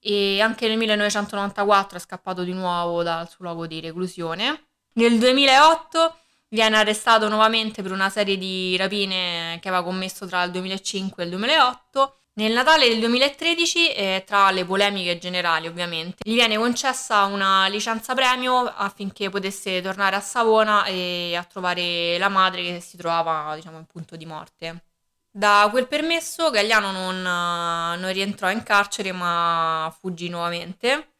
e 0.00 0.40
anche 0.40 0.68
nel 0.68 0.78
1994 0.78 1.98
è 1.98 2.00
scappato 2.00 2.42
di 2.42 2.52
nuovo 2.52 3.02
dal 3.02 3.28
suo 3.28 3.44
luogo 3.44 3.66
di 3.66 3.80
reclusione. 3.80 4.68
Nel 4.94 5.18
2008 5.18 6.16
viene 6.48 6.76
arrestato 6.76 7.28
nuovamente 7.28 7.82
per 7.82 7.92
una 7.92 8.08
serie 8.08 8.38
di 8.38 8.76
rapine 8.76 9.58
che 9.60 9.68
aveva 9.68 9.84
commesso 9.84 10.26
tra 10.26 10.42
il 10.44 10.50
2005 10.52 11.22
e 11.22 11.26
il 11.26 11.32
2008. 11.32 12.20
Nel 12.38 12.52
Natale 12.52 12.88
del 12.88 13.00
2013, 13.00 13.92
eh, 13.92 14.22
tra 14.24 14.52
le 14.52 14.64
polemiche 14.64 15.18
generali 15.18 15.66
ovviamente, 15.66 16.18
gli 16.22 16.34
viene 16.34 16.56
concessa 16.56 17.24
una 17.24 17.66
licenza 17.66 18.14
premio 18.14 18.58
affinché 18.58 19.28
potesse 19.28 19.82
tornare 19.82 20.14
a 20.14 20.20
Savona 20.20 20.84
e 20.84 21.34
a 21.34 21.42
trovare 21.42 22.16
la 22.16 22.28
madre 22.28 22.62
che 22.62 22.80
si 22.80 22.96
trovava, 22.96 23.56
diciamo, 23.56 23.78
in 23.78 23.86
punto 23.86 24.14
di 24.14 24.24
morte. 24.24 24.84
Da 25.28 25.66
quel 25.72 25.88
permesso 25.88 26.50
Gagliano 26.50 26.92
non, 26.92 27.16
eh, 27.16 27.98
non 27.98 28.12
rientrò 28.12 28.48
in 28.52 28.62
carcere 28.62 29.10
ma 29.10 29.92
fuggì 29.98 30.28
nuovamente 30.28 31.14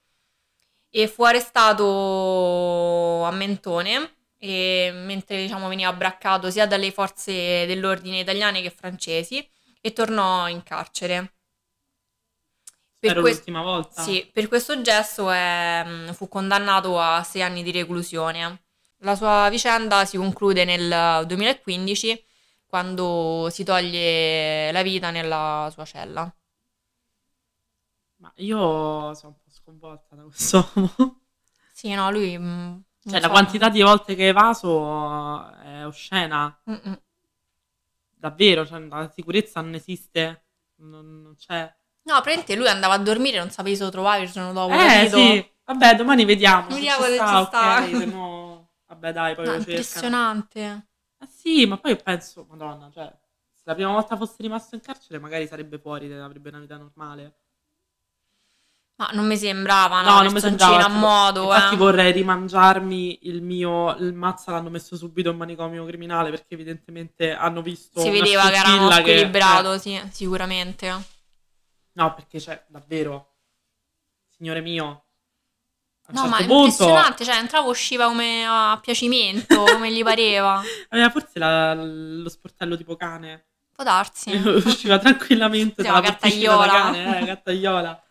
e 0.89 1.09
fu 1.09 1.25
arrestato 1.25 3.25
a 3.25 3.31
Mentone 3.33 4.19
e 4.39 4.93
mentre 4.95 5.43
diciamo, 5.43 5.69
veniva 5.69 5.93
braccato 5.93 6.49
sia 6.49 6.66
dalle 6.69 6.93
forze 6.93 7.66
dell'ordine 7.66 8.21
italiane 8.21 8.62
che 8.62 8.71
francesi 8.71 9.45
e 9.81 9.93
tornò 9.93 10.49
in 10.49 10.62
carcere. 10.62 11.35
Per 13.01 13.12
Era 13.12 13.20
quest- 13.20 13.39
l'ultima 13.39 13.62
volta? 13.62 14.03
sì, 14.03 14.29
per 14.33 14.49
questo 14.49 14.81
gesto 14.83 15.31
è- 15.31 15.83
mm, 15.87 16.11
fu 16.11 16.29
condannato 16.29 16.99
a 17.01 17.22
sei 17.22 17.43
anni 17.43 17.62
di 17.62 17.70
reclusione. 17.72 18.62
La 19.03 19.14
sua 19.16 19.49
vicenda 19.51 20.05
si 20.05 20.16
conclude 20.16 20.64
nel 20.64 21.24
2015 21.26 22.20
quando 22.66 23.49
si 23.51 23.64
toglie 23.64 24.70
la 24.72 24.83
vita 24.83 25.11
nella 25.11 25.68
sua 25.72 25.85
cella. 25.85 26.33
Ma 28.16 28.33
io 28.37 29.14
sono 29.14 29.33
un 29.33 29.39
po' 29.43 29.51
sconvolta 29.51 30.14
da 30.14 30.22
questo 30.24 30.70
uomo. 30.76 31.20
Sì, 31.72 31.95
no, 31.95 32.11
lui... 32.11 32.37
mm, 32.39 32.79
Cioè, 33.05 33.18
la 33.20 33.26
so. 33.26 33.31
quantità 33.31 33.68
di 33.70 33.81
volte 33.83 34.14
che 34.14 34.26
è 34.26 34.29
evaso 34.29 35.51
è 35.62 35.85
oscena. 35.87 36.57
Mm-mm. 36.66 36.99
Davvero, 38.19 38.66
cioè, 38.66 38.81
la 38.81 39.11
sicurezza 39.12 39.61
non 39.61 39.75
esiste. 39.75 40.45
Non, 40.77 41.23
non 41.23 41.35
c'è. 41.37 41.62
No, 42.03 42.14
praticamente 42.14 42.57
lui 42.57 42.69
andava 42.69 42.95
a 42.95 42.99
dormire, 42.99 43.39
non 43.39 43.51
sapevi 43.51 43.77
se 43.77 43.85
lo 43.85 43.91
trovavi 43.91 44.25
il 44.25 44.31
giorno 44.31 44.53
dopo. 44.53 44.73
Eh, 44.73 44.77
capito? 44.77 45.16
sì. 45.19 45.53
Vabbè, 45.64 45.97
domani 45.97 46.25
vediamo. 46.25 46.69
Vediamo 46.69 47.05
se 47.05 47.09
ci 47.11 47.14
sta, 47.14 47.45
sta. 47.45 47.83
ok, 47.85 47.97
se 47.97 48.05
no... 48.07 48.71
Vabbè, 48.87 49.12
dai, 49.12 49.35
poi 49.35 49.45
No, 49.45 49.53
lo 49.53 49.64
cercano. 49.64 49.71
impressionante. 49.71 50.89
Eh 51.19 51.27
sì, 51.27 51.66
ma 51.66 51.77
poi 51.79 51.97
penso, 51.97 52.47
madonna, 52.49 52.91
cioè, 52.91 53.07
se 53.53 53.62
la 53.64 53.75
prima 53.75 53.91
volta 53.93 54.16
fosse 54.16 54.37
rimasto 54.39 54.75
in 54.75 54.81
carcere 54.81 55.19
magari 55.19 55.47
sarebbe 55.47 55.79
fuori, 55.79 56.12
avrebbe 56.12 56.49
una 56.49 56.61
vita 56.61 56.77
normale. 56.77 57.37
Ma 58.99 59.11
non 59.13 59.27
mi 59.29 59.37
sembrava 59.37 60.03
No, 60.03 60.11
una 60.15 60.23
non 60.23 60.33
mi 60.33 60.41
sembrava. 60.41 60.85
a 60.85 60.89
modo, 60.89 61.45
Infatti 61.45 61.75
eh. 61.75 61.77
vorrei 61.79 62.11
rimangiarmi 62.11 63.21
il 63.29 63.43
mio... 63.43 63.95
Il 63.97 64.13
mazza 64.13 64.51
l'hanno 64.51 64.71
messo 64.71 64.97
subito 64.97 65.31
in 65.31 65.37
manicomio 65.37 65.85
criminale 65.87 66.31
perché 66.31 66.55
evidentemente 66.55 67.33
hanno 67.33 67.63
visto 67.63 68.01
Si 68.01 68.11
vedeva 68.11 68.49
che 68.49 68.57
era 68.57 68.65
scintilla 68.69 69.03
che- 69.03 69.75
eh, 69.75 69.79
sì, 69.79 70.01
sicuramente. 70.11 71.03
No, 71.93 72.13
perché 72.15 72.39
c'è, 72.41 72.65
davvero, 72.69 73.35
signore 74.37 74.61
mio, 74.61 75.05
A 76.07 76.13
No, 76.13 76.23
certo 76.23 76.29
ma 76.31 76.37
è 76.39 76.47
punto 76.47 76.65
impressionante, 76.65 77.25
cioè 77.25 77.37
entrava 77.37 77.69
usciva 77.69 78.07
come 78.07 78.45
a 78.49 78.79
piacimento, 78.83 79.63
come 79.65 79.93
gli 79.93 80.03
pareva. 80.03 80.61
aveva 80.91 81.11
forse 81.11 81.39
la- 81.39 81.75
lo 81.75 82.29
sportello 82.29 82.77
tipo 82.77 82.97
cane. 82.97 83.47
Può 83.73 83.85
darsi. 83.85 84.31
usciva 84.43 84.99
tranquillamente 84.99 85.83
Sì, 85.83 85.89
dalla 85.89 86.01
la 86.01 86.09
porticina 86.17 86.57
da 86.57 86.67
gattaiola. 86.67 86.83
cane, 86.83 87.21
eh, 87.21 87.25
gattaiola. 87.27 88.03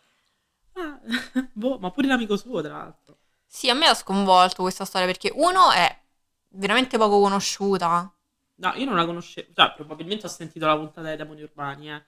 Ah, 0.78 1.00
boh, 1.54 1.80
ma 1.80 1.92
pure 1.92 2.08
l'amico 2.08 2.38
suo, 2.38 2.62
tra 2.62 2.78
l'altro. 2.78 3.18
Sì, 3.46 3.70
a 3.70 3.74
me 3.74 3.88
ha 3.88 3.94
sconvolto 3.94 4.62
questa 4.62 4.86
storia 4.86 5.08
perché 5.08 5.32
uno 5.34 5.72
è 5.72 6.00
veramente 6.50 6.98
poco 6.98 7.20
conosciuta. 7.20 8.12
No, 8.56 8.74
io 8.76 8.86
non 8.86 8.96
la 8.96 9.06
conoscevo, 9.06 9.50
cioè 9.54 9.74
probabilmente 9.76 10.26
ho 10.26 10.30
sentito 10.30 10.66
la 10.66 10.76
puntata 10.76 11.08
dei 11.08 11.18
demoni 11.18 11.42
urbani, 11.44 11.90
eh. 11.92 12.06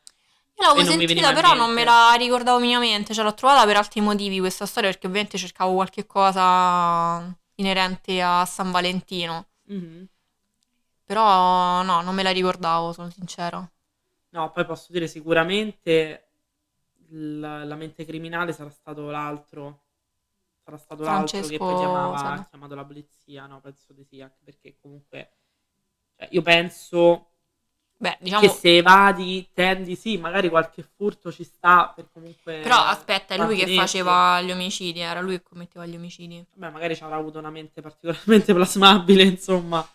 Io 0.59 0.67
l'avevo 0.67 0.89
sentita, 0.89 1.31
però 1.31 1.53
non 1.53 1.71
me 1.71 1.83
la 1.85 2.13
ricordavo 2.17 2.59
minimamente, 2.59 3.13
cioè 3.13 3.23
l'ho 3.23 3.33
trovata 3.33 3.65
per 3.65 3.77
altri 3.77 4.01
motivi 4.01 4.39
questa 4.39 4.65
storia 4.65 4.89
perché 4.89 5.07
ovviamente 5.07 5.37
cercavo 5.37 5.73
qualche 5.73 6.05
cosa 6.05 7.33
inerente 7.55 8.21
a 8.21 8.45
San 8.45 8.71
Valentino. 8.71 9.47
Mhm. 9.67 10.07
Però 11.05 11.81
no, 11.81 12.01
non 12.01 12.13
me 12.13 12.23
la 12.23 12.31
ricordavo, 12.31 12.91
sono 12.91 13.09
sincera. 13.09 13.67
No, 14.31 14.51
poi 14.51 14.65
posso 14.65 14.91
dire 14.91 15.07
sicuramente 15.07 16.28
la, 17.09 17.63
la 17.63 17.75
mente 17.75 18.05
criminale 18.05 18.53
sarà 18.53 18.69
stato 18.69 19.09
l'altro. 19.09 19.83
Sarà 20.63 20.77
stato 20.77 21.03
l'altro 21.03 21.41
che 21.41 21.57
poi 21.57 21.57
Francesco 21.57 21.77
chiamava, 21.79 22.33
ha 22.33 22.45
chiamato 22.47 22.75
la 22.75 22.85
polizia, 22.85 23.45
no, 23.47 23.59
penso 23.59 23.93
di 23.93 24.03
sì, 24.03 24.21
anche 24.21 24.39
perché 24.43 24.77
comunque 24.79 25.31
cioè, 26.19 26.27
io 26.31 26.41
penso 26.41 27.29
Beh, 27.95 28.17
diciamo... 28.19 28.41
che 28.41 28.49
se 28.49 28.77
evadi, 28.77 29.49
tendi, 29.53 29.95
sì, 29.95 30.17
magari 30.17 30.49
qualche 30.49 30.83
furto 30.83 31.31
ci 31.31 31.43
sta 31.43 31.91
per 31.93 32.09
comunque 32.11 32.59
Però 32.59 32.77
aspetta, 32.77 33.35
è 33.35 33.37
lui 33.37 33.57
che 33.57 33.73
faceva 33.73 34.41
gli 34.41 34.51
omicidi, 34.51 34.99
era 34.99 35.21
lui 35.21 35.37
che 35.37 35.43
commetteva 35.43 35.85
gli 35.85 35.95
omicidi. 35.95 36.45
Vabbè, 36.53 36.71
magari 36.71 36.95
ci 36.95 37.03
avrà 37.03 37.15
avuto 37.15 37.39
una 37.39 37.49
mente 37.49 37.81
particolarmente 37.81 38.53
plasmabile, 38.55 39.23
insomma. 39.23 39.85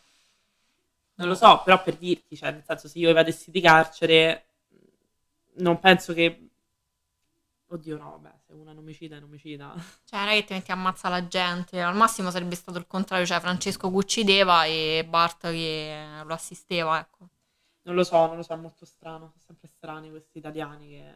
Non 1.17 1.29
lo 1.29 1.35
so, 1.35 1.63
però 1.65 1.83
per 1.83 1.97
dirti, 1.97 2.37
cioè, 2.37 2.51
nel 2.51 2.65
senso, 2.67 2.89
se 2.89 2.99
io 2.99 3.09
evadessi 3.11 3.51
di 3.51 3.61
carcere, 3.61 4.47
non 5.57 5.79
penso 5.79 6.13
che... 6.13 6.49
Oddio, 7.75 7.97
no, 7.99 8.11
vabbè, 8.11 8.33
se 8.47 8.53
uno 8.53 8.71
è 8.71 8.73
un 8.73 8.79
omicida, 8.79 9.17
è 9.17 9.19
un 9.19 9.25
omicida. 9.25 9.75
Cioè, 10.07 10.21
non 10.21 10.29
è 10.29 10.35
che 10.37 10.45
ti 10.45 10.53
metti 10.55 10.71
a 10.71 10.75
ammazza 10.75 11.09
la 11.09 11.27
gente, 11.27 11.83
al 11.83 11.97
massimo 11.97 12.31
sarebbe 12.31 12.55
stato 12.55 12.79
il 12.79 12.87
contrario, 12.87 13.27
cioè 13.27 13.41
Francesco 13.41 13.91
che 13.91 13.97
uccideva 13.97 14.65
e 14.65 15.05
Bart 15.09 15.51
che 15.51 16.23
lo 16.25 16.33
assisteva, 16.33 17.01
ecco. 17.01 17.29
Non 17.83 17.97
lo 17.97 18.05
so, 18.05 18.27
non 18.27 18.37
lo 18.37 18.43
so, 18.45 18.53
è 18.53 18.57
molto 18.57 18.85
strano. 18.85 19.27
Sono 19.31 19.43
sempre 19.45 19.67
strani 19.67 20.09
questi 20.09 20.39
italiani 20.39 20.89
che... 20.89 21.15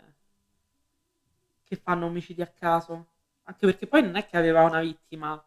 che 1.62 1.76
fanno 1.76 2.06
omicidi 2.06 2.42
a 2.42 2.48
caso. 2.48 3.06
Anche 3.44 3.64
perché 3.64 3.86
poi 3.86 4.02
non 4.02 4.16
è 4.16 4.26
che 4.26 4.36
aveva 4.36 4.64
una 4.64 4.80
vittima 4.80 5.40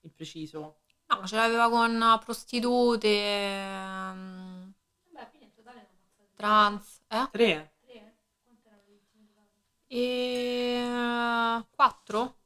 in 0.00 0.14
preciso. 0.14 0.78
No, 1.08 1.20
ma 1.20 1.26
ce 1.26 1.36
l'aveva 1.36 1.68
con 1.68 2.18
prostitute, 2.24 3.08
ehm, 3.08 4.72
trans, 6.34 7.02
eh? 7.08 7.28
Tre? 7.30 7.73
E 9.96 10.82
quattro? 11.70 12.38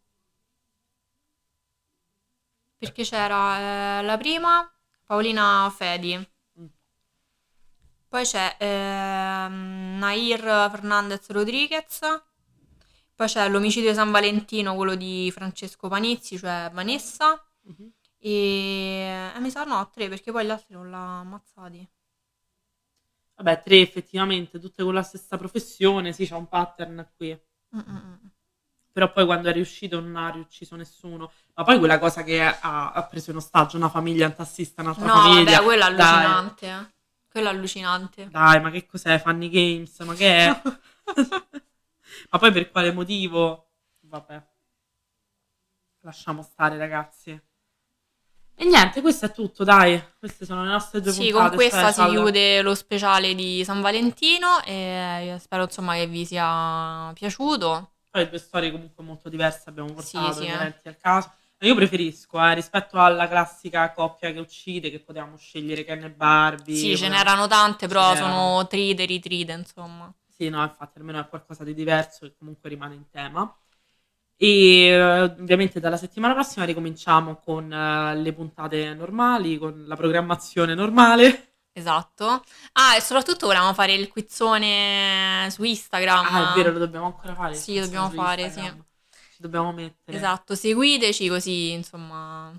Perché 2.77 3.05
c'era 3.05 4.01
eh, 4.01 4.03
la 4.03 4.19
prima, 4.19 4.71
Paolina 5.05 5.73
Fedi. 5.75 6.15
Mm. 6.61 6.67
Poi 8.07 8.25
c'è 8.25 8.57
ehm, 8.59 9.97
Nair 9.99 10.41
Fernandez 10.71 11.27
Rodriguez. 11.31 12.01
Poi 13.15 13.27
c'è 13.27 13.49
l'omicidio 13.49 13.89
di 13.91 13.97
San 13.97 14.11
Valentino, 14.11 14.75
quello 14.75 14.95
di 14.95 15.31
Francesco 15.33 15.89
Panizzi, 15.89 16.37
cioè 16.37 16.69
Vanessa. 16.71 17.43
Mhm. 17.63 17.93
E 18.19 19.33
eh, 19.35 19.41
mi 19.41 19.51
sa 19.51 19.65
no, 19.65 19.89
tre, 19.91 20.09
perché 20.11 20.33
poi 20.33 20.45
gli 20.45 20.51
altri 20.51 20.75
non 20.75 20.91
l'ha 20.91 21.21
ammazzati. 21.21 21.89
Vabbè, 23.39 23.63
tre 23.63 23.81
effettivamente, 23.81 24.59
tutte 24.59 24.83
con 24.83 24.93
la 24.95 25.03
stessa 25.03 25.37
professione, 25.39 26.13
sì, 26.13 26.27
c'è 26.27 26.35
un 26.35 26.49
pattern 26.49 27.09
qui. 27.17 27.41
Mm-mm. 27.77 28.19
Però 28.93 29.13
poi 29.13 29.25
quando 29.27 29.49
è 29.49 29.53
riuscito 29.53 30.01
non 30.01 30.17
ha 30.17 30.29
riucciso 30.31 30.75
nessuno. 30.75 31.31
Ma 31.55 31.63
poi 31.63 31.79
quella 31.79 32.01
cosa 32.01 32.25
che 32.25 32.43
ha, 32.43 32.91
ha 32.91 33.03
preso 33.07 33.31
in 33.31 33.37
ostaggio 33.37 33.77
una 33.77 33.89
famiglia, 33.89 34.27
un 34.27 34.35
tassista, 34.35 34.83
un'altra 34.83 35.07
No, 35.07 35.13
famiglia. 35.21 35.53
vabbè, 35.53 35.65
quello 35.65 35.83
è 35.83 35.87
allucinante. 35.87 36.67
eh. 36.69 36.93
Quello 37.31 37.49
è 37.49 37.51
allucinante. 37.53 38.29
Dai, 38.29 38.61
ma 38.61 38.71
che 38.71 38.87
cos'è? 38.87 39.21
Funny 39.21 39.49
Games? 39.49 39.99
Ma 40.01 40.15
che 40.15 40.37
è? 40.49 40.63
ma 42.31 42.39
poi 42.39 42.51
per 42.53 42.71
quale 42.73 42.93
motivo? 42.93 43.71
Vabbè. 44.01 44.43
Lasciamo 46.01 46.43
stare, 46.43 46.77
ragazzi. 46.77 47.41
E 48.61 48.65
niente, 48.65 49.01
questo 49.01 49.27
è 49.27 49.31
tutto, 49.31 49.63
dai. 49.63 50.03
Queste 50.19 50.45
sono 50.45 50.65
le 50.65 50.71
nostre 50.71 51.01
due 51.01 51.13
Sì, 51.13 51.29
puntate 51.31 51.49
con 51.49 51.57
questa 51.57 51.87
si 51.87 51.93
special. 51.93 52.11
chiude 52.11 52.63
lo 52.63 52.75
speciale 52.75 53.35
di 53.37 53.63
San 53.65 53.81
Valentino 53.81 54.61
e 54.65 55.37
spero 55.41 55.63
insomma 55.63 55.95
che 55.95 56.09
vi 56.09 56.25
sia 56.25 57.13
piaciuto. 57.15 57.93
Poi 58.11 58.29
due 58.29 58.39
storie 58.39 58.73
comunque 58.73 59.05
molto 59.05 59.29
diverse 59.29 59.69
abbiamo 59.69 59.93
portato 59.93 60.33
Sì, 60.33 60.41
sì, 60.41 60.47
eh. 60.47 60.73
al 60.89 60.97
caso. 61.01 61.31
Io 61.61 61.75
preferisco, 61.77 62.41
eh, 62.45 62.55
rispetto 62.55 62.99
alla 62.99 63.29
classica 63.29 63.93
coppia 63.93 64.33
che 64.33 64.39
uccide, 64.41 64.91
che 64.91 64.99
potevamo 65.01 65.37
scegliere 65.37 65.85
Ken 65.85 66.03
e 66.05 66.11
Barbie. 66.11 66.75
Sì, 66.77 66.97
ce 66.97 67.09
n'erano 67.09 67.47
tante, 67.47 67.87
però 67.87 68.15
sono 68.17 68.67
tride, 68.67 69.05
ritride, 69.05 69.53
insomma. 69.53 70.13
Sì, 70.29 70.49
no, 70.49 70.63
infatti 70.63 70.99
almeno 70.99 71.21
è 71.21 71.29
qualcosa 71.29 71.63
di 71.65 71.75
diverso 71.75 72.27
che 72.27 72.35
comunque 72.39 72.69
rimane 72.69 72.95
in 72.95 73.09
tema. 73.11 73.53
E 74.41 74.85
eh, 74.87 75.23
ovviamente 75.23 75.81
dalla 75.81 75.97
settimana 75.97 76.33
prossima 76.33 76.65
ricominciamo 76.65 77.41
con 77.45 77.73
eh, 77.73 78.15
le 78.17 78.33
puntate 78.33 78.95
normali, 78.95 79.59
con 79.59 79.85
la 79.87 79.97
programmazione 79.97 80.75
normale. 80.75 81.55
Esatto. 81.73 82.45
Ah, 82.73 82.97
e 82.97 83.01
soprattutto 83.01 83.47
volevamo 83.47 83.75
fare 83.75 83.95
il 83.95 84.09
quizzone 84.09 85.49
su 85.51 85.65
Instagram. 85.65 86.27
Ah, 86.27 86.53
è 86.53 86.57
vero, 86.57 86.71
lo 86.73 86.79
dobbiamo 86.79 87.07
ancora 87.07 87.35
fare. 87.35 87.55
Sì, 87.55 87.81
dobbiamo 87.81 88.11
fare, 88.11 88.43
Instagram. 88.43 88.85
Ci 89.11 89.43
dobbiamo 89.43 89.73
mettere. 89.73 90.17
Esatto, 90.17 90.55
seguiteci 90.55 91.29
così, 91.29 91.73
insomma, 91.73 92.53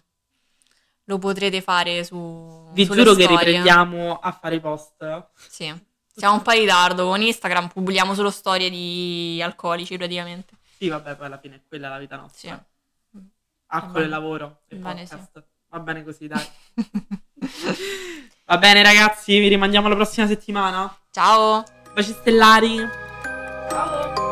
lo 1.06 1.18
potrete 1.18 1.62
fare 1.62 2.04
su 2.04 2.70
Vi 2.74 2.86
giuro 2.86 3.14
che 3.14 3.24
storie. 3.24 3.38
riprendiamo 3.38 4.20
a 4.20 4.32
fare 4.32 4.56
i 4.56 4.60
post. 4.60 5.28
Sì. 5.50 5.74
Siamo 6.14 6.36
un 6.36 6.42
po' 6.42 6.52
in 6.52 6.60
ritardo 6.60 7.08
con 7.08 7.22
Instagram, 7.22 7.70
pubblichiamo 7.70 8.14
solo 8.14 8.30
storie 8.30 8.70
di 8.70 9.42
alcolici 9.42 9.96
praticamente. 9.96 10.59
Sì, 10.80 10.88
vabbè, 10.88 11.16
poi 11.18 11.26
alla 11.26 11.38
fine 11.38 11.56
è 11.58 11.62
quella 11.68 11.90
la 11.90 11.98
vita 11.98 12.16
Sì. 12.32 12.48
nostra. 12.48 12.66
Va 13.12 13.22
Alcol 13.68 14.04
e 14.04 14.08
lavoro 14.08 14.62
e 14.68 14.78
Va 14.80 14.94
bene, 14.94 15.02
podcast. 15.06 15.44
Va 15.68 15.80
bene 15.80 16.04
così, 16.06 16.28
dai. 16.28 16.48
Va 18.46 18.58
bene, 18.58 18.82
ragazzi, 18.82 19.38
vi 19.38 19.48
rimandiamo 19.50 19.90
la 19.90 19.96
prossima 19.96 20.26
settimana. 20.26 20.92
Ciao! 21.12 21.64
Baci 21.94 22.14
stellari. 22.14 22.78
Ciao! 23.70 24.29